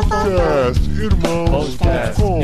Podcast 0.00 0.80
Irmãos.com 0.98 2.40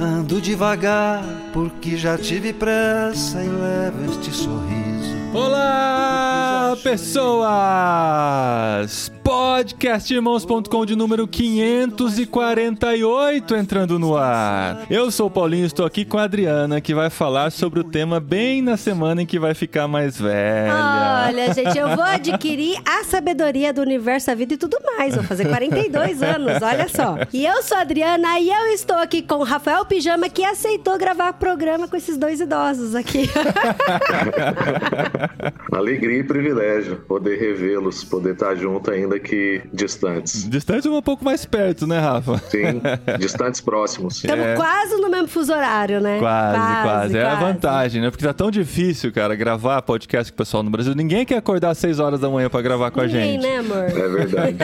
Ando 0.00 0.40
devagar 0.40 1.24
porque 1.52 1.96
já 1.96 2.16
tive 2.16 2.52
pressa 2.52 3.42
e 3.42 3.48
levo 3.48 4.04
este 4.12 4.30
sorriso. 4.30 5.16
Olá, 5.34 6.76
pessoas! 6.84 7.50
Podcastirmãos.com 9.30 10.84
de 10.84 10.96
número 10.96 11.28
548 11.28 13.54
entrando 13.54 13.96
no 13.96 14.16
ar. 14.16 14.84
Eu 14.90 15.08
sou 15.12 15.28
o 15.28 15.30
Paulinho, 15.30 15.64
estou 15.64 15.86
aqui 15.86 16.04
com 16.04 16.18
a 16.18 16.24
Adriana, 16.24 16.80
que 16.80 16.92
vai 16.92 17.10
falar 17.10 17.52
sobre 17.52 17.78
o 17.78 17.84
tema 17.84 18.18
bem 18.18 18.60
na 18.60 18.76
semana 18.76 19.22
em 19.22 19.26
que 19.26 19.38
vai 19.38 19.54
ficar 19.54 19.86
mais 19.86 20.20
velha. 20.20 21.28
Olha, 21.28 21.54
gente, 21.54 21.78
eu 21.78 21.94
vou 21.94 22.02
adquirir 22.02 22.76
a 22.84 23.04
sabedoria 23.04 23.72
do 23.72 23.80
universo, 23.80 24.32
a 24.32 24.34
vida 24.34 24.54
e 24.54 24.56
tudo 24.56 24.76
mais. 24.84 25.14
Vou 25.14 25.22
fazer 25.22 25.46
42 25.46 26.24
anos, 26.24 26.60
olha 26.60 26.88
só. 26.88 27.16
E 27.32 27.46
eu 27.46 27.62
sou 27.62 27.78
a 27.78 27.82
Adriana 27.82 28.40
e 28.40 28.50
eu 28.50 28.72
estou 28.72 28.96
aqui 28.96 29.22
com 29.22 29.36
o 29.36 29.44
Rafael 29.44 29.84
Pijama, 29.84 30.28
que 30.28 30.44
aceitou 30.44 30.98
gravar 30.98 31.34
programa 31.34 31.86
com 31.86 31.94
esses 31.94 32.16
dois 32.16 32.40
idosos 32.40 32.96
aqui. 32.96 33.30
Alegria 35.70 36.18
e 36.18 36.24
privilégio 36.24 36.96
poder 37.06 37.38
revê-los, 37.38 38.02
poder 38.02 38.32
estar 38.32 38.56
junto 38.56 38.90
ainda 38.90 39.19
que 39.20 39.62
distantes. 39.72 40.48
Distante 40.48 40.88
um 40.88 41.00
pouco 41.02 41.24
mais 41.24 41.44
perto, 41.44 41.86
né, 41.86 41.98
Rafa? 41.98 42.38
Sim, 42.50 42.80
distantes 43.18 43.60
próximos. 43.60 44.16
Estamos 44.16 44.44
É. 44.46 44.54
quase 44.56 44.96
no 44.96 45.08
mesmo 45.10 45.28
fuso 45.28 45.52
horário, 45.52 46.00
né? 46.00 46.18
Quase, 46.18 46.82
quase, 46.82 47.16
É 47.18 47.22
a 47.22 47.30
quase. 47.36 47.40
vantagem, 47.44 48.02
né? 48.02 48.10
Porque 48.10 48.24
tá 48.24 48.32
tão 48.32 48.50
difícil, 48.50 49.12
cara, 49.12 49.34
gravar 49.34 49.80
podcast 49.82 50.32
com 50.32 50.34
o 50.34 50.38
pessoal 50.38 50.62
no 50.62 50.70
Brasil. 50.70 50.94
Ninguém 50.94 51.24
quer 51.24 51.36
acordar 51.36 51.70
às 51.70 51.78
6 51.78 51.98
horas 52.00 52.20
da 52.20 52.28
manhã 52.28 52.48
pra 52.48 52.60
gravar 52.62 52.90
com 52.90 53.00
Ninguém, 53.00 53.20
a 53.20 53.24
gente. 53.24 53.42
né, 53.42 53.58
amor? 53.58 53.84
É 53.84 54.08
verdade. 54.08 54.56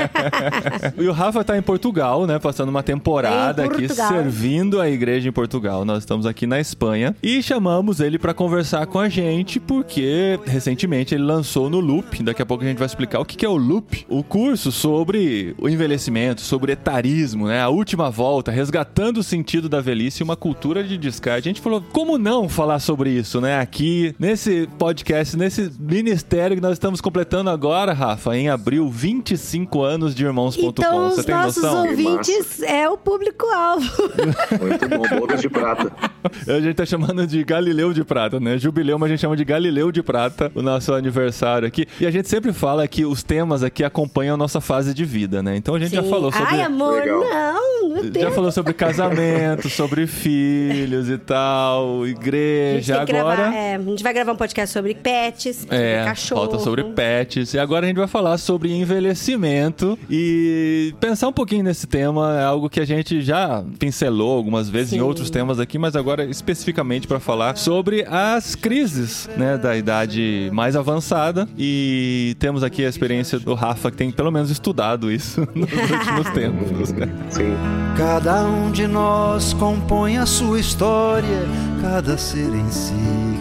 E 0.99 1.07
o 1.09 1.13
Rafa 1.13 1.45
tá 1.45 1.57
em 1.57 1.63
Portugal, 1.63 2.27
né? 2.27 2.39
Passando 2.39 2.69
uma 2.69 2.83
temporada 2.83 3.63
Em 3.65 3.67
aqui, 3.69 3.89
servindo 3.89 4.81
a 4.81 4.89
igreja 4.89 5.29
em 5.29 5.33
Portugal. 5.33 5.85
Nós 5.85 5.99
estamos 5.99 6.27
aqui 6.27 6.47
na 6.47 6.61
Espanha 6.61 7.15
e 7.23 7.43
chamamos 7.43 8.01
ele 8.01 8.19
pra 8.19 8.33
conversar 8.35 8.87
com 8.87 8.99
a 8.99 9.09
gente, 9.09 9.59
porque 9.61 10.39
recentemente 10.47 11.15
ele 11.15 11.25
lançou 11.25 11.69
no 11.69 11.81
Loop. 11.81 12.23
Daqui 12.23 12.43
a 12.43 12.47
pouco 12.47 12.65
a 12.65 12.67
gente 12.67 12.79
vai 12.79 12.87
explicar 12.87 13.21
o 13.21 13.25
que 13.25 13.37
que 13.37 13.45
é 13.45 13.49
o 13.49 13.57
Loop, 13.57 14.07
o 14.09 14.23
curso 14.23 14.46
sobre 14.55 15.55
o 15.59 15.69
envelhecimento, 15.69 16.43
sobre 16.43 16.73
etarismo, 16.73 17.49
né? 17.49 17.61
A 17.63 17.69
última 17.69 18.11
volta, 18.11 18.51
resgatando 18.51 19.19
o 19.19 19.23
sentido 19.23 19.69
da 19.69 19.81
velhice 19.81 20.23
e 20.23 20.25
uma 20.25 20.37
cultura 20.37 20.85
de 20.85 20.99
descarte. 20.99 21.49
A 21.49 21.51
gente 21.51 21.61
falou, 21.63 21.83
como 21.93 22.19
não 22.19 22.49
falar 22.49 22.79
sobre 22.79 23.11
isso, 23.11 23.41
né? 23.41 23.59
Aqui, 23.59 24.15
nesse 24.19 24.69
podcast, 24.79 25.37
nesse 25.37 25.73
ministério 25.81 26.57
que 26.57 26.63
nós 26.63 26.75
estamos 26.75 27.01
completando 27.01 27.51
agora, 27.51 27.93
Rafa, 27.93 28.37
em 28.37 28.49
abril, 28.49 28.89
25 28.91 29.83
anos 29.83 30.15
de 30.15 30.25
irmãos.com. 30.25 30.69
Então, 30.69 31.11
Você 31.11 31.21
os 31.21 31.27
tem 31.27 31.35
nossos 31.35 31.63
noção? 31.63 31.89
ouvintes 31.89 32.63
é 32.63 32.89
o 32.89 32.99
público-alvo. 32.99 33.87
Muito 34.61 34.89
bom, 34.89 35.19
bodas 35.21 35.41
de 35.41 35.49
prata. 35.49 35.91
A 36.47 36.61
gente 36.61 36.75
tá 36.75 36.85
chamando 36.85 37.27
de 37.27 37.43
Galileu 37.45 37.93
de 37.93 38.03
Prata, 38.05 38.41
né? 38.41 38.59
Jubileu, 38.59 38.99
mas 38.99 39.07
a 39.07 39.11
gente 39.11 39.21
chama 39.21 39.37
de 39.37 39.45
Galileu 39.45 39.93
de 39.93 40.03
Prata, 40.03 40.51
o 40.57 40.63
nosso 40.63 40.93
aniversário 40.93 41.69
aqui. 41.69 41.87
E 42.01 42.07
a 42.07 42.11
gente 42.11 42.29
sempre 42.29 42.53
fala 42.53 42.87
que 42.89 43.05
os 43.05 43.23
temas 43.23 43.63
aqui 43.63 43.85
acompanham 43.85 44.36
a 44.37 44.39
nossa 44.39 44.61
fase 44.61 44.95
de 44.95 45.05
vida, 45.05 45.43
né? 45.43 45.57
Então 45.57 45.75
a 45.75 45.79
gente 45.79 45.95
já 45.95 46.03
Sim. 46.03 46.11
falou 46.11 46.31
sobre. 46.31 46.47
Ai, 46.49 46.63
amor, 46.63 47.01
Legal. 47.01 47.21
não, 47.21 47.89
meu 47.89 48.05
Já 48.05 48.11
Deus. 48.11 48.35
falou 48.35 48.53
sobre 48.53 48.73
casamento, 48.73 49.69
sobre 49.69 50.07
filhos 50.07 51.09
e 51.09 51.19
tal, 51.19 52.03
A 52.03 52.09
igreja. 52.09 53.05
que 53.05 53.13
Agora. 53.17 53.37
gravar, 53.37 53.55
é, 53.55 53.75
a 53.77 53.81
gente 53.83 54.03
vai 54.03 54.13
gravar 54.13 54.33
um 54.33 54.37
podcast 54.37 54.73
sobre 54.73 54.95
pets, 54.95 55.57
sobre 55.57 55.77
É, 55.77 56.05
cachorro. 56.05 56.43
falta 56.43 56.59
sobre 56.63 56.85
pets. 56.85 57.55
E 57.55 57.59
agora 57.59 57.87
a 57.87 57.89
gente 57.89 57.97
vai 57.99 58.07
falar 58.07 58.39
sobre 58.39 58.71
envelhecimento 58.73 59.99
e 60.11 60.95
pensar 61.01 61.29
um 61.29 61.33
pouquinho 61.33 61.65
nesse 61.65 61.87
tema. 61.87 62.39
É 62.41 62.45
algo 62.45 62.69
que 62.69 62.81
a 62.81 62.85
gente 62.85 63.21
já 63.23 63.65
pincelou 63.79 64.37
algumas 64.37 64.69
vezes 64.69 64.93
em 64.93 64.97
Sim. 64.97 65.03
outros 65.03 65.31
temas 65.31 65.59
aqui, 65.59 65.79
mas 65.79 65.97
agora 65.97 66.25
especificamente 66.25 67.07
para 67.07 67.19
falar 67.19 67.57
sobre 67.57 68.05
as 68.09 68.55
crises, 68.55 69.29
né, 69.37 69.57
da 69.57 69.77
idade 69.77 70.51
mais 70.53 70.77
avançada. 70.77 71.49
E 71.59 72.37
temos 72.39 72.63
aqui 72.63 72.85
a 72.85 72.89
experiência 72.89 73.39
do 73.39 73.55
Rafa, 73.55 73.91
que 73.91 73.97
tem 73.97 74.11
pelo 74.11 74.26
menos 74.31 74.51
estudado 74.51 75.11
isso 75.11 75.41
nos 75.55 75.71
últimos 75.73 76.31
tempos. 76.31 76.89
Sim. 77.31 77.55
Cada 77.97 78.45
um 78.45 78.71
de 78.71 78.87
nós 78.87 79.53
compõe 79.55 80.19
a 80.19 80.27
sua 80.27 80.61
história, 80.61 81.47
cada 81.81 82.17
ser 82.19 82.55
em 82.55 82.71
si 82.71 82.95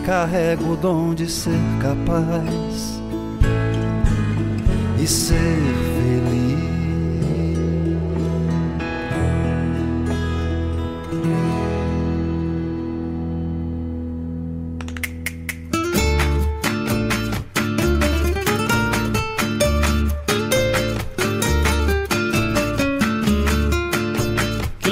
carrega 0.06 0.64
o 0.64 0.76
dom 0.76 1.14
de 1.14 1.30
ser 1.30 1.60
capaz 1.82 3.02
e 5.00 5.08
ser 5.08 5.95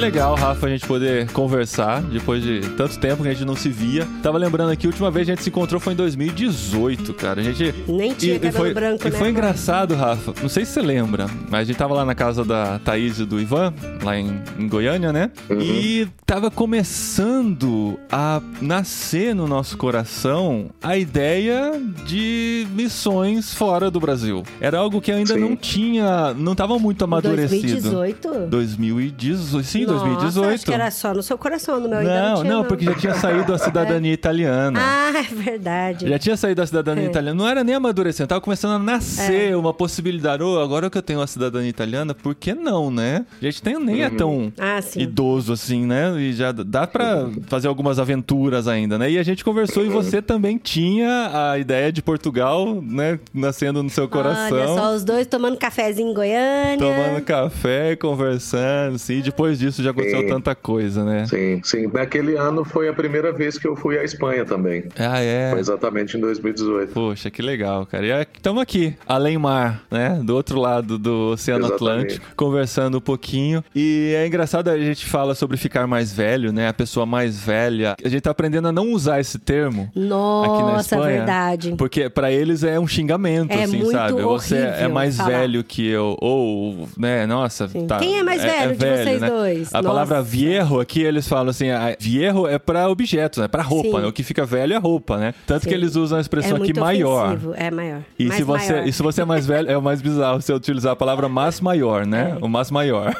legal, 0.03 0.35
Rafa, 0.35 0.67
a 0.67 0.69
gente 0.69 0.85
poder 0.85 1.31
conversar 1.31 2.01
depois 2.01 2.43
de 2.43 2.59
tanto 2.75 2.99
tempo 2.99 3.23
que 3.23 3.29
a 3.29 3.33
gente 3.33 3.45
não 3.45 3.55
se 3.55 3.69
via. 3.69 4.05
Tava 4.21 4.37
lembrando 4.37 4.71
aqui, 4.71 4.85
a 4.85 4.89
última 4.89 5.09
vez 5.09 5.25
que 5.25 5.31
a 5.31 5.35
gente 5.35 5.43
se 5.43 5.49
encontrou 5.49 5.79
foi 5.79 5.93
em 5.93 5.95
2018, 5.95 7.13
cara. 7.13 7.39
A 7.39 7.43
gente. 7.43 7.73
Nem 7.87 8.13
tinha 8.13 8.37
cabelo 8.37 8.57
foi, 8.57 8.73
branco, 8.73 9.07
e 9.07 9.11
né, 9.11 9.17
foi 9.17 9.29
engraçado, 9.29 9.95
Rafa. 9.95 10.33
Não 10.41 10.49
sei 10.49 10.65
se 10.65 10.73
você 10.73 10.81
lembra, 10.81 11.27
mas 11.49 11.61
a 11.61 11.63
gente 11.63 11.77
tava 11.77 11.93
lá 11.93 12.03
na 12.03 12.13
casa 12.13 12.43
da 12.43 12.79
Thaís 12.79 13.19
e 13.19 13.25
do 13.25 13.39
Ivan, 13.39 13.73
lá 14.03 14.17
em, 14.17 14.41
em 14.59 14.67
Goiânia, 14.67 15.13
né? 15.13 15.31
E 15.49 16.05
tava 16.25 16.51
começando 16.51 17.97
a 18.11 18.41
nascer 18.61 19.33
no 19.33 19.47
nosso 19.47 19.77
coração 19.77 20.69
a 20.81 20.97
ideia 20.97 21.79
de 22.05 22.67
missões 22.71 23.53
fora 23.53 23.89
do 23.89 24.01
Brasil. 24.01 24.43
Era 24.59 24.79
algo 24.79 24.99
que 24.99 25.13
ainda 25.13 25.35
Sim. 25.35 25.39
não 25.39 25.55
tinha, 25.55 26.33
não 26.33 26.55
tava 26.55 26.77
muito 26.77 27.05
amadurecido. 27.05 27.91
2018? 27.91 28.47
2018, 28.49 29.63
sim, 29.63 29.85
Nossa, 29.93 30.05
2018. 30.05 30.53
acho 30.55 30.65
que 30.65 30.73
era 30.73 30.91
só 30.91 31.13
no 31.13 31.23
seu 31.23 31.37
coração, 31.37 31.79
no 31.79 31.87
meu 31.89 31.99
ainda 31.99 32.13
não, 32.21 32.29
Não, 32.35 32.41
tinha, 32.41 32.53
não, 32.53 32.63
porque 32.65 32.85
já 32.85 32.95
tinha 32.95 33.13
saído 33.15 33.53
a 33.53 33.57
cidadania 33.57 34.13
italiana. 34.13 34.79
Ah, 34.81 35.11
é 35.19 35.23
verdade. 35.23 36.07
Já 36.07 36.19
tinha 36.19 36.37
saído 36.37 36.61
a 36.61 36.65
cidadania 36.67 37.03
É. 37.05 37.07
italiana. 37.07 37.35
Não 37.37 37.47
era 37.47 37.63
nem 37.63 37.75
amadurecendo, 37.75 38.27
tava 38.27 38.41
começando 38.41 38.73
a 38.75 38.79
nascer 38.79 39.55
uma 39.55 39.73
possibilidade. 39.73 40.43
Ô, 40.43 40.59
agora 40.59 40.89
que 40.89 40.97
eu 40.97 41.01
tenho 41.01 41.21
a 41.21 41.27
cidadania 41.27 41.69
italiana, 41.69 42.13
por 42.13 42.33
que 42.35 42.53
não, 42.53 42.89
né? 42.91 43.25
A 43.41 43.45
gente 43.45 43.61
tem, 43.61 43.79
nem 43.79 44.03
é 44.03 44.09
tão 44.09 44.51
Ah, 44.59 44.81
sim. 44.81 45.01
idoso 45.01 45.53
assim, 45.53 45.85
né? 45.85 46.13
E 46.19 46.33
já 46.33 46.51
dá 46.51 46.87
pra 46.87 47.27
fazer 47.47 47.67
algumas 47.67 47.99
aventuras 47.99 48.67
ainda, 48.67 48.97
né? 48.97 49.09
E 49.11 49.17
a 49.17 49.23
gente 49.23 49.43
conversou 49.43 49.85
e 49.85 49.89
você 49.89 50.21
também 50.21 50.57
tinha 50.57 51.51
a 51.51 51.57
ideia 51.59 51.91
de 51.91 52.01
Portugal, 52.01 52.81
né? 52.81 53.19
Nascendo 53.33 53.83
no 53.83 53.89
seu 53.89 54.07
coração. 54.07 54.57
Olha 54.57 54.67
só, 54.67 54.95
os 54.95 55.03
dois 55.03 55.27
tomando 55.27 55.57
cafezinho 55.57 56.09
em 56.11 56.13
Goiânia. 56.13 56.77
Tomando 56.77 57.21
café, 57.23 57.95
conversando. 57.95 58.97
E 59.09 59.21
depois 59.21 59.59
disso 59.59 59.82
já 59.83 59.91
aconteceu 59.91 60.21
Sim. 60.21 60.27
tanta 60.27 60.55
coisa, 60.55 61.03
né? 61.03 61.25
Sim, 61.25 61.61
sim. 61.63 61.87
Naquele 61.91 62.35
ano 62.37 62.63
foi 62.63 62.87
a 62.87 62.93
primeira 62.93 63.31
vez 63.31 63.57
que 63.57 63.67
eu 63.67 63.75
fui 63.75 63.97
à 63.97 64.03
Espanha 64.03 64.45
também. 64.45 64.85
Ah, 64.97 65.19
é. 65.19 65.49
Foi 65.51 65.59
exatamente 65.59 66.17
em 66.17 66.19
2018. 66.19 66.93
Poxa, 66.93 67.29
que 67.29 67.41
legal, 67.41 67.85
cara. 67.85 68.05
E 68.05 68.27
estamos 68.35 68.61
aqui, 68.61 68.95
além 69.07 69.37
mar, 69.37 69.83
né? 69.91 70.19
Do 70.23 70.35
outro 70.35 70.59
lado 70.59 70.97
do 70.97 71.31
Oceano 71.31 71.65
Exatamente. 71.65 71.75
Atlântico, 72.15 72.25
conversando 72.35 72.97
um 72.97 73.01
pouquinho. 73.01 73.63
E 73.75 74.13
é 74.15 74.25
engraçado, 74.27 74.69
a 74.69 74.77
gente 74.77 75.05
fala 75.05 75.35
sobre 75.35 75.57
ficar 75.57 75.87
mais 75.87 76.13
velho, 76.13 76.51
né? 76.51 76.67
A 76.67 76.73
pessoa 76.73 77.05
mais 77.05 77.39
velha. 77.39 77.95
A 78.03 78.09
gente 78.09 78.21
tá 78.21 78.31
aprendendo 78.31 78.67
a 78.67 78.71
não 78.71 78.91
usar 78.91 79.19
esse 79.19 79.37
termo. 79.39 79.83
aqui 79.93 79.99
na 79.99 80.05
Nossa, 80.07 80.95
Espanha, 80.95 81.17
verdade. 81.17 81.75
Porque 81.77 82.09
pra 82.09 82.31
eles 82.31 82.63
é 82.63 82.79
um 82.79 82.87
xingamento, 82.87 83.51
É 83.51 83.63
assim, 83.63 83.77
muito 83.77 83.91
sabe? 83.91 84.21
Você 84.21 84.57
é 84.57 84.87
mais 84.87 85.17
falar. 85.17 85.29
velho 85.29 85.63
que 85.63 85.87
eu, 85.87 86.15
ou, 86.19 86.87
né, 86.97 87.25
nossa, 87.25 87.67
Sim. 87.67 87.87
tá. 87.87 87.97
Quem 87.97 88.19
é 88.19 88.23
mais 88.23 88.41
velho 88.41 88.75
de 88.75 88.85
vocês 88.85 89.21
né? 89.21 89.29
dois? 89.29 89.72
A 89.73 89.81
Nossa. 89.81 89.87
palavra 89.87 90.21
viejo 90.21 90.79
aqui, 90.79 91.01
eles 91.01 91.27
falam 91.27 91.49
assim, 91.49 91.69
a- 91.69 91.95
viejo 91.99 92.47
é 92.47 92.59
pra 92.59 92.87
objetos, 92.89 93.39
né? 93.39 93.47
Pra 93.47 93.61
roupa, 93.63 94.01
né? 94.01 94.07
O 94.07 94.13
que 94.13 94.23
fica 94.23 94.45
velho 94.45 94.73
é 94.73 94.77
roupa, 94.77 95.17
né? 95.17 95.33
Tanto 95.47 95.63
Sim. 95.63 95.69
que 95.69 95.75
eles 95.75 95.95
usam 95.95 96.17
a 96.17 96.19
É 96.19 96.21
expressão 96.21 96.51
aqui 96.57 96.65
muito 96.65 96.79
maior. 96.79 97.37
É 97.55 97.71
maior. 97.71 98.01
E 98.17 98.25
Mais 98.25 98.37
se, 98.37 98.43
você, 98.43 98.71
maior. 98.73 98.87
e 98.87 98.93
se 98.93 99.01
você 99.03 99.21
é 99.21 99.25
mais 99.25 99.45
velho, 99.45 99.69
é 99.71 99.77
o 99.77 99.81
mais 99.81 100.01
bizarro 100.01 100.41
você 100.41 100.53
utilizar 100.53 100.93
a 100.93 100.95
palavra 100.95 101.27
mas 101.27 101.59
maior, 101.59 102.05
né? 102.05 102.37
O 102.41 102.47
mas 102.47 102.69
maior. 102.71 103.15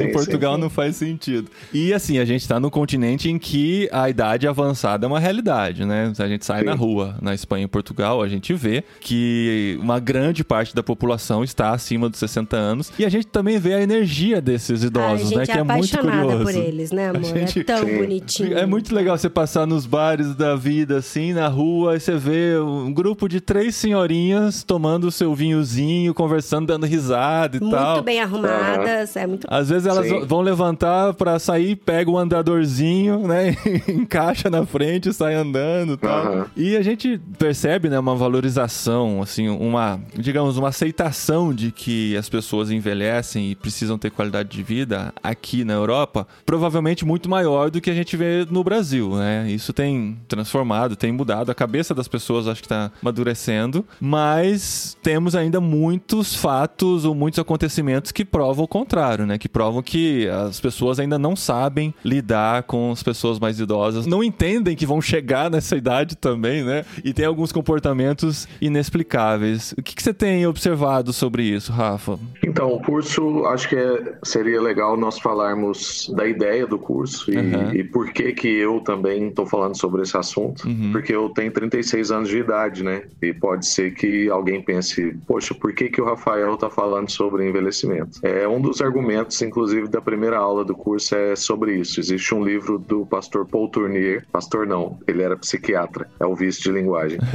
Em 0.00 0.12
Portugal 0.12 0.56
não 0.58 0.70
faz 0.70 0.96
sentido. 0.96 1.50
E 1.72 1.92
assim, 1.92 2.18
a 2.18 2.24
gente 2.24 2.46
tá 2.46 2.58
num 2.60 2.70
continente 2.70 3.28
em 3.30 3.38
que 3.38 3.88
a 3.92 4.08
idade 4.08 4.46
avançada 4.46 5.06
é 5.06 5.08
uma 5.08 5.18
realidade, 5.20 5.84
né? 5.84 6.12
A 6.18 6.28
gente 6.28 6.44
sai 6.44 6.60
Sim. 6.60 6.66
na 6.66 6.74
rua, 6.74 7.16
na 7.20 7.34
Espanha 7.34 7.64
e 7.64 7.68
Portugal, 7.68 8.22
a 8.22 8.28
gente 8.28 8.52
vê 8.54 8.84
que 9.00 9.78
uma 9.80 9.98
grande 9.98 10.44
parte 10.44 10.74
da 10.74 10.82
população 10.82 11.42
está 11.44 11.70
acima 11.72 12.08
dos 12.08 12.18
60 12.18 12.56
anos. 12.56 12.92
E 12.98 13.04
a 13.04 13.08
gente 13.08 13.26
também 13.26 13.58
vê 13.58 13.74
a 13.74 13.80
energia 13.82 14.40
desses 14.40 14.82
idosos, 14.82 15.23
gente 15.28 15.36
né? 15.36 15.42
é 15.42 15.46
que 15.46 15.52
é 15.52 15.62
muito 15.62 15.70
apaixonada 15.96 16.22
curioso. 16.36 16.44
por 16.44 16.54
eles, 16.54 16.92
né, 16.92 17.08
amor? 17.08 17.24
gente- 17.24 17.60
É 17.60 17.64
tão 17.64 17.86
Sim. 17.86 17.96
bonitinho. 17.98 18.58
É 18.58 18.66
muito 18.66 18.94
legal 18.94 19.16
você 19.16 19.28
passar 19.28 19.66
nos 19.66 19.86
bares 19.86 20.34
da 20.34 20.54
vida, 20.56 20.98
assim, 20.98 21.32
na 21.32 21.48
rua, 21.48 21.96
e 21.96 22.00
você 22.00 22.16
vê 22.16 22.58
um 22.58 22.92
grupo 22.92 23.28
de 23.28 23.40
três 23.40 23.74
senhorinhas 23.76 24.62
tomando 24.62 25.04
o 25.08 25.12
seu 25.12 25.34
vinhozinho, 25.34 26.12
conversando, 26.14 26.66
dando 26.66 26.86
risada 26.86 27.56
e 27.56 27.60
Muito 27.60 27.74
tal. 27.74 28.02
bem 28.02 28.20
arrumadas, 28.20 29.16
é 29.16 29.26
muito 29.26 29.46
Às 29.50 29.68
vezes 29.70 29.86
elas 29.86 30.06
Sim. 30.06 30.24
vão 30.26 30.40
levantar 30.40 31.14
pra 31.14 31.38
sair, 31.38 31.76
pega 31.76 32.10
o 32.10 32.18
andadorzinho, 32.18 33.26
né? 33.26 33.56
encaixa 33.88 34.50
na 34.50 34.64
frente, 34.66 35.12
sai 35.12 35.34
andando 35.34 35.94
e 35.94 35.96
tal. 35.96 36.26
Aham. 36.26 36.46
E 36.56 36.76
a 36.76 36.82
gente 36.82 37.20
percebe, 37.38 37.88
né, 37.88 37.98
uma 37.98 38.14
valorização, 38.14 39.22
assim, 39.22 39.48
uma, 39.48 40.00
digamos, 40.16 40.56
uma 40.56 40.68
aceitação 40.68 41.52
de 41.54 41.70
que 41.70 42.16
as 42.16 42.28
pessoas 42.28 42.70
envelhecem 42.70 43.50
e 43.50 43.54
precisam 43.54 43.96
ter 43.98 44.10
qualidade 44.10 44.48
de 44.50 44.62
vida 44.62 45.13
aqui 45.22 45.64
na 45.64 45.72
Europa, 45.72 46.26
provavelmente 46.44 47.04
muito 47.04 47.28
maior 47.28 47.70
do 47.70 47.80
que 47.80 47.90
a 47.90 47.94
gente 47.94 48.16
vê 48.16 48.46
no 48.50 48.62
Brasil, 48.64 49.14
né? 49.16 49.50
Isso 49.50 49.72
tem 49.72 50.18
transformado, 50.28 50.96
tem 50.96 51.12
mudado, 51.12 51.50
a 51.50 51.54
cabeça 51.54 51.94
das 51.94 52.08
pessoas 52.08 52.46
acho 52.48 52.62
que 52.62 52.68
tá 52.68 52.90
amadurecendo, 53.02 53.84
mas 54.00 54.96
temos 55.02 55.34
ainda 55.34 55.60
muitos 55.60 56.34
fatos 56.34 57.04
ou 57.04 57.14
muitos 57.14 57.38
acontecimentos 57.38 58.12
que 58.12 58.24
provam 58.24 58.64
o 58.64 58.68
contrário, 58.68 59.26
né? 59.26 59.38
Que 59.38 59.48
provam 59.48 59.82
que 59.82 60.28
as 60.28 60.60
pessoas 60.60 60.98
ainda 60.98 61.18
não 61.18 61.34
sabem 61.36 61.94
lidar 62.04 62.64
com 62.64 62.92
as 62.92 63.02
pessoas 63.02 63.38
mais 63.38 63.58
idosas, 63.60 64.06
não 64.06 64.22
entendem 64.22 64.76
que 64.76 64.86
vão 64.86 65.00
chegar 65.00 65.50
nessa 65.50 65.76
idade 65.76 66.16
também, 66.16 66.62
né? 66.64 66.84
E 67.04 67.12
tem 67.12 67.24
alguns 67.24 67.52
comportamentos 67.52 68.46
inexplicáveis. 68.60 69.72
O 69.78 69.82
que, 69.82 69.94
que 69.94 70.02
você 70.02 70.14
tem 70.14 70.46
observado 70.46 71.12
sobre 71.12 71.42
isso, 71.44 71.72
Rafa? 71.72 72.18
Então, 72.44 72.72
o 72.72 72.80
curso, 72.80 73.44
acho 73.46 73.68
que 73.68 73.76
é- 73.76 74.14
seria 74.22 74.60
legal 74.60 74.96
nós 75.04 75.18
falarmos 75.18 76.10
da 76.16 76.26
ideia 76.26 76.66
do 76.66 76.78
curso 76.78 77.30
e, 77.30 77.36
Uhum. 77.36 77.72
e 77.74 77.84
por 77.84 78.10
que 78.12 78.32
que 78.32 78.48
eu 78.48 78.80
também 78.80 79.28
estou 79.28 79.44
falando 79.46 79.76
sobre 79.76 80.02
esse 80.02 80.16
assunto. 80.16 80.66
Uhum. 80.66 80.90
Porque 80.92 81.14
eu 81.14 81.28
tenho 81.28 81.50
36 81.52 82.10
anos 82.10 82.28
de 82.28 82.38
idade, 82.38 82.82
né? 82.82 83.02
E 83.20 83.32
pode 83.32 83.66
ser 83.66 83.92
que 83.94 84.28
alguém 84.30 84.62
pense, 84.62 85.16
poxa, 85.26 85.54
por 85.54 85.72
que 85.74 85.88
que 85.88 86.00
o 86.00 86.04
Rafael 86.04 86.54
está 86.54 86.70
falando 86.70 87.10
sobre 87.10 87.46
envelhecimento? 87.48 88.18
É 88.22 88.48
um 88.48 88.60
dos 88.60 88.80
argumentos, 88.80 89.40
inclusive, 89.42 89.88
da 89.88 90.00
primeira 90.00 90.38
aula 90.38 90.64
do 90.64 90.74
curso 90.74 91.14
é 91.14 91.36
sobre 91.36 91.76
isso. 91.76 92.00
Existe 92.00 92.34
um 92.34 92.42
livro 92.44 92.78
do 92.78 93.04
pastor 93.06 93.46
Paul 93.46 93.68
Tournier, 93.68 94.24
pastor 94.32 94.66
não, 94.66 94.98
ele 95.06 95.22
era 95.22 95.36
psiquiatra, 95.36 96.08
é 96.18 96.24
o 96.26 96.34
vício 96.34 96.62
de 96.62 96.70
linguagem. 96.72 97.18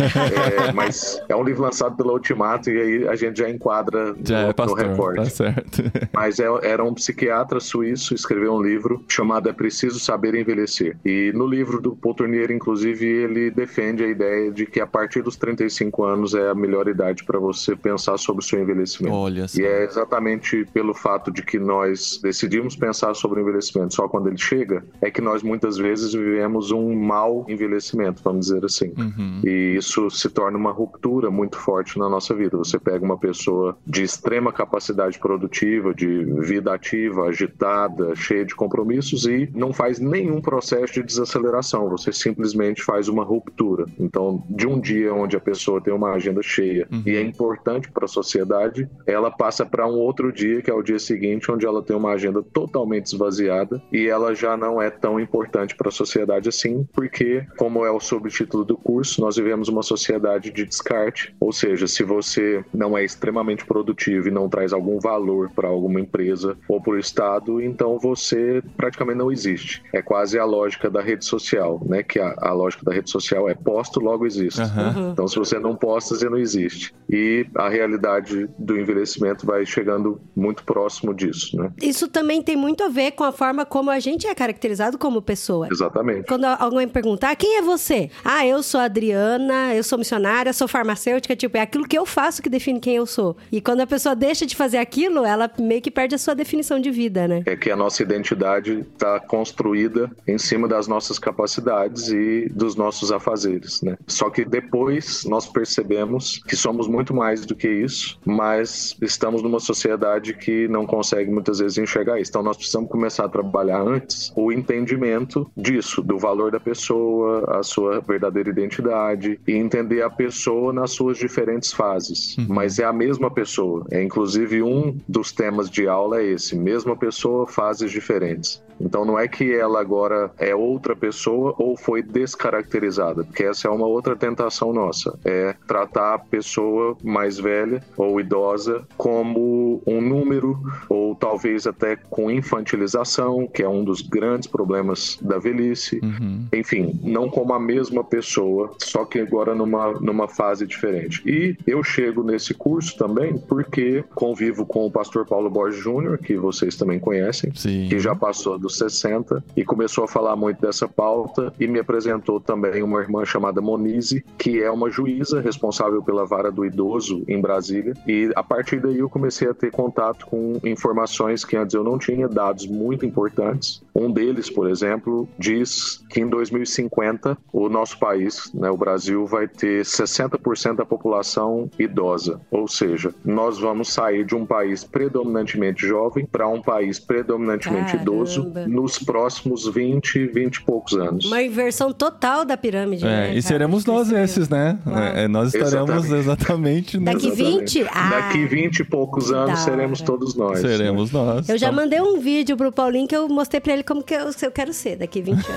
É, 0.69 0.71
mas 0.73 1.21
é 1.29 1.35
um 1.35 1.43
livro 1.43 1.63
lançado 1.63 1.95
pela 1.95 2.13
Ultimato 2.13 2.69
e 2.69 2.79
aí 2.81 3.07
a 3.07 3.15
gente 3.15 3.39
já 3.39 3.49
enquadra 3.49 4.15
Já 4.23 4.37
no, 4.39 4.43
é 4.43 4.47
no 4.47 4.53
pastor, 4.53 4.77
recorte. 4.79 5.15
tá 5.17 5.25
certo. 5.25 5.83
Mas 6.13 6.39
é- 6.39 6.47
era 6.63 6.83
um 6.83 6.93
psiquiatra 6.93 7.48
suíço, 7.57 8.13
escreveu 8.13 8.53
um 8.53 8.61
livro 8.61 9.03
chamado 9.07 9.49
É 9.49 9.53
Preciso 9.53 9.99
Saber 9.99 10.35
Envelhecer. 10.35 10.97
E 11.05 11.31
no 11.33 11.47
livro 11.47 11.81
do 11.81 11.95
Paul 11.95 12.13
Tournier, 12.13 12.51
inclusive, 12.51 13.05
ele 13.05 13.49
defende 13.49 14.03
a 14.03 14.07
ideia 14.07 14.51
de 14.51 14.65
que 14.65 14.81
a 14.81 14.85
partir 14.85 15.23
dos 15.23 15.37
35 15.37 16.03
anos 16.03 16.33
é 16.33 16.49
a 16.49 16.55
melhor 16.55 16.87
idade 16.87 17.23
para 17.23 17.39
você 17.39 17.75
pensar 17.75 18.17
sobre 18.17 18.43
o 18.43 18.45
seu 18.45 18.61
envelhecimento. 18.61 19.15
Olha. 19.15 19.45
E 19.57 19.63
é 19.63 19.83
exatamente 19.85 20.65
pelo 20.73 20.93
fato 20.93 21.31
de 21.31 21.41
que 21.41 21.57
nós 21.57 22.19
decidimos 22.21 22.75
pensar 22.75 23.13
sobre 23.13 23.39
o 23.39 23.43
envelhecimento 23.43 23.93
só 23.93 24.07
quando 24.07 24.27
ele 24.27 24.37
chega, 24.37 24.83
é 25.01 25.09
que 25.09 25.21
nós 25.21 25.41
muitas 25.41 25.77
vezes 25.77 26.13
vivemos 26.13 26.71
um 26.71 26.93
mau 26.93 27.45
envelhecimento, 27.47 28.21
vamos 28.23 28.47
dizer 28.47 28.65
assim. 28.65 28.93
Uhum. 28.97 29.41
E 29.43 29.75
isso 29.77 30.09
se 30.09 30.29
torna 30.29 30.57
uma 30.57 30.71
ruptura 30.71 31.31
muito 31.31 31.57
forte 31.57 31.97
na 31.97 32.09
nossa 32.09 32.33
vida. 32.33 32.57
Você 32.57 32.77
pega 32.79 33.03
uma 33.05 33.17
pessoa 33.17 33.77
de 33.85 34.03
extrema 34.03 34.51
capacidade 34.51 35.17
produtiva, 35.19 35.93
de 35.93 36.23
vida 36.41 36.73
ativa, 36.73 37.31
agitada, 37.39 38.15
cheia 38.15 38.45
de 38.45 38.55
compromissos 38.55 39.25
e 39.25 39.49
não 39.53 39.71
faz 39.71 39.99
nenhum 39.99 40.41
processo 40.41 40.93
de 40.93 41.03
desaceleração. 41.03 41.89
Você 41.89 42.11
simplesmente 42.11 42.83
faz 42.83 43.07
uma 43.07 43.23
ruptura. 43.23 43.85
Então, 43.97 44.43
de 44.49 44.67
um 44.67 44.79
dia 44.79 45.13
onde 45.13 45.35
a 45.37 45.39
pessoa 45.39 45.81
tem 45.81 45.93
uma 45.93 46.11
agenda 46.11 46.41
cheia 46.41 46.87
e 47.05 47.15
é 47.15 47.21
importante 47.21 47.91
para 47.91 48.05
a 48.05 48.07
sociedade, 48.07 48.89
ela 49.05 49.31
passa 49.31 49.65
para 49.65 49.87
um 49.87 49.97
outro 49.97 50.31
dia, 50.31 50.61
que 50.61 50.69
é 50.69 50.73
o 50.73 50.83
dia 50.83 50.99
seguinte, 50.99 51.51
onde 51.51 51.65
ela 51.65 51.81
tem 51.81 51.95
uma 51.95 52.11
agenda 52.11 52.41
totalmente 52.41 53.07
esvaziada 53.07 53.81
e 53.91 54.07
ela 54.07 54.33
já 54.35 54.57
não 54.57 54.81
é 54.81 54.89
tão 54.89 55.19
importante 55.19 55.75
para 55.75 55.89
a 55.89 55.91
sociedade 55.91 56.49
assim, 56.49 56.87
porque, 56.93 57.45
como 57.57 57.85
é 57.85 57.91
o 57.91 57.99
subtítulo 57.99 58.65
do 58.65 58.77
curso, 58.77 59.21
nós 59.21 59.37
vivemos 59.37 59.69
uma 59.69 59.83
sociedade 59.83 60.51
de 60.51 60.65
descarte, 60.65 61.35
ou 61.39 61.51
seja, 61.51 61.87
se 61.87 62.03
você 62.03 62.63
não 62.73 62.97
é 62.97 63.03
extremamente 63.03 63.65
produtivo 63.65 64.27
e 64.27 64.31
não 64.31 64.49
traz 64.49 64.73
algum 64.73 64.99
valor 64.99 65.49
para 65.55 65.67
alguma 65.67 65.99
empresa 65.99 66.57
ou 66.67 66.81
para 66.81 66.93
o 66.93 66.99
Estado, 66.99 67.28
então 67.61 67.97
você 67.99 68.61
praticamente 68.77 69.17
não 69.17 69.31
existe. 69.31 69.83
É 69.93 70.01
quase 70.01 70.39
a 70.39 70.45
lógica 70.45 70.89
da 70.89 71.01
rede 71.01 71.25
social, 71.25 71.81
né? 71.85 72.03
Que 72.03 72.19
a, 72.19 72.35
a 72.37 72.53
lógica 72.53 72.83
da 72.85 72.93
rede 72.93 73.09
social 73.09 73.49
é 73.49 73.53
posto, 73.53 73.99
logo 73.99 74.25
existe. 74.25 74.61
Aham. 74.61 75.11
Então, 75.11 75.27
se 75.27 75.37
você 75.37 75.59
não 75.59 75.75
posta, 75.75 76.15
você 76.15 76.29
não 76.29 76.37
existe. 76.37 76.93
E 77.09 77.45
a 77.55 77.69
realidade 77.69 78.49
do 78.57 78.79
envelhecimento 78.79 79.45
vai 79.45 79.65
chegando 79.65 80.21
muito 80.35 80.63
próximo 80.63 81.13
disso, 81.13 81.57
né? 81.57 81.71
Isso 81.81 82.07
também 82.07 82.41
tem 82.41 82.55
muito 82.55 82.83
a 82.83 82.89
ver 82.89 83.11
com 83.11 83.23
a 83.23 83.31
forma 83.31 83.65
como 83.65 83.89
a 83.89 83.99
gente 83.99 84.27
é 84.27 84.35
caracterizado 84.35 84.97
como 84.97 85.21
pessoa. 85.21 85.67
Exatamente. 85.71 86.27
Quando 86.27 86.45
alguém 86.45 86.87
perguntar, 86.87 87.35
quem 87.35 87.57
é 87.57 87.61
você? 87.61 88.09
Ah, 88.23 88.45
eu 88.45 88.61
sou 88.61 88.79
a 88.79 88.85
Adriana, 88.85 89.73
eu 89.75 89.83
sou 89.83 89.97
missionária, 89.97 90.53
sou 90.53 90.67
farmacêutica, 90.67 91.35
tipo, 91.35 91.57
é 91.57 91.61
aquilo 91.61 91.87
que 91.87 91.97
eu 91.97 92.05
faço 92.05 92.41
que 92.41 92.49
define 92.49 92.79
quem 92.79 92.95
eu 92.95 93.05
sou. 93.05 93.35
E 93.51 93.61
quando 93.61 93.81
a 93.81 93.87
pessoa 93.87 94.15
deixa 94.15 94.45
de 94.45 94.55
fazer 94.55 94.77
aquilo, 94.77 95.25
ela 95.25 95.49
meio 95.59 95.81
que 95.81 95.91
perde 95.91 96.15
a 96.15 96.17
sua 96.17 96.35
definição 96.35 96.79
de 96.79 96.91
vida, 96.91 97.18
né? 97.27 97.43
É 97.45 97.55
que 97.55 97.71
a 97.71 97.75
nossa 97.75 98.01
identidade 98.03 98.85
está 98.93 99.19
construída 99.19 100.09
em 100.27 100.37
cima 100.37 100.67
das 100.67 100.87
nossas 100.87 101.19
capacidades 101.19 102.09
e 102.09 102.49
dos 102.49 102.75
nossos 102.75 103.11
afazeres, 103.11 103.81
né? 103.81 103.97
Só 104.07 104.29
que 104.29 104.45
depois 104.45 105.23
nós 105.25 105.47
percebemos 105.47 106.41
que 106.47 106.55
somos 106.55 106.87
muito 106.87 107.13
mais 107.13 107.45
do 107.45 107.55
que 107.55 107.69
isso, 107.69 108.19
mas 108.25 108.95
estamos 109.01 109.41
numa 109.41 109.59
sociedade 109.59 110.33
que 110.33 110.67
não 110.67 110.85
consegue 110.85 111.31
muitas 111.31 111.59
vezes 111.59 111.77
enxergar 111.77 112.19
isso. 112.19 112.31
Então 112.31 112.43
nós 112.43 112.57
precisamos 112.57 112.89
começar 112.89 113.25
a 113.25 113.29
trabalhar 113.29 113.81
antes 113.81 114.31
o 114.35 114.51
entendimento 114.51 115.49
disso, 115.55 116.01
do 116.01 116.17
valor 116.17 116.51
da 116.51 116.59
pessoa, 116.59 117.59
a 117.59 117.63
sua 117.63 117.99
verdadeira 118.01 118.49
identidade 118.49 119.39
e 119.47 119.53
entender 119.53 120.01
a 120.01 120.09
pessoa 120.09 120.73
nas 120.73 120.91
suas 120.91 121.17
diferentes 121.17 121.71
fases. 121.71 122.35
Mas 122.47 122.79
é 122.79 122.85
a 122.85 122.93
mesma 122.93 123.31
pessoa. 123.31 123.85
É 123.91 124.01
inclusive 124.03 124.61
um 124.61 124.97
dos 125.07 125.31
temas 125.31 125.69
de 125.69 125.87
aula 125.87 126.21
é 126.21 126.25
esse, 126.25 126.55
mesma 126.55 126.95
pessoa, 126.95 127.08
fases 127.47 127.91
diferentes. 127.91 128.61
Então 128.79 129.03
não 129.03 129.19
é 129.19 129.27
que 129.27 129.53
ela 129.53 129.81
agora 129.81 130.31
é 130.37 130.55
outra 130.55 130.95
pessoa 130.95 131.53
ou 131.57 131.75
foi 131.77 132.01
descaracterizada, 132.01 133.23
porque 133.23 133.43
essa 133.43 133.67
é 133.67 133.71
uma 133.71 133.87
outra 133.87 134.15
tentação 134.15 134.71
nossa, 134.71 135.17
é 135.25 135.53
tratar 135.67 136.13
a 136.13 136.19
pessoa 136.19 136.97
mais 137.03 137.37
velha 137.37 137.83
ou 137.97 138.19
idosa 138.19 138.85
como 138.97 139.81
um 139.85 140.01
número 140.01 140.59
ou 140.87 141.13
talvez 141.15 141.67
até 141.67 141.95
com 141.95 142.31
infantilização, 142.31 143.47
que 143.47 143.61
é 143.61 143.69
um 143.69 143.83
dos 143.83 144.01
grandes 144.01 144.47
problemas 144.47 145.17
da 145.21 145.37
velhice. 145.37 145.99
Uhum. 146.01 146.47
Enfim, 146.53 146.99
não 147.03 147.29
como 147.29 147.53
a 147.53 147.59
mesma 147.59 148.03
pessoa, 148.03 148.71
só 148.79 149.03
que 149.05 149.19
agora 149.19 149.53
numa, 149.53 149.91
numa 149.99 150.27
fase 150.27 150.65
diferente. 150.65 151.21
E 151.25 151.57
eu 151.67 151.83
chego 151.83 152.23
nesse 152.23 152.53
curso 152.53 152.97
também 152.97 153.37
porque 153.37 154.03
convivo 154.15 154.65
com 154.65 154.85
o 154.85 154.91
pastor 154.91 155.25
Paulo 155.25 155.49
Borges 155.49 155.81
Júnior, 155.81 156.17
que 156.17 156.35
vocês 156.37 156.75
também 156.75 156.98
conhecem, 156.99 157.51
Sim. 157.55 157.87
que 157.89 157.99
já 157.99 158.15
passou 158.15 158.57
dos 158.57 158.77
60 158.77 159.43
e 159.55 159.63
começou 159.63 160.03
a 160.03 160.07
falar 160.07 160.35
muito 160.35 160.61
dessa 160.61 160.87
pauta 160.87 161.53
e 161.59 161.67
me 161.67 161.79
apresentou 161.79 162.39
também 162.39 162.83
uma 162.83 163.01
irmã 163.01 163.25
chamada 163.25 163.61
Monize, 163.61 164.23
que 164.37 164.61
é 164.61 164.69
uma 164.69 164.89
juíza 164.89 165.41
responsável 165.41 166.01
pela 166.01 166.25
vara 166.25 166.51
do 166.51 166.65
idoso 166.65 167.23
em 167.27 167.39
Brasília. 167.39 167.93
E 168.07 168.31
a 168.35 168.43
partir 168.43 168.81
daí 168.81 168.99
eu 168.99 169.09
comecei 169.09 169.47
a 169.47 169.53
ter 169.53 169.71
contato 169.71 170.25
com 170.25 170.59
informações 170.63 171.45
que 171.45 171.55
antes 171.55 171.73
eu 171.73 171.83
não 171.83 171.97
tinha, 171.97 172.27
dados 172.27 172.65
muito 172.67 173.05
importantes. 173.05 173.81
Um 173.99 174.11
deles, 174.11 174.49
por 174.49 174.69
exemplo, 174.69 175.27
diz 175.37 176.03
que 176.09 176.21
em 176.21 176.27
2050 176.29 177.37
o 177.51 177.67
nosso 177.69 177.99
país, 177.99 178.49
né, 178.53 178.69
o 178.69 178.77
Brasil, 178.77 179.25
vai 179.25 179.47
ter 179.47 179.83
60% 179.83 180.75
da 180.77 180.85
população 180.85 181.69
idosa. 181.77 182.39
Ou 182.49 182.67
seja, 182.67 183.13
nós 183.25 183.59
vamos 183.59 183.89
sair 183.91 184.25
de 184.25 184.35
um 184.35 184.45
país 184.45 184.83
predominantemente 184.83 185.85
jovem 185.85 186.25
para 186.25 186.47
um 186.47 186.61
país 186.61 186.99
predominantemente 186.99 187.91
Caramba. 187.93 188.01
idoso 188.11 188.51
nos 188.67 188.99
próximos 188.99 189.67
20, 189.67 190.27
20 190.27 190.55
e 190.57 190.61
poucos 190.63 190.93
anos. 190.93 191.25
Uma 191.25 191.41
inversão 191.43 191.91
total 191.91 192.45
da 192.45 192.55
pirâmide, 192.55 193.03
né? 193.03 193.25
É, 193.27 193.29
e 193.29 193.29
cara? 193.33 193.41
seremos 193.41 193.85
nós 193.85 194.11
esses, 194.11 194.47
né? 194.49 194.79
Uau. 194.85 194.97
É, 194.97 195.27
nós 195.27 195.53
estaremos 195.53 196.05
Exatamente. 196.05 196.19
exatamente 196.19 196.97
Daqui 196.99 197.29
nessa- 197.29 197.35
20? 197.35 197.85
Ah, 197.91 198.09
Daqui 198.09 198.45
20 198.45 198.79
e 198.79 198.83
poucos 198.83 199.31
anos 199.31 199.59
seremos 199.59 200.01
todos 200.01 200.35
nós. 200.35 200.61
né? 200.63 200.69
Seremos 200.69 201.11
nós. 201.11 201.49
Eu 201.49 201.57
já 201.57 201.67
Então, 201.67 201.75
mandei 201.83 202.01
um 202.01 202.19
vídeo 202.19 202.55
pro 202.55 202.71
Paulinho 202.71 203.07
que 203.07 203.15
eu 203.15 203.27
mostrei 203.27 203.59
pra 203.59 203.73
ele 203.73 203.83
como 203.89 204.03
que 204.03 204.13
eu, 204.13 204.29
eu 204.43 204.51
quero 204.51 204.71
ser 204.71 204.95
daqui 204.97 205.21
20 205.21 205.33
anos. 205.35 205.49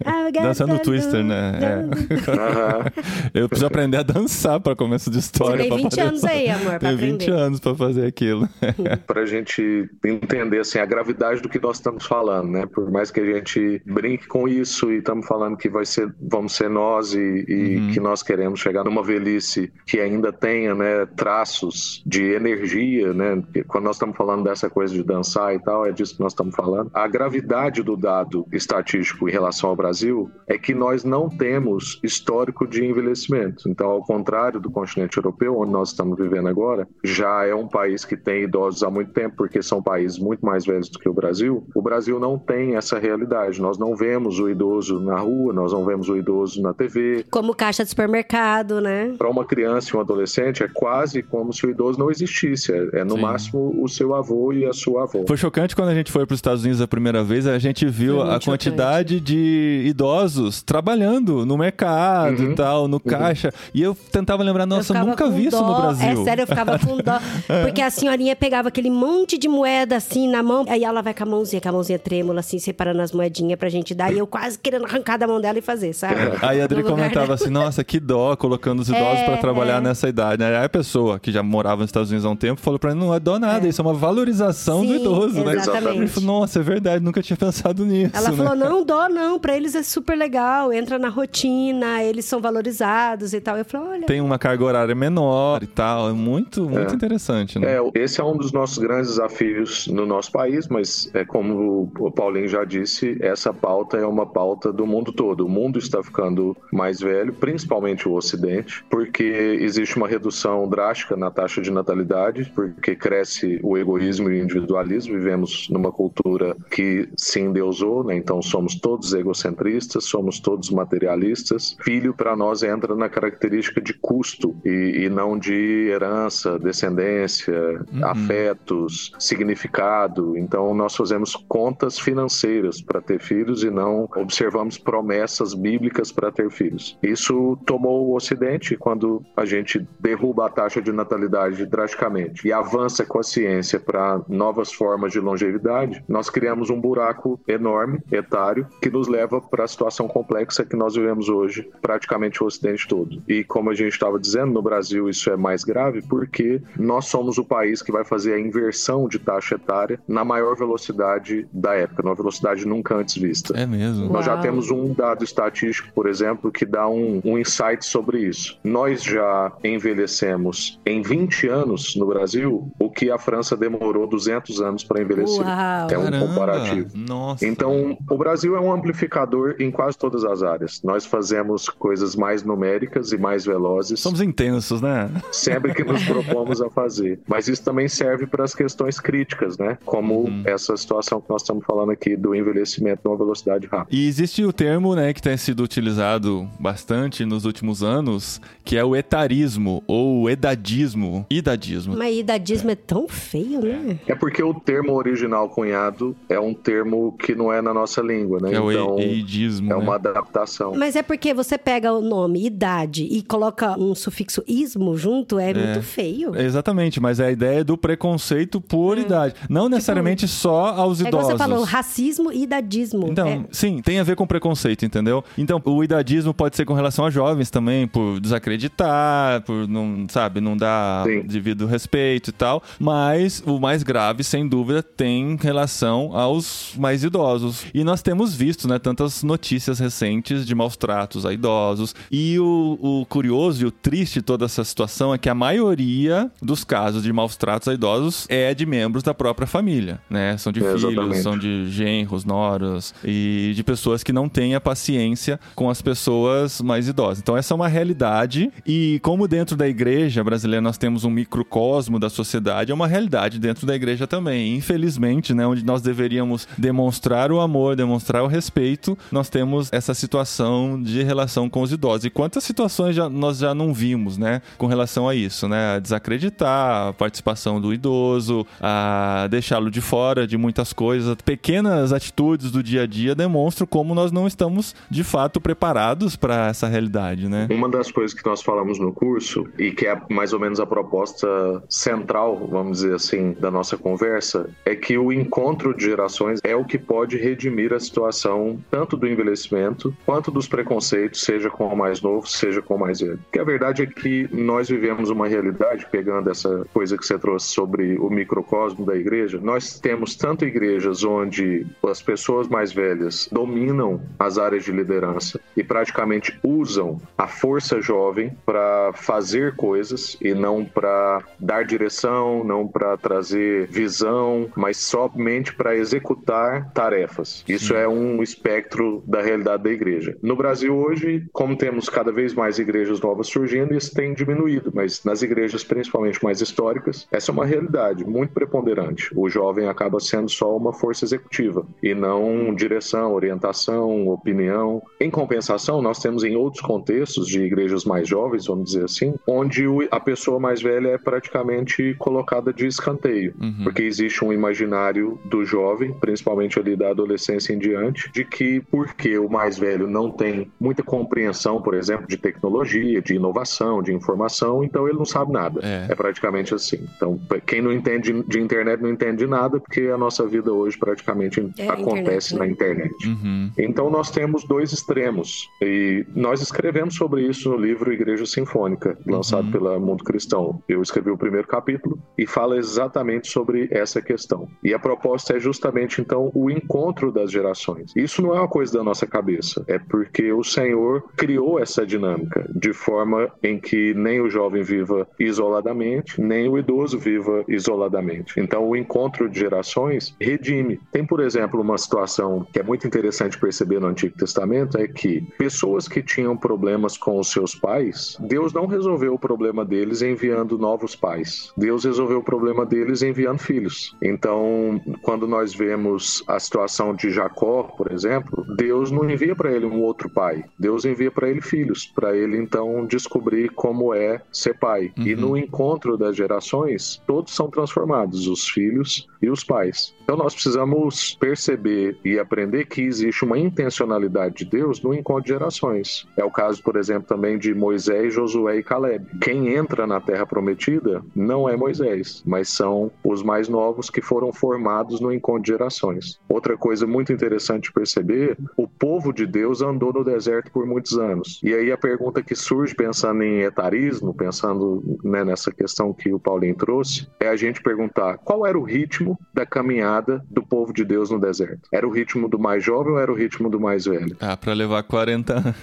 Ah, 0.04 0.30
Dançando 0.32 0.78
Twister, 0.80 1.22
né? 1.22 1.52
É. 1.60 3.30
Eu 3.40 3.48
preciso 3.48 3.66
aprender 3.66 3.98
a 3.98 4.02
dançar 4.02 4.60
pra 4.60 4.74
começo 4.74 5.10
de 5.10 5.18
história. 5.18 5.58
Tem 5.58 5.68
pra 5.68 5.76
20 5.76 5.90
poder- 5.90 6.02
anos 6.02 6.24
aí, 6.24 6.48
amor, 6.48 6.78
pra 6.78 6.88
Tem 6.88 6.96
20 6.96 7.22
aprender. 7.22 7.40
anos 7.40 7.60
pra 7.60 7.74
fazer 7.74 8.06
aquilo. 8.06 8.48
para 9.06 9.20
a 9.22 9.26
gente 9.26 9.88
entender 10.04 10.60
assim 10.60 10.78
a 10.78 10.86
gravidade 10.86 11.40
do 11.42 11.48
que 11.48 11.60
nós 11.60 11.76
estamos 11.76 12.06
falando, 12.06 12.48
né? 12.50 12.66
Por 12.66 12.90
mais 12.90 13.10
que 13.10 13.20
a 13.20 13.24
gente 13.24 13.82
brinque 13.86 14.26
com 14.26 14.48
isso 14.48 14.90
e 14.90 14.98
estamos 14.98 15.26
falando 15.26 15.56
que 15.56 15.68
vai 15.68 15.84
ser, 15.84 16.12
vamos 16.20 16.54
ser 16.54 16.68
nós 16.70 17.14
e, 17.14 17.44
e 17.48 17.70
Uhum. 17.80 17.90
que 17.92 18.00
nós 18.00 18.22
queremos 18.22 18.58
chegar 18.60 18.82
numa 18.84 19.02
velhice 19.02 19.72
que 19.86 20.00
ainda 20.00 20.32
tenha, 20.32 20.74
né, 20.74 21.06
traços 21.16 22.02
de 22.06 22.22
energia, 22.32 23.12
né? 23.12 23.42
Quando 23.68 23.84
nós 23.84 23.96
estamos 23.96 24.16
falando 24.16 24.42
dessa 24.44 24.68
coisa 24.70 24.92
de 24.92 25.02
dançar 25.02 25.54
e 25.54 25.58
tal, 25.60 25.86
é 25.86 25.92
disso 25.92 26.14
que 26.16 26.20
nós 26.20 26.32
estamos 26.32 26.54
falando. 26.54 26.90
A 26.94 27.06
gravidade 27.20 27.82
do 27.82 27.98
dado 27.98 28.46
estatístico 28.50 29.28
em 29.28 29.32
relação 29.32 29.68
ao 29.68 29.76
Brasil 29.76 30.30
é 30.46 30.56
que 30.56 30.74
nós 30.74 31.04
não 31.04 31.28
temos 31.28 32.00
histórico 32.02 32.66
de 32.66 32.82
envelhecimento. 32.82 33.68
Então, 33.68 33.90
ao 33.90 34.02
contrário 34.02 34.58
do 34.58 34.70
continente 34.70 35.18
europeu, 35.18 35.58
onde 35.58 35.70
nós 35.70 35.90
estamos 35.90 36.18
vivendo 36.18 36.48
agora, 36.48 36.88
já 37.04 37.44
é 37.44 37.54
um 37.54 37.68
país 37.68 38.06
que 38.06 38.16
tem 38.16 38.44
idosos 38.44 38.82
há 38.82 38.90
muito 38.90 39.12
tempo, 39.12 39.36
porque 39.36 39.60
são 39.62 39.82
países 39.82 40.18
muito 40.18 40.44
mais 40.46 40.64
velhos 40.64 40.88
do 40.88 40.98
que 40.98 41.10
o 41.10 41.12
Brasil. 41.12 41.66
O 41.74 41.82
Brasil 41.82 42.18
não 42.18 42.38
tem 42.38 42.76
essa 42.76 42.98
realidade. 42.98 43.60
Nós 43.60 43.76
não 43.76 43.94
vemos 43.94 44.40
o 44.40 44.48
idoso 44.48 44.98
na 44.98 45.18
rua, 45.18 45.52
nós 45.52 45.74
não 45.74 45.84
vemos 45.84 46.08
o 46.08 46.16
idoso 46.16 46.62
na 46.62 46.72
TV. 46.72 47.26
Como 47.30 47.54
caixa 47.54 47.84
de 47.84 47.90
supermercado, 47.90 48.80
né? 48.80 49.14
Para 49.18 49.28
uma 49.28 49.44
criança 49.44 49.90
e 49.92 49.96
um 49.98 50.00
adolescente, 50.00 50.62
é 50.62 50.68
quase 50.68 51.22
como 51.22 51.52
se 51.52 51.66
o 51.66 51.70
idoso 51.70 51.98
não 51.98 52.10
existisse. 52.10 52.72
É, 52.72 53.00
é, 53.00 53.04
no 53.04 53.16
Sim. 53.16 53.20
máximo 53.20 53.84
o 53.84 53.88
seu 53.88 54.14
avô 54.14 54.54
e 54.54 54.64
a 54.64 54.72
sua 54.72 55.02
avó. 55.02 55.24
Foi 55.26 55.36
chocante 55.36 55.76
quando 55.76 55.90
a 55.90 55.94
gente 55.94 56.10
foi 56.10 56.24
para 56.24 56.32
os 56.32 56.38
Estados 56.38 56.62
Unidos 56.62 56.80
a 56.80 56.88
primeira 56.88 56.99
vez, 57.24 57.46
a 57.46 57.58
gente 57.58 57.86
viu 57.86 58.22
a 58.22 58.38
quantidade 58.40 59.20
de 59.20 59.82
idosos 59.86 60.62
trabalhando 60.62 61.44
no 61.46 61.56
mercado 61.56 62.42
Uhum. 62.42 62.52
e 62.52 62.54
tal, 62.54 62.88
no 62.88 62.98
caixa. 63.00 63.52
E 63.74 63.82
eu 63.82 63.96
tentava 64.12 64.42
lembrar, 64.42 64.66
nossa, 64.66 64.96
eu 64.96 65.04
nunca 65.06 65.28
vi 65.30 65.46
isso 65.46 65.56
dó. 65.58 65.66
no 65.68 65.80
Brasil. 65.82 66.08
É 66.22 66.24
sério, 66.24 66.42
eu 66.42 66.46
ficava 66.46 66.78
com 66.78 66.96
dó. 66.98 67.18
Porque 67.64 67.80
a 67.82 67.90
senhorinha 67.90 68.34
pegava 68.36 68.68
aquele 68.68 68.90
monte 68.90 69.36
de 69.38 69.48
moeda 69.48 69.96
assim 69.96 70.28
na 70.28 70.42
mão, 70.42 70.64
aí 70.68 70.84
ela 70.84 71.02
vai 71.02 71.14
com 71.14 71.22
a 71.22 71.26
mãozinha, 71.26 71.60
com 71.60 71.68
a 71.68 71.72
mãozinha 71.72 71.98
trêmula, 71.98 72.40
assim, 72.40 72.58
separando 72.58 73.00
as 73.02 73.12
moedinhas 73.12 73.58
pra 73.58 73.68
gente 73.68 73.94
dar. 73.94 74.12
E 74.12 74.18
eu 74.18 74.26
quase 74.26 74.58
querendo 74.58 74.84
arrancar 74.84 75.16
da 75.18 75.26
mão 75.26 75.40
dela 75.40 75.58
e 75.58 75.62
fazer, 75.62 75.92
sabe? 75.92 76.14
Aí 76.42 76.60
a 76.60 76.64
Adri 76.64 76.82
lugar 76.82 76.90
comentava 76.90 77.26
dela. 77.26 77.34
assim, 77.34 77.50
nossa, 77.50 77.82
que 77.84 77.98
dó 78.00 78.36
colocando 78.36 78.80
os 78.80 78.88
idosos 78.90 79.20
É, 79.20 79.24
pra 79.24 79.36
trabalhar 79.38 79.78
é. 79.78 79.80
nessa 79.80 80.08
idade. 80.08 80.42
Aí 80.44 80.64
a 80.64 80.68
pessoa 80.68 81.18
que 81.18 81.32
já 81.32 81.42
morava 81.42 81.80
nos 81.82 81.88
Estados 81.88 82.10
Unidos 82.10 82.24
há 82.26 82.30
um 82.30 82.36
tempo 82.36 82.60
falou 82.60 82.78
pra 82.78 82.94
mim, 82.94 83.00
não 83.00 83.14
é 83.14 83.20
dó 83.20 83.38
nada, 83.38 83.66
isso 83.66 83.80
é 83.80 83.84
uma 83.84 83.94
valorização 83.94 84.84
do 84.84 84.92
Sim, 84.92 85.00
idoso, 85.00 85.44
né? 85.44 85.54
exatamente. 85.54 85.96
Ele 85.98 86.06
falou, 86.08 86.40
nossa, 86.40 86.58
é 86.58 86.62
verdade, 86.62 86.89
nunca 86.98 87.22
tinha 87.22 87.36
pensado 87.38 87.84
nisso. 87.84 88.16
Ela 88.16 88.30
né? 88.30 88.36
falou, 88.36 88.56
não, 88.56 88.84
dó 88.84 89.08
não, 89.08 89.38
pra 89.38 89.56
eles 89.56 89.74
é 89.74 89.82
super 89.82 90.16
legal, 90.16 90.72
entra 90.72 90.98
na 90.98 91.08
rotina, 91.08 92.02
eles 92.02 92.24
são 92.24 92.40
valorizados 92.40 93.32
e 93.32 93.40
tal. 93.40 93.56
Eu 93.56 93.64
falei, 93.64 93.88
olha, 93.88 94.06
Tem 94.06 94.20
uma 94.20 94.38
carga 94.38 94.64
horária 94.64 94.94
menor 94.94 95.62
e 95.62 95.66
tal, 95.66 96.08
é 96.08 96.12
muito, 96.12 96.68
muito 96.68 96.94
interessante, 96.94 97.58
né? 97.58 97.76
É, 97.76 97.90
esse 97.94 98.20
é 98.20 98.24
um 98.24 98.36
dos 98.36 98.52
nossos 98.52 98.78
grandes 98.78 99.10
desafios 99.10 99.86
no 99.86 100.06
nosso 100.06 100.32
país, 100.32 100.68
mas 100.68 101.10
é 101.14 101.24
como 101.24 101.90
o 101.98 102.10
Paulinho 102.10 102.48
já 102.48 102.64
disse, 102.64 103.16
essa 103.20 103.52
pauta 103.52 103.96
é 103.96 104.06
uma 104.06 104.26
pauta 104.26 104.72
do 104.72 104.86
mundo 104.86 105.12
todo. 105.12 105.46
O 105.46 105.48
mundo 105.48 105.78
está 105.78 106.02
ficando 106.02 106.56
mais 106.72 107.00
velho, 107.00 107.32
principalmente 107.32 108.08
o 108.08 108.12
Ocidente, 108.12 108.84
porque 108.90 109.58
existe 109.60 109.96
uma 109.96 110.08
redução 110.08 110.68
drástica 110.68 111.16
na 111.16 111.30
taxa 111.30 111.60
de 111.60 111.70
natalidade, 111.70 112.50
porque 112.54 112.94
cresce 112.96 113.60
o 113.62 113.76
egoísmo 113.76 114.30
e 114.30 114.40
o 114.40 114.42
individualismo. 114.42 115.14
Vivemos 115.14 115.68
numa 115.68 115.92
cultura 115.92 116.56
que 116.70 116.79
se 117.16 117.40
endeusou, 117.40 118.04
né? 118.04 118.16
então 118.16 118.40
somos 118.42 118.74
todos 118.74 119.12
egocentristas, 119.12 120.04
somos 120.04 120.40
todos 120.40 120.70
materialistas. 120.70 121.76
Filho, 121.82 122.14
para 122.14 122.36
nós, 122.36 122.62
entra 122.62 122.94
na 122.94 123.08
característica 123.08 123.80
de 123.80 123.94
custo 123.94 124.56
e, 124.64 125.04
e 125.04 125.08
não 125.08 125.38
de 125.38 125.88
herança, 125.88 126.58
descendência, 126.58 127.54
afetos, 128.02 129.12
significado. 129.18 130.36
Então, 130.36 130.74
nós 130.74 130.96
fazemos 130.96 131.34
contas 131.48 131.98
financeiras 131.98 132.80
para 132.80 133.00
ter 133.00 133.20
filhos 133.20 133.62
e 133.62 133.70
não 133.70 134.08
observamos 134.16 134.78
promessas 134.78 135.54
bíblicas 135.54 136.12
para 136.12 136.30
ter 136.32 136.50
filhos. 136.50 136.98
Isso 137.02 137.58
tomou 137.66 138.08
o 138.08 138.14
Ocidente 138.14 138.76
quando 138.76 139.24
a 139.36 139.44
gente 139.44 139.86
derruba 139.98 140.46
a 140.46 140.50
taxa 140.50 140.80
de 140.80 140.92
natalidade 140.92 141.66
drasticamente 141.66 142.46
e 142.46 142.52
avança 142.52 143.04
com 143.04 143.18
a 143.18 143.22
ciência 143.22 143.78
para 143.78 144.20
novas 144.28 144.72
formas 144.72 145.12
de 145.12 145.20
longevidade. 145.20 146.02
Nós 146.08 146.30
criamos 146.30 146.69
um 146.70 146.80
buraco 146.80 147.40
enorme, 147.46 148.00
etário, 148.10 148.66
que 148.80 148.90
nos 148.90 149.08
leva 149.08 149.40
para 149.40 149.64
a 149.64 149.68
situação 149.68 150.08
complexa 150.08 150.64
que 150.64 150.76
nós 150.76 150.94
vivemos 150.94 151.28
hoje, 151.28 151.68
praticamente 151.80 152.42
o 152.42 152.46
Ocidente 152.46 152.86
todo. 152.88 153.22
E 153.28 153.44
como 153.44 153.70
a 153.70 153.74
gente 153.74 153.92
estava 153.92 154.18
dizendo, 154.18 154.52
no 154.52 154.62
Brasil 154.62 155.08
isso 155.08 155.30
é 155.30 155.36
mais 155.36 155.64
grave 155.64 156.02
porque 156.02 156.60
nós 156.78 157.06
somos 157.06 157.38
o 157.38 157.44
país 157.44 157.82
que 157.82 157.92
vai 157.92 158.04
fazer 158.04 158.34
a 158.34 158.40
inversão 158.40 159.08
de 159.08 159.18
taxa 159.18 159.54
etária 159.54 160.00
na 160.06 160.24
maior 160.24 160.56
velocidade 160.56 161.46
da 161.52 161.74
época, 161.74 162.02
numa 162.02 162.14
velocidade 162.14 162.66
nunca 162.66 162.96
antes 162.96 163.16
vista. 163.16 163.58
É 163.58 163.66
mesmo. 163.66 164.12
Nós 164.12 164.24
já 164.24 164.34
Uau. 164.34 164.42
temos 164.42 164.70
um 164.70 164.92
dado 164.92 165.24
estatístico, 165.24 165.92
por 165.94 166.06
exemplo, 166.06 166.50
que 166.50 166.64
dá 166.64 166.88
um, 166.88 167.20
um 167.24 167.38
insight 167.38 167.84
sobre 167.84 168.20
isso. 168.20 168.58
Nós 168.64 169.02
já 169.02 169.52
envelhecemos 169.62 170.80
em 170.84 171.02
20 171.02 171.48
anos 171.48 171.96
no 171.96 172.06
Brasil 172.06 172.70
o 172.78 172.90
que 172.90 173.10
a 173.10 173.18
França 173.18 173.56
demorou 173.56 174.06
200 174.06 174.60
anos 174.60 174.84
para 174.84 175.00
envelhecer. 175.00 175.44
Uau. 175.44 175.88
É 175.90 175.98
um 175.98 176.02
Caramba, 176.02 176.26
comparativo. 176.60 176.90
Nossa. 176.94 177.46
Então, 177.46 177.96
o 178.08 178.16
Brasil 178.18 178.56
é 178.56 178.60
um 178.60 178.72
amplificador 178.72 179.56
em 179.58 179.70
quase 179.70 179.96
todas 179.98 180.24
as 180.24 180.42
áreas. 180.42 180.80
Nós 180.82 181.04
fazemos 181.04 181.68
coisas 181.68 182.14
mais 182.16 182.42
numéricas 182.42 183.12
e 183.12 183.18
mais 183.18 183.44
velozes 183.44 184.00
Somos 184.00 184.20
intensos, 184.20 184.80
né? 184.80 185.10
sempre 185.32 185.74
que 185.74 185.84
nos 185.84 186.04
propomos 186.04 186.60
a 186.60 186.68
fazer. 186.70 187.20
Mas 187.26 187.48
isso 187.48 187.62
também 187.62 187.88
serve 187.88 188.26
para 188.26 188.44
as 188.44 188.54
questões 188.54 188.98
críticas, 189.00 189.58
né? 189.58 189.78
Como 189.84 190.20
Uhum. 190.20 190.42
essa 190.44 190.76
situação 190.76 191.20
que 191.20 191.30
nós 191.30 191.42
estamos 191.42 191.64
falando 191.64 191.90
aqui 191.92 192.16
do 192.16 192.34
envelhecimento 192.34 193.00
numa 193.04 193.16
velocidade 193.16 193.66
rápida. 193.66 193.96
E 193.96 194.06
existe 194.06 194.44
o 194.44 194.52
termo, 194.52 194.94
né, 194.94 195.12
que 195.12 195.22
tem 195.22 195.36
sido 195.36 195.62
utilizado 195.62 196.48
bastante 196.58 197.24
nos 197.24 197.44
últimos 197.44 197.82
anos, 197.82 198.40
que 198.64 198.76
é 198.76 198.84
o 198.84 198.94
etarismo 198.94 199.82
ou 199.86 200.28
edadismo. 200.28 201.24
Idadismo. 201.30 201.96
Mas 201.96 202.16
idadismo 202.16 202.70
é 202.70 202.74
tão 202.74 203.08
feio, 203.08 203.60
né? 203.62 203.98
É 204.06 204.14
porque 204.14 204.42
o 204.42 204.52
termo 204.54 204.92
original 204.94 205.48
cunhado 205.48 206.14
é 206.28 206.38
um 206.38 206.49
termo 206.54 207.12
que 207.18 207.34
não 207.34 207.52
é 207.52 207.60
na 207.62 207.72
nossa 207.74 208.00
língua, 208.00 208.38
né? 208.40 208.50
Que 208.50 208.54
é 208.56 208.60
o 208.60 208.70
então 208.70 208.98
eidismo. 208.98 209.72
é 209.72 209.76
uma 209.76 209.98
né? 209.98 210.08
adaptação. 210.08 210.72
Mas 210.76 210.96
é 210.96 211.02
porque 211.02 211.32
você 211.34 211.56
pega 211.58 211.92
o 211.92 212.00
nome 212.00 212.44
idade 212.44 213.04
e 213.04 213.22
coloca 213.22 213.78
um 213.78 213.94
sufixo 213.94 214.42
ismo 214.46 214.96
junto, 214.96 215.38
é, 215.38 215.52
muito 215.52 215.82
feio. 215.82 216.34
Exatamente, 216.36 217.00
mas 217.00 217.20
é 217.20 217.26
a 217.26 217.30
ideia 217.30 217.64
do 217.64 217.76
preconceito 217.76 218.60
por 218.60 218.98
idade. 218.98 219.34
Não 219.48 219.68
necessariamente 219.68 220.26
só 220.28 220.66
aos 220.76 221.00
É 221.02 221.08
idosos. 221.08 221.32
você 221.32 221.38
falou, 221.38 221.64
racismo 221.64 222.32
e 222.32 222.42
idadismo. 222.44 223.06
Então, 223.08 223.26
É. 223.28 223.40
sim, 223.50 223.80
tem 223.82 223.98
a 223.98 224.02
ver 224.02 224.16
com 224.16 224.26
preconceito, 224.26 224.84
entendeu? 224.84 225.22
Então, 225.36 225.60
o 225.64 225.84
idadismo 225.84 226.32
pode 226.34 226.56
ser 226.56 226.64
com 226.64 226.74
relação 226.74 227.04
a 227.04 227.10
jovens 227.10 227.50
também, 227.50 227.86
por 227.86 228.20
desacreditar, 228.20 229.42
por 229.42 229.66
não, 229.68 230.06
sabe, 230.08 230.40
não 230.40 230.56
dar 230.56 231.04
Sim. 231.06 231.22
devido 231.22 231.66
respeito 231.66 232.30
e 232.30 232.32
tal. 232.32 232.62
Mas 232.78 233.42
o 233.46 233.58
mais 233.58 233.82
grave, 233.82 234.22
sem 234.24 234.46
dúvida, 234.48 234.82
tem 234.82 235.36
relação 235.40 236.16
aos 236.16 236.39
mais 236.76 237.04
idosos. 237.04 237.64
E 237.74 237.84
nós 237.84 238.02
temos 238.02 238.34
visto, 238.34 238.68
né, 238.68 238.78
tantas 238.78 239.22
notícias 239.22 239.78
recentes 239.78 240.46
de 240.46 240.54
maus 240.54 240.76
tratos 240.76 241.24
a 241.26 241.32
idosos. 241.32 241.94
E 242.10 242.38
o, 242.38 242.78
o 242.80 243.06
curioso 243.06 243.62
e 243.62 243.66
o 243.66 243.70
triste 243.70 244.14
de 244.20 244.22
toda 244.22 244.44
essa 244.44 244.64
situação 244.64 245.12
é 245.14 245.18
que 245.18 245.28
a 245.28 245.34
maioria 245.34 246.30
dos 246.42 246.64
casos 246.64 247.02
de 247.02 247.12
maus 247.12 247.36
tratos 247.36 247.68
a 247.68 247.74
idosos 247.74 248.26
é 248.28 248.52
de 248.54 248.66
membros 248.66 249.02
da 249.02 249.14
própria 249.14 249.46
família, 249.46 250.00
né? 250.08 250.36
São 250.36 250.52
de 250.52 250.60
É, 250.60 250.62
filhos, 250.74 250.84
exatamente. 250.84 251.22
são 251.22 251.38
de 251.38 251.70
genros, 251.70 252.24
noras 252.24 252.94
e 253.04 253.52
de 253.54 253.62
pessoas 253.64 254.02
que 254.02 254.12
não 254.12 254.28
têm 254.28 254.54
a 254.54 254.60
paciência 254.60 255.38
com 255.54 255.68
as 255.70 255.80
pessoas 255.82 256.60
mais 256.60 256.88
idosas. 256.88 257.18
Então 257.18 257.36
essa 257.36 257.54
é 257.54 257.56
uma 257.56 257.68
realidade 257.68 258.50
e 258.66 258.98
como 259.02 259.26
dentro 259.28 259.56
da 259.56 259.68
igreja 259.68 260.22
brasileira 260.22 260.60
nós 260.60 260.78
temos 260.78 261.04
um 261.04 261.10
microcosmo 261.10 261.98
da 261.98 262.08
sociedade, 262.10 262.70
é 262.72 262.74
uma 262.74 262.86
realidade 262.86 263.38
dentro 263.38 263.66
da 263.66 263.74
igreja 263.74 264.06
também. 264.06 264.56
Infelizmente, 264.56 265.34
né, 265.34 265.46
onde 265.46 265.64
nós 265.64 265.82
deveríamos 265.82 266.29
demonstrar 266.56 267.32
o 267.32 267.40
amor, 267.40 267.76
demonstrar 267.76 268.22
o 268.22 268.26
respeito, 268.26 268.96
nós 269.10 269.28
temos 269.28 269.72
essa 269.72 269.94
situação 269.94 270.80
de 270.82 271.02
relação 271.02 271.48
com 271.48 271.62
os 271.62 271.72
idosos. 271.72 272.04
E 272.04 272.10
quantas 272.10 272.44
situações 272.44 272.94
já- 272.96 273.08
nós 273.08 273.38
já 273.38 273.54
não 273.54 273.72
vimos, 273.72 274.18
né, 274.18 274.42
com 274.58 274.66
relação 274.66 275.08
a 275.08 275.14
isso, 275.14 275.48
né? 275.48 275.76
A 275.76 275.78
desacreditar 275.78 276.88
a 276.88 276.92
participação 276.92 277.60
do 277.60 277.72
idoso, 277.72 278.46
a 278.60 279.26
deixá-lo 279.30 279.70
de 279.70 279.80
fora 279.80 280.26
de 280.26 280.36
muitas 280.36 280.72
coisas. 280.72 281.16
Pequenas 281.24 281.92
atitudes 281.92 282.50
do 282.50 282.62
dia 282.62 282.82
a 282.82 282.86
dia 282.86 283.14
demonstram 283.14 283.66
como 283.66 283.94
nós 283.94 284.12
não 284.12 284.26
estamos 284.26 284.74
de 284.90 285.04
fato 285.04 285.40
preparados 285.40 286.16
para 286.16 286.48
essa 286.48 286.66
realidade, 286.66 287.28
né? 287.28 287.48
Uma 287.50 287.68
das 287.68 287.90
coisas 287.90 288.14
que 288.14 288.26
nós 288.28 288.42
falamos 288.42 288.78
no 288.78 288.92
curso, 288.92 289.46
e 289.58 289.70
que 289.70 289.86
é 289.86 290.00
mais 290.10 290.32
ou 290.32 290.40
menos 290.40 290.60
a 290.60 290.66
proposta 290.66 291.62
central 291.68 292.48
vamos 292.50 292.78
dizer 292.78 292.94
assim, 292.94 293.32
da 293.38 293.50
nossa 293.50 293.76
conversa, 293.76 294.48
é 294.64 294.74
que 294.74 294.96
o 294.98 295.12
encontro 295.12 295.76
de 295.76 295.84
gerações 295.84 296.09
é 296.42 296.54
o 296.56 296.64
que 296.64 296.78
pode 296.78 297.16
redimir 297.16 297.72
a 297.72 297.80
situação 297.80 298.58
tanto 298.70 298.96
do 298.96 299.06
envelhecimento 299.06 299.94
quanto 300.04 300.30
dos 300.30 300.48
preconceitos, 300.48 301.22
seja 301.22 301.50
com 301.50 301.66
o 301.66 301.76
mais 301.76 302.00
novo, 302.00 302.26
seja 302.26 302.62
com 302.62 302.74
o 302.74 302.78
mais 302.78 303.00
velho. 303.00 303.18
Porque 303.18 303.38
a 303.38 303.44
verdade 303.44 303.82
é 303.82 303.86
que 303.86 304.28
nós 304.32 304.68
vivemos 304.68 305.10
uma 305.10 305.28
realidade, 305.28 305.86
pegando 305.90 306.30
essa 306.30 306.66
coisa 306.72 306.96
que 306.96 307.04
você 307.04 307.18
trouxe 307.18 307.48
sobre 307.48 307.98
o 307.98 308.10
microcosmo 308.10 308.84
da 308.84 308.96
igreja, 308.96 309.38
nós 309.42 309.78
temos 309.78 310.14
tanto 310.16 310.44
igrejas 310.44 311.04
onde 311.04 311.66
as 311.86 312.02
pessoas 312.02 312.48
mais 312.48 312.72
velhas 312.72 313.28
dominam 313.30 314.00
as 314.18 314.38
áreas 314.38 314.64
de 314.64 314.72
liderança 314.72 315.40
e 315.56 315.62
praticamente 315.62 316.38
usam 316.42 317.00
a 317.16 317.26
força 317.26 317.80
jovem 317.80 318.36
para 318.44 318.69
fazer 318.92 319.56
coisas 319.56 320.16
e 320.20 320.34
não 320.34 320.64
para 320.64 321.22
dar 321.38 321.64
direção, 321.64 322.44
não 322.44 322.66
para 322.66 322.96
trazer 322.96 323.66
visão, 323.68 324.48
mas 324.56 324.76
somente 324.76 325.54
para 325.54 325.76
executar 325.76 326.72
tarefas. 326.72 327.44
Isso 327.48 327.74
é 327.74 327.88
um 327.88 328.22
espectro 328.22 329.02
da 329.06 329.20
realidade 329.20 329.62
da 329.62 329.70
igreja. 329.70 330.16
No 330.22 330.36
Brasil 330.36 330.76
hoje, 330.76 331.26
como 331.32 331.56
temos 331.56 331.88
cada 331.88 332.12
vez 332.12 332.34
mais 332.34 332.58
igrejas 332.58 333.00
novas 333.00 333.28
surgindo, 333.28 333.74
isso 333.74 333.94
tem 333.94 334.14
diminuído, 334.14 334.70
mas 334.74 335.04
nas 335.04 335.22
igrejas 335.22 335.64
principalmente 335.64 336.22
mais 336.22 336.40
históricas, 336.40 337.06
essa 337.10 337.30
é 337.30 337.32
uma 337.32 337.46
realidade 337.46 338.04
muito 338.04 338.32
preponderante. 338.32 339.10
O 339.14 339.28
jovem 339.28 339.68
acaba 339.68 340.00
sendo 340.00 340.28
só 340.28 340.56
uma 340.56 340.72
força 340.72 341.04
executiva 341.04 341.66
e 341.82 341.94
não 341.94 342.54
direção, 342.54 343.12
orientação, 343.12 344.08
opinião. 344.08 344.82
Em 345.00 345.10
compensação, 345.10 345.82
nós 345.82 345.98
temos 345.98 346.24
em 346.24 346.36
outros 346.36 346.62
contextos 346.62 347.26
de 347.26 347.42
igrejas 347.42 347.84
mais 347.84 348.08
jovens, 348.08 348.46
vamos 348.46 348.64
dizer 348.66 348.79
assim, 348.84 349.14
onde 349.26 349.64
a 349.90 350.00
pessoa 350.00 350.38
mais 350.38 350.62
velha 350.62 350.88
é 350.88 350.98
praticamente 350.98 351.94
colocada 351.98 352.52
de 352.52 352.66
escanteio, 352.66 353.34
uhum. 353.40 353.64
porque 353.64 353.82
existe 353.82 354.24
um 354.24 354.32
imaginário 354.32 355.18
do 355.24 355.44
jovem, 355.44 355.92
principalmente 355.92 356.58
ali 356.58 356.76
da 356.76 356.90
adolescência 356.90 357.52
em 357.52 357.58
diante, 357.58 358.10
de 358.12 358.24
que 358.24 358.60
porque 358.70 359.18
o 359.18 359.28
mais 359.28 359.58
velho 359.58 359.86
não 359.86 360.10
tem 360.10 360.50
muita 360.58 360.82
compreensão, 360.82 361.60
por 361.60 361.74
exemplo, 361.74 362.06
de 362.06 362.16
tecnologia, 362.16 363.00
de 363.00 363.14
inovação, 363.14 363.82
de 363.82 363.92
informação, 363.92 364.64
então 364.64 364.88
ele 364.88 364.98
não 364.98 365.04
sabe 365.04 365.32
nada. 365.32 365.60
É, 365.62 365.92
é 365.92 365.94
praticamente 365.94 366.54
assim. 366.54 366.86
Então, 366.96 367.20
quem 367.46 367.60
não 367.60 367.72
entende 367.72 368.22
de 368.26 368.40
internet 368.40 368.80
não 368.80 368.90
entende 368.90 369.26
nada, 369.26 369.60
porque 369.60 369.82
a 369.82 369.98
nossa 369.98 370.26
vida 370.26 370.52
hoje 370.52 370.78
praticamente 370.78 371.40
é 371.58 371.68
acontece 371.68 372.34
internet, 372.34 372.34
né? 372.34 372.38
na 372.38 372.46
internet. 372.46 373.08
Uhum. 373.08 373.50
Então, 373.58 373.90
nós 373.90 374.10
temos 374.10 374.44
dois 374.44 374.72
extremos. 374.72 375.48
E 375.60 376.04
nós 376.14 376.40
escrevemos 376.40 376.94
sobre 376.94 377.22
isso 377.22 377.50
no 377.50 377.56
livro 377.56 377.92
Igreja 377.92 378.26
Sinfônica, 378.26 378.69
lançado 379.06 379.46
uhum. 379.46 379.50
pela 379.52 379.78
Mundo 379.78 380.04
Cristão. 380.04 380.62
Eu 380.68 380.82
escrevi 380.82 381.10
o 381.10 381.18
primeiro 381.18 381.46
capítulo 381.46 381.98
e 382.16 382.26
fala 382.26 382.56
exatamente 382.56 383.28
sobre 383.28 383.68
essa 383.70 384.00
questão. 384.00 384.48
E 384.62 384.74
a 384.74 384.78
proposta 384.78 385.36
é 385.36 385.40
justamente, 385.40 386.00
então, 386.00 386.30
o 386.34 386.50
encontro 386.50 387.12
das 387.12 387.30
gerações. 387.30 387.92
Isso 387.96 388.22
não 388.22 388.34
é 388.34 388.40
uma 388.40 388.48
coisa 388.48 388.72
da 388.72 388.84
nossa 388.84 389.06
cabeça, 389.06 389.64
é 389.66 389.78
porque 389.78 390.32
o 390.32 390.44
Senhor 390.44 391.04
criou 391.16 391.58
essa 391.58 391.86
dinâmica 391.86 392.48
de 392.54 392.72
forma 392.72 393.30
em 393.42 393.58
que 393.58 393.94
nem 393.94 394.20
o 394.20 394.30
jovem 394.30 394.62
viva 394.62 395.06
isoladamente, 395.18 396.20
nem 396.20 396.48
o 396.48 396.58
idoso 396.58 396.98
viva 396.98 397.44
isoladamente. 397.48 398.38
Então, 398.38 398.68
o 398.68 398.76
encontro 398.76 399.28
de 399.28 399.40
gerações 399.40 400.14
redime. 400.20 400.80
Tem, 400.92 401.04
por 401.04 401.20
exemplo, 401.20 401.60
uma 401.60 401.78
situação 401.78 402.46
que 402.52 402.58
é 402.58 402.62
muito 402.62 402.86
interessante 402.86 403.38
perceber 403.38 403.80
no 403.80 403.86
Antigo 403.86 404.16
Testamento, 404.16 404.78
é 404.78 404.86
que 404.86 405.20
pessoas 405.38 405.88
que 405.88 406.02
tinham 406.02 406.36
problemas 406.36 406.96
com 406.96 407.18
os 407.18 407.30
seus 407.30 407.54
pais, 407.54 408.16
Deus 408.20 408.52
não 408.52 408.59
resolveu 408.66 409.14
o 409.14 409.18
problema 409.18 409.64
deles 409.64 410.02
enviando 410.02 410.58
novos 410.58 410.94
pais. 410.94 411.52
Deus 411.56 411.84
resolveu 411.84 412.18
o 412.18 412.24
problema 412.24 412.64
deles 412.64 413.02
enviando 413.02 413.38
filhos. 413.38 413.96
Então, 414.02 414.80
quando 415.02 415.26
nós 415.26 415.54
vemos 415.54 416.22
a 416.26 416.38
situação 416.38 416.94
de 416.94 417.10
Jacó, 417.10 417.62
por 417.62 417.92
exemplo, 417.92 418.44
Deus 418.56 418.90
não 418.90 419.08
envia 419.08 419.34
para 419.34 419.52
ele 419.52 419.66
um 419.66 419.80
outro 419.80 420.08
pai. 420.08 420.44
Deus 420.58 420.84
envia 420.84 421.10
para 421.10 421.28
ele 421.28 421.40
filhos, 421.40 421.86
para 421.86 422.16
ele 422.16 422.36
então 422.36 422.86
descobrir 422.86 423.50
como 423.50 423.94
é 423.94 424.20
ser 424.32 424.58
pai. 424.58 424.92
Uhum. 424.96 425.06
E 425.06 425.14
no 425.14 425.36
encontro 425.36 425.96
das 425.96 426.16
gerações, 426.16 427.02
todos 427.06 427.34
são 427.34 427.48
transformados, 427.50 428.26
os 428.26 428.48
filhos 428.48 429.08
e 429.22 429.30
os 429.30 429.44
pais. 429.44 429.94
Então 430.02 430.16
nós 430.16 430.34
precisamos 430.34 431.14
perceber 431.14 431.96
e 432.04 432.18
aprender 432.18 432.66
que 432.66 432.82
existe 432.82 433.24
uma 433.24 433.38
intencionalidade 433.38 434.36
de 434.36 434.44
Deus 434.44 434.82
no 434.82 434.92
encontro 434.92 435.24
de 435.24 435.28
gerações. 435.30 436.06
É 436.16 436.24
o 436.24 436.30
caso, 436.30 436.62
por 436.62 436.76
exemplo, 436.76 437.06
também 437.06 437.38
de 437.38 437.54
Moisés, 437.54 438.14
Josué 438.14 438.39
e 438.48 438.62
Caleb. 438.62 439.06
Quem 439.20 439.54
entra 439.54 439.86
na 439.86 440.00
terra 440.00 440.24
prometida 440.24 441.02
não 441.14 441.48
é 441.48 441.56
Moisés, 441.56 442.22
mas 442.26 442.48
são 442.48 442.90
os 443.04 443.22
mais 443.22 443.48
novos 443.48 443.90
que 443.90 444.00
foram 444.00 444.32
formados 444.32 445.00
no 445.00 445.12
encontro 445.12 445.42
de 445.42 445.48
gerações. 445.48 446.18
Outra 446.28 446.56
coisa 446.56 446.86
muito 446.86 447.12
interessante 447.12 447.72
perceber, 447.72 448.36
o 448.56 448.66
povo 448.66 449.12
de 449.12 449.26
Deus 449.26 449.62
andou 449.62 449.92
no 449.92 450.04
deserto 450.04 450.50
por 450.50 450.66
muitos 450.66 450.96
anos. 450.98 451.40
E 451.42 451.52
aí 451.52 451.70
a 451.72 451.78
pergunta 451.78 452.22
que 452.22 452.34
surge 452.34 452.74
pensando 452.74 453.22
em 453.22 453.40
etarismo, 453.40 454.14
pensando 454.14 454.82
né, 455.04 455.24
nessa 455.24 455.50
questão 455.50 455.92
que 455.92 456.12
o 456.12 456.20
Paulinho 456.20 456.54
trouxe, 456.54 457.08
é 457.18 457.28
a 457.28 457.36
gente 457.36 457.62
perguntar 457.62 458.18
qual 458.18 458.46
era 458.46 458.58
o 458.58 458.62
ritmo 458.62 459.18
da 459.34 459.44
caminhada 459.44 460.24
do 460.30 460.42
povo 460.42 460.72
de 460.72 460.84
Deus 460.84 461.10
no 461.10 461.18
deserto. 461.18 461.68
Era 461.72 461.86
o 461.86 461.90
ritmo 461.90 462.28
do 462.28 462.38
mais 462.38 462.62
jovem 462.64 462.92
ou 462.92 462.98
era 462.98 463.10
o 463.10 463.14
ritmo 463.14 463.50
do 463.50 463.60
mais 463.60 463.84
velho? 463.84 464.16
Ah, 464.20 464.36
para 464.36 464.52
levar 464.52 464.82
40 464.82 465.34
anos. 465.34 465.56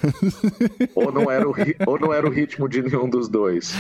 ou, 0.96 1.12
não 1.12 1.32
era 1.32 1.48
o, 1.48 1.54
ou 1.86 2.00
não 2.00 2.14
era 2.14 2.28
o 2.28 2.30
ritmo 2.30 2.67
de 2.68 2.82
nenhum 2.82 3.10
dos 3.10 3.28
dois. 3.28 3.74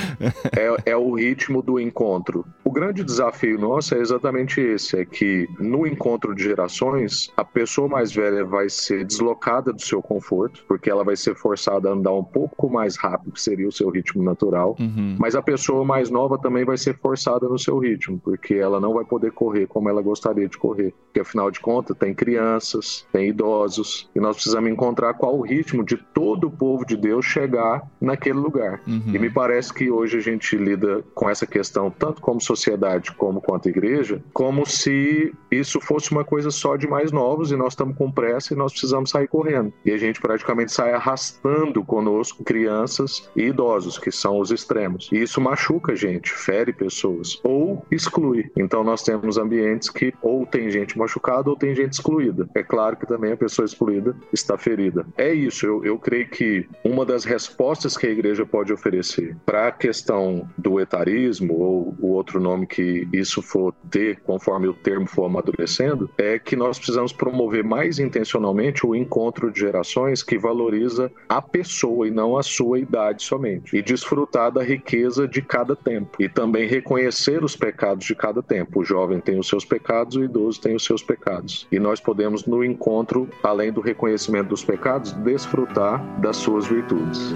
É, 0.58 0.91
é 0.91 0.97
o 0.97 1.13
ritmo 1.13 1.62
do 1.62 1.80
encontro. 1.80 2.45
O 2.63 2.71
grande 2.71 3.04
desafio 3.04 3.60
nosso 3.60 3.95
é 3.95 4.00
exatamente 4.00 4.60
esse: 4.60 4.97
é 5.00 5.06
que 5.06 5.47
no 5.60 5.86
encontro 5.86 6.34
de 6.34 6.43
gerações, 6.43 7.32
a 7.36 7.43
pessoa 7.43 7.88
mais 7.88 8.12
velha 8.12 8.43
vai 8.43 8.69
ser 8.69 9.06
deslocada 9.06 9.71
do 9.71 9.82
seu 9.82 10.02
conforto, 10.02 10.63
porque 10.67 10.89
ela 10.89 11.04
vai 11.04 11.15
ser 11.15 11.36
forçada 11.36 11.89
a 11.89 11.93
andar 11.93 12.13
um 12.13 12.23
pouco 12.23 12.69
mais 12.69 12.97
rápido, 12.97 13.32
que 13.32 13.41
seria 13.41 13.67
o 13.67 13.71
seu 13.71 13.89
ritmo 13.89 14.23
natural. 14.23 14.76
Uhum. 14.80 15.15
Mas 15.19 15.36
a 15.36 15.41
pessoa 15.41 15.84
mais 15.86 16.10
nova 16.10 16.38
também 16.38 16.65
vai 16.65 16.78
ser 16.78 16.97
forçada 16.97 17.47
no 17.47 17.58
seu 17.58 17.78
ritmo, 17.78 18.19
porque 18.19 18.56
ela 18.56 18.80
não 18.80 18.93
vai 18.93 19.06
poder 19.06 19.32
correr 19.32 19.67
como 19.67 19.89
ela 19.89 20.02
gostaria 20.02 20.47
de 20.47 20.58
correr. 20.58 20.93
Porque 21.18 21.22
afinal 21.22 21.50
de 21.50 21.60
contas, 21.60 21.98
tem 21.98 22.14
crianças, 22.14 23.08
tem 23.12 23.30
idosos, 23.30 24.08
e 24.16 24.20
nós 24.20 24.36
precisamos 24.36 24.70
encontrar 24.70 25.16
qual 25.16 25.36
o 25.36 25.42
ritmo 25.42 25.84
de 25.84 25.98
todo 25.98 26.48
o 26.48 26.52
povo 26.52 26.86
de 26.86 26.96
Deus 26.96 27.26
chegar 27.26 27.82
naquele 28.00 28.38
lugar. 28.38 28.82
Uhum. 28.86 29.04
E 29.08 29.18
me 29.18 29.30
parece 29.30 29.74
que 29.74 29.90
hoje 29.90 30.18
a 30.18 30.20
gente 30.20 30.56
lida 30.56 31.04
com 31.16 31.28
essa 31.28 31.48
questão, 31.48 31.90
tanto 31.90 32.22
como 32.22 32.40
sociedade 32.40 33.12
como 33.14 33.42
quanto 33.42 33.68
igreja, 33.68 34.22
como 34.32 34.64
se 34.66 35.34
isso 35.50 35.82
fosse 35.82 36.12
uma 36.12 36.24
coisa 36.24 36.52
só 36.52 36.76
de 36.76 36.88
mais 36.88 37.12
novos 37.12 37.52
e 37.52 37.56
nós 37.56 37.74
estamos 37.74 37.98
com 37.98 38.12
pressa 38.12 38.54
e 38.54 38.58
nós 38.58 38.72
precisamos 38.72 39.10
sair 39.10 39.28
correndo. 39.28 39.74
E 39.84 39.92
a 39.92 39.98
gente 39.98 40.22
praticamente 40.22 40.72
sai 40.72 40.94
arrastando 40.94 41.84
conosco 41.84 42.44
crianças 42.44 43.28
e 43.36 43.44
idosos, 43.44 43.98
que 43.98 44.12
são 44.12 44.40
os 44.40 44.52
extremos. 44.52 45.10
E 45.12 45.22
isso 45.22 45.42
machuca 45.42 45.94
a 45.94 45.96
gente, 45.96 46.32
fere 46.32 46.72
pessoas 46.72 47.40
ou 47.44 47.84
exclui. 47.90 48.52
Então 48.56 48.84
nós 48.84 49.02
temos 49.02 49.38
ambientes 49.40 49.90
que 49.90 50.14
ou 50.22 50.46
tem 50.46 50.70
gente 50.70 50.98
machucada 51.08 51.50
ou 51.50 51.56
tem 51.56 51.74
gente 51.74 51.93
excluída. 51.93 52.48
É 52.54 52.62
claro 52.62 52.98
que 52.98 53.08
também 53.08 53.32
a 53.32 53.38
pessoa 53.38 53.65
excluída 53.65 54.15
está 54.34 54.58
ferida. 54.58 55.06
É 55.17 55.34
isso, 55.34 55.65
eu, 55.65 55.86
eu 55.86 55.98
creio 55.98 56.30
que 56.30 56.67
uma 56.84 57.06
das 57.06 57.24
respostas 57.24 57.96
que 57.96 58.06
a 58.06 58.12
igreja 58.12 58.46
pode 58.46 58.74
oferecer 58.74 59.36
para 59.46 59.70
a 59.70 59.72
questão 59.72 60.48
do 60.58 60.80
etarismo 60.80 61.54
ou 61.54 61.96
o 62.00 62.08
outro 62.12 62.39
nome 62.39 62.67
que 62.67 63.08
isso 63.13 63.41
for 63.41 63.74
ter, 63.89 64.20
conforme 64.22 64.67
o 64.67 64.74
termo 64.74 65.08
for 65.08 65.26
amadurecendo, 65.26 66.10
é 66.17 66.38
que 66.38 66.56
nós 66.56 66.78
precisamos 66.78 67.13
promover 67.13 67.63
mais 67.63 68.00
intencionalmente 68.00 68.86
o 68.86 68.93
encontro 68.93 69.52
de 69.52 69.60
gerações 69.62 70.22
que 70.22 70.38
valoriza 70.38 71.10
a 71.30 71.41
pessoa 71.41 72.08
e 72.08 72.12
não 72.12 72.38
a 72.38 72.43
sua 72.43 72.80
idade 72.80 73.24
somente. 73.24 73.78
E 73.78 73.82
desfrutar 73.82 74.52
da 74.52 74.63
riqueza 74.63 75.28
de 75.28 75.41
cada 75.41 75.76
tempo. 75.76 76.22
E 76.22 76.28
também 76.28 76.67
reconhecer 76.67 77.43
os 77.43 77.56
pecados 77.56 78.06
de 78.06 78.15
cada 78.15 78.43
tempo. 78.43 78.82
O 78.82 78.84
jovem 78.84 79.20
tem 79.20 79.39
os 79.39 79.48
seus 79.48 79.63
pecados, 79.63 80.15
o 80.15 80.24
idoso 80.24 80.60
tem 80.60 80.76
os 80.76 80.84
seus 80.84 80.97
pecados. 81.02 81.68
E 81.72 81.80
nós 81.80 82.00
podemos, 82.00 82.46
no 82.46 82.64
encontro, 82.64 83.30
além 83.44 83.72
do 83.72 83.82
reconhecimento 83.82 84.50
dos 84.50 84.64
pecados, 84.64 85.12
desfrutar 85.14 86.04
das 86.20 86.38
suas 86.38 86.66
virtudes. 86.68 87.34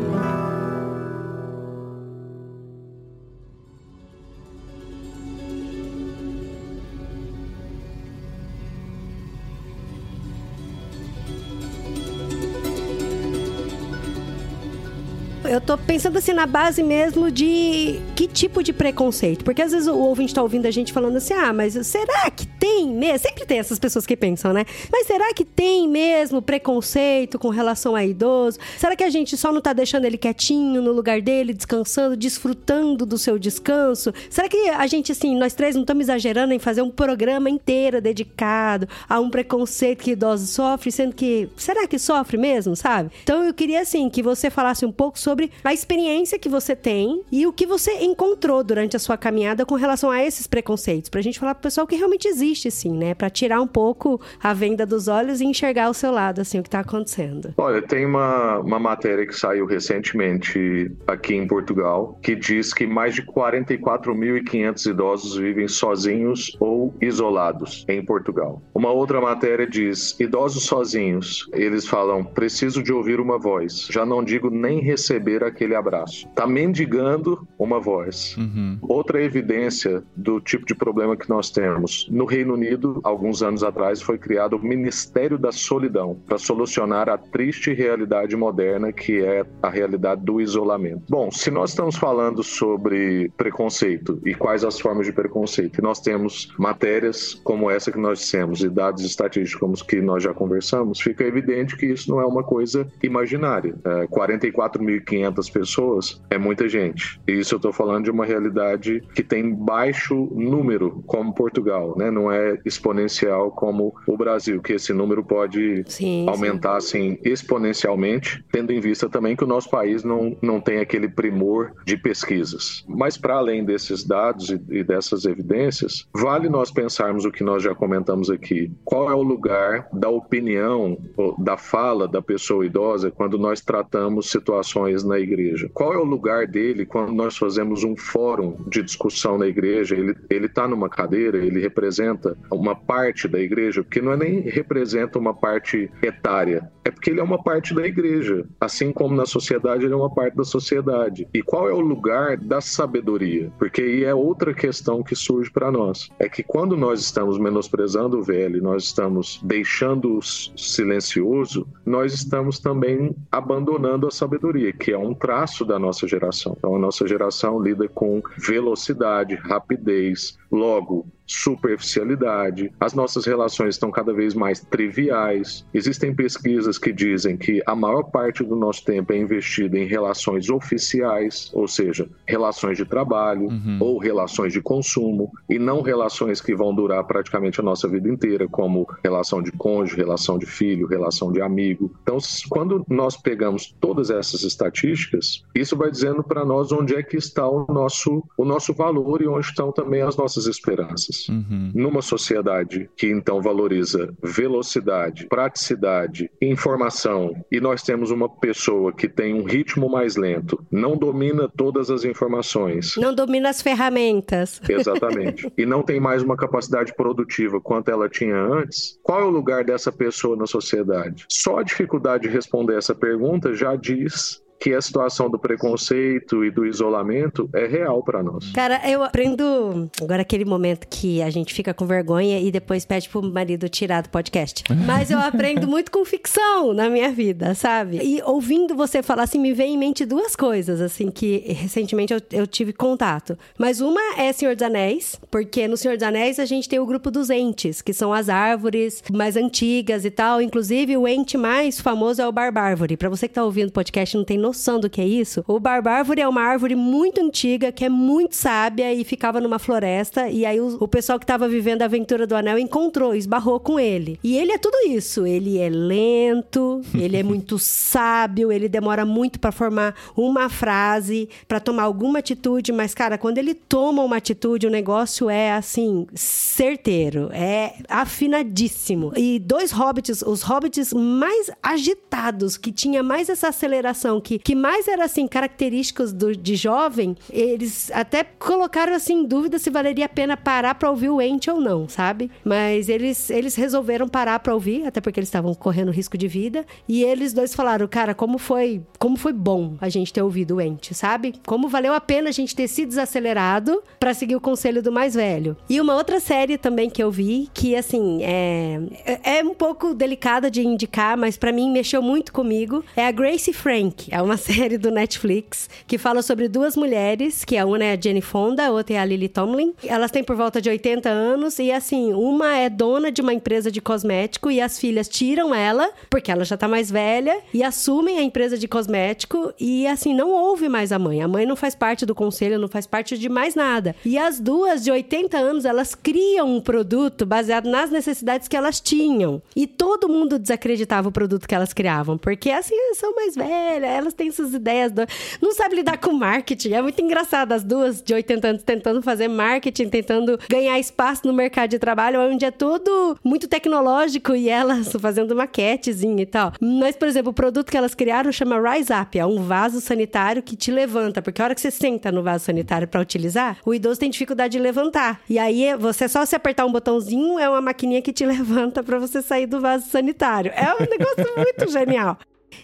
eu 15.52 15.60
tô 15.60 15.78
pensando 15.78 16.17
assim 16.17 16.32
na 16.32 16.45
base 16.45 16.82
mesmo 16.82 17.30
de 17.30 18.00
que 18.15 18.26
tipo 18.26 18.63
de 18.63 18.71
preconceito. 18.71 19.43
Porque 19.43 19.62
às 19.62 19.74
vezes 19.74 19.88
o 19.88 19.97
ouvinte 19.97 20.34
tá 20.34 20.41
ouvindo 20.41 20.65
a 20.65 20.71
gente 20.71 20.93
falando 20.93 21.17
assim: 21.17 21.34
ah, 21.34 21.52
mas 21.52 21.74
será 21.86 22.32
que 22.32 22.47
tem 22.62 22.88
mesmo? 22.88 23.28
Sempre 23.28 23.43
tem 23.43 23.58
essas 23.58 23.80
pessoas 23.80 24.06
que 24.06 24.15
pensam, 24.15 24.54
né? 24.54 24.65
Mas 24.91 25.08
será 25.08 25.34
que 25.34 25.43
tem 25.43 25.89
mesmo 25.89 26.43
preconceito 26.43 27.39
com 27.39 27.50
relação 27.50 27.95
a 27.95 28.06
idoso? 28.06 28.60
Será 28.78 28.95
que 28.95 29.04
a 29.04 29.10
gente 29.10 29.36
só 29.36 29.52
não 29.52 29.60
tá 29.60 29.74
deixando 29.74 30.06
ele 30.06 30.15
quietinho 30.15 30.80
no 30.80 30.91
lugar 30.91 31.21
dele, 31.21 31.56
descansando, 31.56 32.15
desfrutando 32.15 33.04
do 33.04 33.17
seu 33.17 33.39
descanso? 33.39 34.13
Será 34.30 34.47
que 34.47 34.69
a 34.69 34.86
gente, 34.86 35.12
assim, 35.12 35.36
nós 35.36 35.56
três 35.56 35.74
não 35.74 35.82
estamos 35.82 36.04
exagerando 36.04 36.54
em 36.54 36.60
fazer 36.60 36.84
um 36.84 36.91
programa 36.91 37.50
inteiro 37.50 38.00
dedicado 38.00 38.88
a 39.10 39.19
um 39.19 39.32
preconceito 39.32 40.04
que 40.04 40.12
idosos 40.12 40.52
sofrem, 40.52 40.91
sendo 40.91 41.15
que. 41.15 41.50
Será 41.58 41.88
que 41.88 41.97
sofre 41.97 42.38
mesmo, 42.38 42.76
sabe? 42.76 43.10
Então 43.24 43.43
eu 43.43 43.56
queria, 43.56 43.82
assim, 43.82 44.08
que 44.08 44.21
você 44.21 44.52
falasse 44.52 44.86
um 44.86 44.91
pouco 44.91 45.17
sobre 45.17 45.50
a 45.63 45.74
experiência 45.74 46.38
que 46.38 46.47
você 46.47 46.76
tem 46.76 47.24
e 47.32 47.47
o 47.47 47.52
que 47.52 47.65
você 47.65 48.04
encontrou 48.04 48.63
durante 48.63 48.95
a 48.95 49.00
sua 49.00 49.17
caminhada 49.17 49.65
com 49.65 49.74
relação 49.74 50.12
a 50.12 50.24
esses 50.24 50.45
preconceitos. 50.45 51.10
Pra 51.10 51.21
gente 51.21 51.39
falar 51.39 51.56
pro 51.56 51.63
pessoal 51.63 51.88
que 51.88 51.95
realmente 51.95 52.28
existe, 52.28 52.50
sim, 52.55 52.97
né? 52.97 53.13
Pra 53.13 53.29
tirar 53.29 53.61
um 53.61 53.67
pouco 53.67 54.19
a 54.41 54.53
venda 54.53 54.85
dos 54.85 55.07
olhos 55.07 55.41
e 55.41 55.45
enxergar 55.45 55.89
o 55.89 55.93
seu 55.93 56.11
lado, 56.11 56.41
assim, 56.41 56.59
o 56.59 56.63
que 56.63 56.69
tá 56.69 56.79
acontecendo. 56.79 57.53
Olha, 57.57 57.81
tem 57.81 58.05
uma, 58.05 58.59
uma 58.59 58.79
matéria 58.79 59.25
que 59.25 59.35
saiu 59.35 59.65
recentemente 59.65 60.91
aqui 61.07 61.35
em 61.35 61.47
Portugal 61.47 62.19
que 62.21 62.35
diz 62.35 62.73
que 62.73 62.85
mais 62.85 63.15
de 63.15 63.23
44.500 63.23 64.89
idosos 64.89 65.35
vivem 65.37 65.67
sozinhos 65.67 66.55
ou 66.59 66.93
isolados 67.01 67.85
em 67.87 68.03
Portugal. 68.03 68.61
Uma 68.73 68.91
outra 68.91 69.21
matéria 69.21 69.67
diz: 69.67 70.19
idosos 70.19 70.63
sozinhos, 70.63 71.49
eles 71.53 71.87
falam, 71.87 72.23
preciso 72.23 72.83
de 72.83 72.91
ouvir 72.91 73.19
uma 73.19 73.37
voz. 73.37 73.87
Já 73.89 74.05
não 74.05 74.23
digo 74.23 74.49
nem 74.49 74.79
receber 74.79 75.43
aquele 75.43 75.75
abraço. 75.75 76.27
Tá 76.29 76.47
mendigando 76.47 77.47
uma 77.57 77.79
voz. 77.79 78.35
Uhum. 78.37 78.77
Outra 78.81 79.21
evidência 79.23 80.03
do 80.15 80.39
tipo 80.39 80.65
de 80.65 80.75
problema 80.75 81.15
que 81.15 81.29
nós 81.29 81.49
temos. 81.49 82.07
No 82.09 82.25
Reino 82.41 82.56
Unido, 82.56 82.99
alguns 83.04 83.43
anos 83.43 83.63
atrás, 83.63 84.01
foi 84.01 84.17
criado 84.17 84.56
o 84.56 84.63
Ministério 84.63 85.38
da 85.38 85.51
Solidão 85.51 86.17
para 86.25 86.39
solucionar 86.39 87.08
a 87.08 87.17
triste 87.17 87.71
realidade 87.71 88.36
moderna 88.36 88.91
que 88.91 89.21
é 89.21 89.45
a 89.62 89.69
realidade 89.69 90.23
do 90.23 90.41
isolamento. 90.41 91.04
Bom, 91.08 91.30
se 91.30 91.51
nós 91.51 91.69
estamos 91.69 91.95
falando 91.95 92.41
sobre 92.41 93.32
preconceito 93.38 94.19
e 94.25 94.34
quais 94.34 94.63
as 94.63 94.80
formas 94.80 95.06
de 95.06 95.13
preconceito, 95.13 95.80
e 95.80 95.84
nós 95.84 95.99
temos 95.99 96.51
matérias 96.58 97.36
como 97.43 97.69
essa 97.69 97.91
que 97.91 97.99
nós 97.99 98.19
dissemos 98.19 98.63
e 98.63 98.69
dados 98.69 99.04
estatísticos 99.04 99.60
como 99.60 99.73
os 99.73 99.84
que 99.84 100.01
nós 100.01 100.23
já 100.23 100.34
conversamos, 100.34 100.99
fica 100.99 101.23
evidente 101.23 101.77
que 101.77 101.86
isso 101.86 102.10
não 102.10 102.19
é 102.19 102.25
uma 102.25 102.43
coisa 102.43 102.88
imaginária. 103.04 103.75
É, 103.86 104.08
44.500 104.08 105.51
pessoas 105.51 106.21
é 106.32 106.39
muita 106.39 106.67
gente. 106.67 107.21
E 107.27 107.34
isso 107.34 107.54
eu 107.54 107.58
estou 107.58 107.71
falando 107.71 108.06
de 108.06 108.12
uma 108.12 108.25
realidade 108.25 109.04
que 109.13 109.21
tem 109.21 109.54
baixo 109.54 110.27
número, 110.32 111.04
como 111.06 111.34
Portugal, 111.34 111.93
né? 111.95 112.10
Não 112.10 112.31
é 112.32 112.60
exponencial 112.65 113.52
como 113.52 113.94
o 114.08 114.17
Brasil, 114.17 114.62
que 114.62 114.74
esse 114.74 114.94
número 114.94 115.24
pode 115.24 115.84
Sim, 115.88 116.28
aumentar 116.28 116.78
assim 116.78 117.17
exponencialmente, 117.24 118.44
tendo 118.52 118.72
em 118.72 118.80
vista 118.80 119.10
também 119.10 119.36
que 119.36 119.44
o 119.44 119.48
nosso 119.48 119.70
país 119.70 120.04
não, 120.04 120.36
não 120.41 120.60
tem 120.60 120.80
aquele 120.80 121.08
primor 121.08 121.74
de 121.86 121.98
pesquisas. 121.98 122.84
Mas 122.88 123.17
para 123.17 123.36
além 123.36 123.63
desses 123.63 124.04
dados 124.04 124.50
e, 124.50 124.62
e 124.70 124.84
dessas 124.84 125.26
evidências, 125.26 126.08
vale 126.13 126.50
nós 126.50 126.72
pensarmos 126.72 127.26
o 127.26 127.32
que 127.32 127.44
nós 127.44 127.63
já 127.63 127.76
comentamos 127.76 128.30
aqui. 128.30 128.72
Qual 128.84 129.10
é 129.10 129.15
o 129.15 129.22
lugar 129.22 129.88
da 129.94 130.10
opinião, 130.10 130.98
da 131.38 131.58
fala 131.58 132.08
da 132.08 132.22
pessoa 132.22 132.65
idosa 132.65 133.12
quando 133.12 133.38
nós 133.38 133.62
tratamos 133.62 134.30
situações 134.32 135.04
na 135.04 135.20
igreja? 135.20 135.70
Qual 135.74 135.94
é 135.94 135.98
o 135.98 136.04
lugar 136.04 136.48
dele 136.48 136.86
quando 136.86 137.12
nós 137.13 137.38
fazemos 137.38 137.84
um 137.84 137.96
fórum 137.96 138.58
de 138.67 138.82
discussão 138.82 139.38
na 139.38 139.48
igreja? 139.48 139.96
Ele 139.96 140.15
ele 140.30 140.46
está 140.46 140.67
numa 140.67 140.89
cadeira, 140.89 141.38
ele 141.38 141.60
representa 141.60 142.20
uma 142.51 142.75
parte 142.75 143.27
da 143.27 143.39
igreja, 143.39 143.84
porque 143.84 144.01
não 144.01 144.13
é 144.13 144.17
nem 144.17 144.41
representa 144.41 145.19
uma 145.19 145.34
parte 145.34 145.89
etária, 146.01 146.69
é 146.84 146.89
porque 146.89 147.12
ele 147.12 147.19
é 147.19 147.23
uma 147.23 147.41
parte 147.41 147.73
da 147.73 147.86
igreja, 147.86 148.45
assim 148.60 148.91
como 148.91 149.15
na 149.15 149.25
sociedade 149.25 149.86
ele 149.86 149.93
é 149.93 149.97
uma 149.97 150.13
parte 150.13 150.36
da 150.36 150.43
sociedade. 150.43 151.27
E 151.34 151.41
qual 151.41 151.69
é 151.69 151.73
o 151.73 151.79
lugar 151.79 152.38
da 152.38 152.60
sabedoria? 152.60 153.51
Porque 153.60 153.81
aí 153.81 154.03
é 154.03 154.13
outra 154.13 154.53
questão 154.53 155.03
que 155.03 155.15
surge 155.15 155.51
para 155.51 155.71
nós. 155.71 156.10
É 156.19 156.27
que 156.27 156.43
quando 156.43 156.75
nós 156.75 157.01
estamos 157.01 157.38
menosprezando 157.38 158.19
o 158.19 158.23
velho, 158.23 158.62
nós 158.62 158.86
estamos 158.86 159.39
deixando 159.43 160.17
o 160.17 160.21
silencioso, 160.21 161.67
nós 161.86 162.13
estamos 162.13 162.60
também 162.60 163.15
abandonando 163.31 164.07
a 164.07 164.12
sabedoria, 164.12 164.73
que 164.73 164.91
é 164.91 164.97
um 164.97 165.13
traço 165.13 165.63
da 165.63 165.77
nossa 165.77 166.07
geração. 166.07 166.55
Então 166.57 166.75
a 166.75 166.79
nossa 166.79 167.07
geração 167.07 167.62
lida 167.62 167.88
com 167.88 168.21
velocidade, 168.38 169.36
rapidez, 169.36 170.38
logo 170.51 171.05
superficialidade, 171.25 172.71
as 172.79 172.93
nossas 172.93 173.25
relações 173.25 173.75
estão 173.75 173.89
cada 173.89 174.13
vez 174.13 174.33
mais 174.33 174.59
triviais. 174.59 175.65
Existem 175.73 176.13
pesquisas 176.13 176.77
que 176.77 176.91
dizem 176.91 177.37
que 177.37 177.61
a 177.65 177.75
maior 177.75 178.03
parte 178.03 178.43
do 178.43 178.55
nosso 178.55 178.83
tempo 178.83 179.13
é 179.13 179.17
investido 179.17 179.77
em 179.77 179.85
relações 179.85 180.49
oficiais, 180.49 181.49
ou 181.53 181.67
seja, 181.67 182.09
relações 182.27 182.77
de 182.77 182.85
trabalho 182.85 183.21
Uhum. 183.51 183.77
ou 183.79 183.97
relações 183.97 184.53
de 184.53 184.61
consumo, 184.61 185.31
e 185.49 185.57
não 185.57 185.81
relações 185.81 186.41
que 186.41 186.55
vão 186.55 186.73
durar 186.73 187.03
praticamente 187.05 187.59
a 187.59 187.63
nossa 187.63 187.87
vida 187.87 188.09
inteira, 188.09 188.47
como 188.47 188.87
relação 189.03 189.41
de 189.41 189.51
cônjuge, 189.51 189.95
relação 189.95 190.37
de 190.37 190.45
filho, 190.45 190.87
relação 190.87 191.31
de 191.31 191.41
amigo. 191.41 191.93
Então, 192.03 192.17
quando 192.49 192.83
nós 192.89 193.15
pegamos 193.15 193.73
todas 193.79 194.09
essas 194.09 194.43
estatísticas, 194.43 195.43
isso 195.55 195.75
vai 195.77 195.89
dizendo 195.91 196.23
para 196.23 196.43
nós 196.43 196.71
onde 196.71 196.95
é 196.95 197.03
que 197.03 197.17
está 197.17 197.47
o 197.47 197.65
nosso, 197.67 198.23
o 198.37 198.45
nosso 198.45 198.73
valor 198.73 199.21
e 199.21 199.27
onde 199.27 199.45
estão 199.45 199.71
também 199.71 200.01
as 200.01 200.17
nossas 200.17 200.40
esperanças. 200.47 201.27
Uhum. 201.30 201.71
Numa 201.73 202.01
sociedade 202.01 202.89
que 202.95 203.08
então 203.08 203.41
valoriza 203.41 204.13
velocidade, 204.23 205.27
praticidade, 205.27 206.30
informação, 206.41 207.34
e 207.51 207.60
nós 207.60 207.84
temos 207.84 208.12
uma 208.12 208.30
pessoa 208.30 208.93
que 208.93 209.08
tem 209.08 209.34
um 209.34 209.43
ritmo 209.43 209.89
mais 209.89 210.15
lento, 210.15 210.63
não 210.71 210.97
domina 210.97 211.49
todas 211.49 211.89
as 211.89 212.04
informações. 212.04 212.95
Não 212.97 213.13
domina 213.13 213.49
as 213.49 213.62
ferramentas. 213.62 214.62
Exatamente. 214.67 215.51
e 215.58 215.65
não 215.65 215.84
tem 215.84 215.99
mais 215.99 216.23
uma 216.23 216.38
capacidade 216.38 216.93
produtiva 216.95 217.60
quanto 217.60 217.91
ela 217.91 218.10
tinha 218.10 218.36
antes, 218.36 218.99
qual 219.04 219.21
é 219.21 219.23
o 219.23 219.30
lugar 219.30 219.63
dessa 219.63 219.91
pessoa 219.91 220.36
na 220.36 220.47
sociedade? 220.47 221.25
Só 221.30 221.60
a 221.60 221.63
dificuldade 221.63 222.23
de 222.23 222.30
responder 222.30 222.77
essa 222.77 222.95
pergunta 222.95 223.54
já 223.54 223.75
diz 223.75 224.40
que 224.62 224.76
a 224.76 224.82
situação 224.82 225.28
do 225.28 225.39
preconceito 225.39 226.45
e 226.45 226.52
do 226.52 226.67
isolamento 226.67 227.50
é 227.52 227.65
real 227.65 228.04
para 228.04 228.21
nós. 228.21 228.52
Cara, 228.52 228.80
eu 228.88 229.04
aprendo. 229.04 229.89
Agora, 230.00 230.21
aquele 230.21 230.45
momento 230.45 230.88
que 230.88 231.19
a 231.19 231.32
gente 231.32 231.52
fica 231.52 231.74
com 231.74 231.88
vergonha 231.88 232.39
e 232.39 232.52
depois 232.52 232.86
pede 232.86 233.10
pro 233.10 233.24
marido 233.24 233.67
tirar 233.67 234.04
do 234.04 234.10
podcast. 234.10 234.63
Mas 234.86 235.10
eu 235.10 235.17
aprendo 235.17 235.67
muito 235.67 235.91
com 235.91 236.06
ficção 236.06 236.74
na 236.74 236.91
minha 236.91 237.12
vida, 237.12 237.56
sabe? 237.56 238.00
E 238.04 238.21
ouvindo 238.21 238.76
você 238.76 239.02
falar 239.02 239.24
assim, 239.24 239.39
me 239.39 239.52
vem 239.52 239.74
em 239.74 239.78
mente 239.80 240.06
duas 240.06 240.36
coisas, 240.36 240.80
assim, 240.80 241.10
que 241.10 241.39
recentemente 241.47 242.13
eu, 242.13 242.21
eu 242.32 242.45
tive 242.45 242.71
contato. 242.71 243.36
Mas 243.58 243.82
uma 243.82 244.19
é 244.19 244.32
Senhor 244.32 244.56
dos 244.56 244.63
Anéis, 244.63 245.19
porque 245.32 245.67
no 245.67 245.76
Senhor 245.76 245.97
dos 245.97 246.04
Anéis 246.04 246.38
a 246.38 246.45
gente 246.45 246.69
tem 246.69 246.78
o 246.78 246.86
grupo 246.86 247.10
dos 247.10 247.32
entes, 247.32 247.82
que 247.82 247.93
são 247.93 248.13
as 248.13 248.30
árvores 248.30 249.04
mais 249.12 249.36
antigas 249.36 250.06
e 250.06 250.12
tal. 250.12 250.39
Inclusive, 250.39 250.95
o 250.97 251.08
ente 251.08 251.36
mais 251.36 251.82
famoso 251.82 252.21
é 252.21 252.28
o 252.28 252.32
Barbárvore. 252.32 252.95
Pra 252.95 253.10
você 253.10 253.28
que 253.28 253.34
tá 253.34 253.43
ouvindo 253.43 253.69
o 253.69 253.74
podcast 253.74 254.15
e 254.15 254.19
não 254.19 254.26
tem 254.26 254.38
noção 254.38 254.50
do 254.79 254.89
que 254.89 255.01
é 255.01 255.07
isso, 255.07 255.43
o 255.47 255.59
Barbárvore 255.59 256.21
é 256.21 256.27
uma 256.27 256.41
árvore 256.41 256.75
muito 256.75 257.21
antiga, 257.21 257.71
que 257.71 257.85
é 257.85 257.89
muito 257.89 258.35
sábia 258.35 258.93
e 258.93 259.03
ficava 259.03 259.39
numa 259.39 259.59
floresta. 259.59 260.29
E 260.29 260.45
aí 260.45 260.59
o, 260.59 260.77
o 260.79 260.87
pessoal 260.87 261.19
que 261.19 261.25
tava 261.25 261.47
vivendo 261.47 261.81
a 261.81 261.85
aventura 261.85 262.27
do 262.27 262.35
anel 262.35 262.57
encontrou, 262.57 263.15
esbarrou 263.15 263.59
com 263.59 263.79
ele. 263.79 264.19
E 264.23 264.37
ele 264.37 264.51
é 264.51 264.57
tudo 264.57 264.77
isso. 264.87 265.25
Ele 265.25 265.57
é 265.57 265.69
lento, 265.69 266.81
ele 266.93 267.17
é 267.17 267.23
muito 267.23 267.57
sábio, 267.57 268.51
ele 268.51 268.67
demora 268.67 269.05
muito 269.05 269.39
pra 269.39 269.51
formar 269.51 269.95
uma 270.15 270.49
frase, 270.49 271.29
pra 271.47 271.59
tomar 271.59 271.83
alguma 271.83 272.19
atitude, 272.19 272.71
mas 272.71 272.93
cara, 272.93 273.17
quando 273.17 273.37
ele 273.37 273.53
toma 273.53 274.03
uma 274.03 274.17
atitude, 274.17 274.67
o 274.67 274.69
negócio 274.69 275.29
é 275.29 275.53
assim, 275.53 276.07
certeiro, 276.13 277.29
é 277.31 277.75
afinadíssimo. 277.87 279.13
E 279.15 279.39
dois 279.39 279.71
hobbits, 279.71 280.21
os 280.21 280.41
hobbits 280.41 280.93
mais 280.93 281.49
agitados, 281.61 282.57
que 282.57 282.71
tinha 282.71 283.03
mais 283.03 283.29
essa 283.29 283.49
aceleração, 283.49 284.19
que, 284.19 284.37
que 284.43 284.56
mais 284.56 284.88
era 284.88 285.06
assim, 285.06 285.27
característicos 285.27 286.13
do, 286.13 286.36
de 286.36 286.56
jovem, 286.56 287.15
eles 287.30 287.91
até 287.93 288.23
colocaram 288.23 288.93
assim 288.93 289.21
em 289.21 289.25
dúvida 289.25 289.60
se 289.60 289.69
valeria 289.69 290.06
a 290.06 290.10
pena 290.10 290.38
parar 290.38 290.75
pra 290.75 290.89
ouvir 290.89 291.10
o 291.10 291.21
Ent 291.21 291.47
ou 291.47 291.60
não, 291.60 291.88
sabe? 291.89 292.32
Mas 292.43 292.89
eles, 292.89 293.30
eles 293.30 293.56
resolveram 293.56 294.08
parar 294.08 294.39
pra 294.39 294.54
ouvir, 294.54 294.86
até 294.86 295.01
porque 295.01 295.19
eles 295.19 295.27
estavam 295.27 295.54
correndo 295.54 295.91
risco 295.91 296.17
de 296.17 296.27
vida, 296.27 296.65
e 296.88 297.04
eles 297.04 297.34
dois 297.34 297.54
falaram, 297.54 297.88
cara, 297.88 298.13
como 298.13 298.38
foi, 298.38 298.82
como 298.99 299.17
foi 299.17 299.34
bom 299.34 299.75
a 299.82 299.89
gente 299.89 300.13
ter 300.13 300.21
ouvido 300.21 300.56
o 300.56 300.62
Ent, 300.62 300.91
sabe? 300.93 301.34
Como 301.45 301.67
valeu 301.67 301.93
a 301.93 302.01
pena 302.01 302.30
a 302.30 302.34
gente 302.34 302.56
ter 302.56 302.67
se 302.67 302.86
desacelerado 302.86 303.82
pra 303.99 304.13
seguir 304.13 304.36
o 304.36 304.41
conselho 304.41 304.82
do 304.82 304.91
mais 304.91 305.15
velho. 305.15 305.58
E 305.69 305.82
uma 305.82 305.95
outra 305.95 306.19
série 306.19 306.58
também 306.58 306.89
que 306.89 307.01
eu 307.01 307.12
vi, 307.12 307.49
que 307.54 307.75
assim, 307.75 308.19
é, 308.23 308.80
é 309.06 309.21
é 309.32 309.43
um 309.43 309.54
pouco 309.54 309.93
delicada 309.93 310.51
de 310.51 310.62
indicar, 310.62 311.15
mas 311.15 311.38
pra 311.38 311.51
mim 311.51 311.71
mexeu 311.71 312.01
muito 312.01 312.34
comigo, 312.34 312.84
é 312.95 313.08
a 313.08 313.12
Grace 313.12 313.54
Frank. 313.54 314.08
É 314.12 314.21
uma 314.21 314.31
uma 314.32 314.38
série 314.38 314.78
do 314.78 314.89
Netflix 314.89 315.70
que 315.86 315.98
fala 315.98 316.22
sobre 316.22 316.48
duas 316.48 316.78
mulheres, 316.78 317.44
que 317.44 317.58
a 317.58 317.65
uma 317.65 317.84
é 317.84 317.91
a 317.91 318.00
Jenny 318.00 318.22
Fonda, 318.22 318.67
a 318.67 318.72
outra 318.72 318.96
é 318.96 319.00
a 319.00 319.04
Lily 319.04 319.28
Tomlin. 319.28 319.74
Elas 319.84 320.10
têm 320.10 320.24
por 320.24 320.38
volta 320.38 320.62
de 320.62 320.70
80 320.70 321.10
anos 321.10 321.60
e 321.60 321.70
assim, 321.70 322.13
uma 322.13 322.56
é 322.56 322.70
dona 322.70 323.12
de 323.12 323.22
uma 323.22 323.34
empresa 323.34 323.70
de 323.70 323.82
cosmético 323.82 324.50
e 324.50 324.62
as 324.62 324.80
filhas 324.80 325.10
tiram 325.10 325.54
ela, 325.54 325.91
porque 326.10 326.32
ela 326.32 326.46
já 326.46 326.56
tá 326.56 326.65
mais 326.65 326.89
velha, 326.89 327.41
e 327.54 327.62
assumem 327.62 328.20
a 328.20 328.24
empresa 328.24 328.58
de 328.58 328.70
cosmético 328.70 329.54
e 329.60 329.86
assim, 329.86 330.13
não 330.13 330.30
ouve 330.30 330.70
mais 330.70 330.94
a 330.94 331.00
mãe. 331.00 331.22
A 331.22 331.28
mãe 331.28 331.46
não 331.46 331.58
faz 331.58 331.76
parte 331.76 332.06
do 332.06 332.15
conselho, 332.15 332.58
não 332.58 332.70
faz 332.70 332.88
parte 332.88 333.17
de 333.17 333.28
mais 333.28 333.54
nada. 333.54 333.98
E 334.06 334.17
as 334.17 334.39
duas 334.39 334.82
de 334.82 334.91
80 334.91 335.38
anos, 335.38 335.65
elas 335.65 335.94
criam 335.94 336.56
um 336.56 336.62
produto 336.62 337.26
baseado 337.26 337.70
nas 337.70 337.91
necessidades 337.91 338.48
que 338.48 338.56
elas 338.56 338.80
tinham. 338.80 339.41
E 339.54 339.67
todo 339.67 340.08
mundo 340.08 340.39
desacreditava 340.39 341.10
o 341.10 341.12
produto 341.12 341.46
que 341.46 341.56
elas 341.56 341.74
criavam, 341.74 342.17
porque 342.17 342.50
assim, 342.50 342.76
elas 342.76 342.98
são 342.98 343.13
mais 343.13 343.36
velhas, 343.36 343.89
elas 343.89 344.11
têm 344.13 344.32
suas 344.32 344.54
ideias, 344.54 344.91
do... 344.91 345.02
não 345.41 345.54
sabe 345.54 345.76
lidar 345.76 345.97
com 345.97 346.13
marketing. 346.13 346.74
É 346.74 346.82
muito 346.82 347.02
engraçado 347.02 347.52
as 347.52 347.63
duas 347.63 348.02
de 348.02 348.13
80 348.13 348.47
anos 348.47 348.63
tentando 348.63 349.02
fazer 349.02 349.28
marketing, 349.28 349.89
tentando 349.89 350.39
ganhar 350.50 350.80
espaço 350.80 351.26
no 351.26 351.34
mercado 351.34 351.69
de 351.69 351.80
trabalho, 351.80 352.19
onde 352.21 352.45
é 352.45 352.52
tudo 352.52 353.17
muito 353.24 353.47
tecnológico 353.47 354.36
e 354.36 354.50
elas 354.50 354.91
fazendo 355.00 355.36
maquetezinha 355.36 356.24
e 356.24 356.26
tal. 356.26 356.54
Mas, 356.60 356.95
por 356.95 357.08
exemplo, 357.08 357.32
o 357.32 357.34
produto 357.34 357.71
que 357.71 357.78
elas 357.78 357.95
criaram 357.95 358.32
chama 358.32 358.60
Rise 358.60 358.93
Up, 358.93 359.17
é 359.17 359.26
um 359.26 359.43
vaso 359.43 359.82
sanitário 359.82 360.43
que 360.43 360.56
te 360.56 360.71
levanta, 360.71 361.21
porque 361.21 361.41
a 361.41 361.45
hora 361.45 361.56
que 361.56 361.62
você 361.62 361.71
senta 361.71 362.12
no 362.12 362.24
vaso 362.24 362.45
sanitário 362.45 362.88
para 362.88 363.02
utilizar, 363.02 363.58
o 363.65 363.74
idoso 363.74 364.00
tem 364.00 364.10
dificuldade 364.10 364.52
de 364.52 364.60
levantar. 364.60 365.21
E 365.30 365.39
aí, 365.39 365.76
você 365.78 366.08
só 366.08 366.26
se 366.26 366.36
apertar 366.36 366.65
um 366.65 366.71
botãozinho, 366.71 367.39
é 367.39 367.50
uma 367.50 367.62
maquininha 367.62 368.02
que 368.02 368.13
te 368.13 368.26
levanta 368.26 368.84
para 368.84 369.00
você 369.00 369.21
sair 369.21 369.45
do 369.45 369.60
vaso 369.60 369.89
sanitário. 369.89 370.52
É 370.56 370.74
um 370.74 370.88
negócio 370.88 371.36
muito 371.36 371.71
genial. 371.71 372.17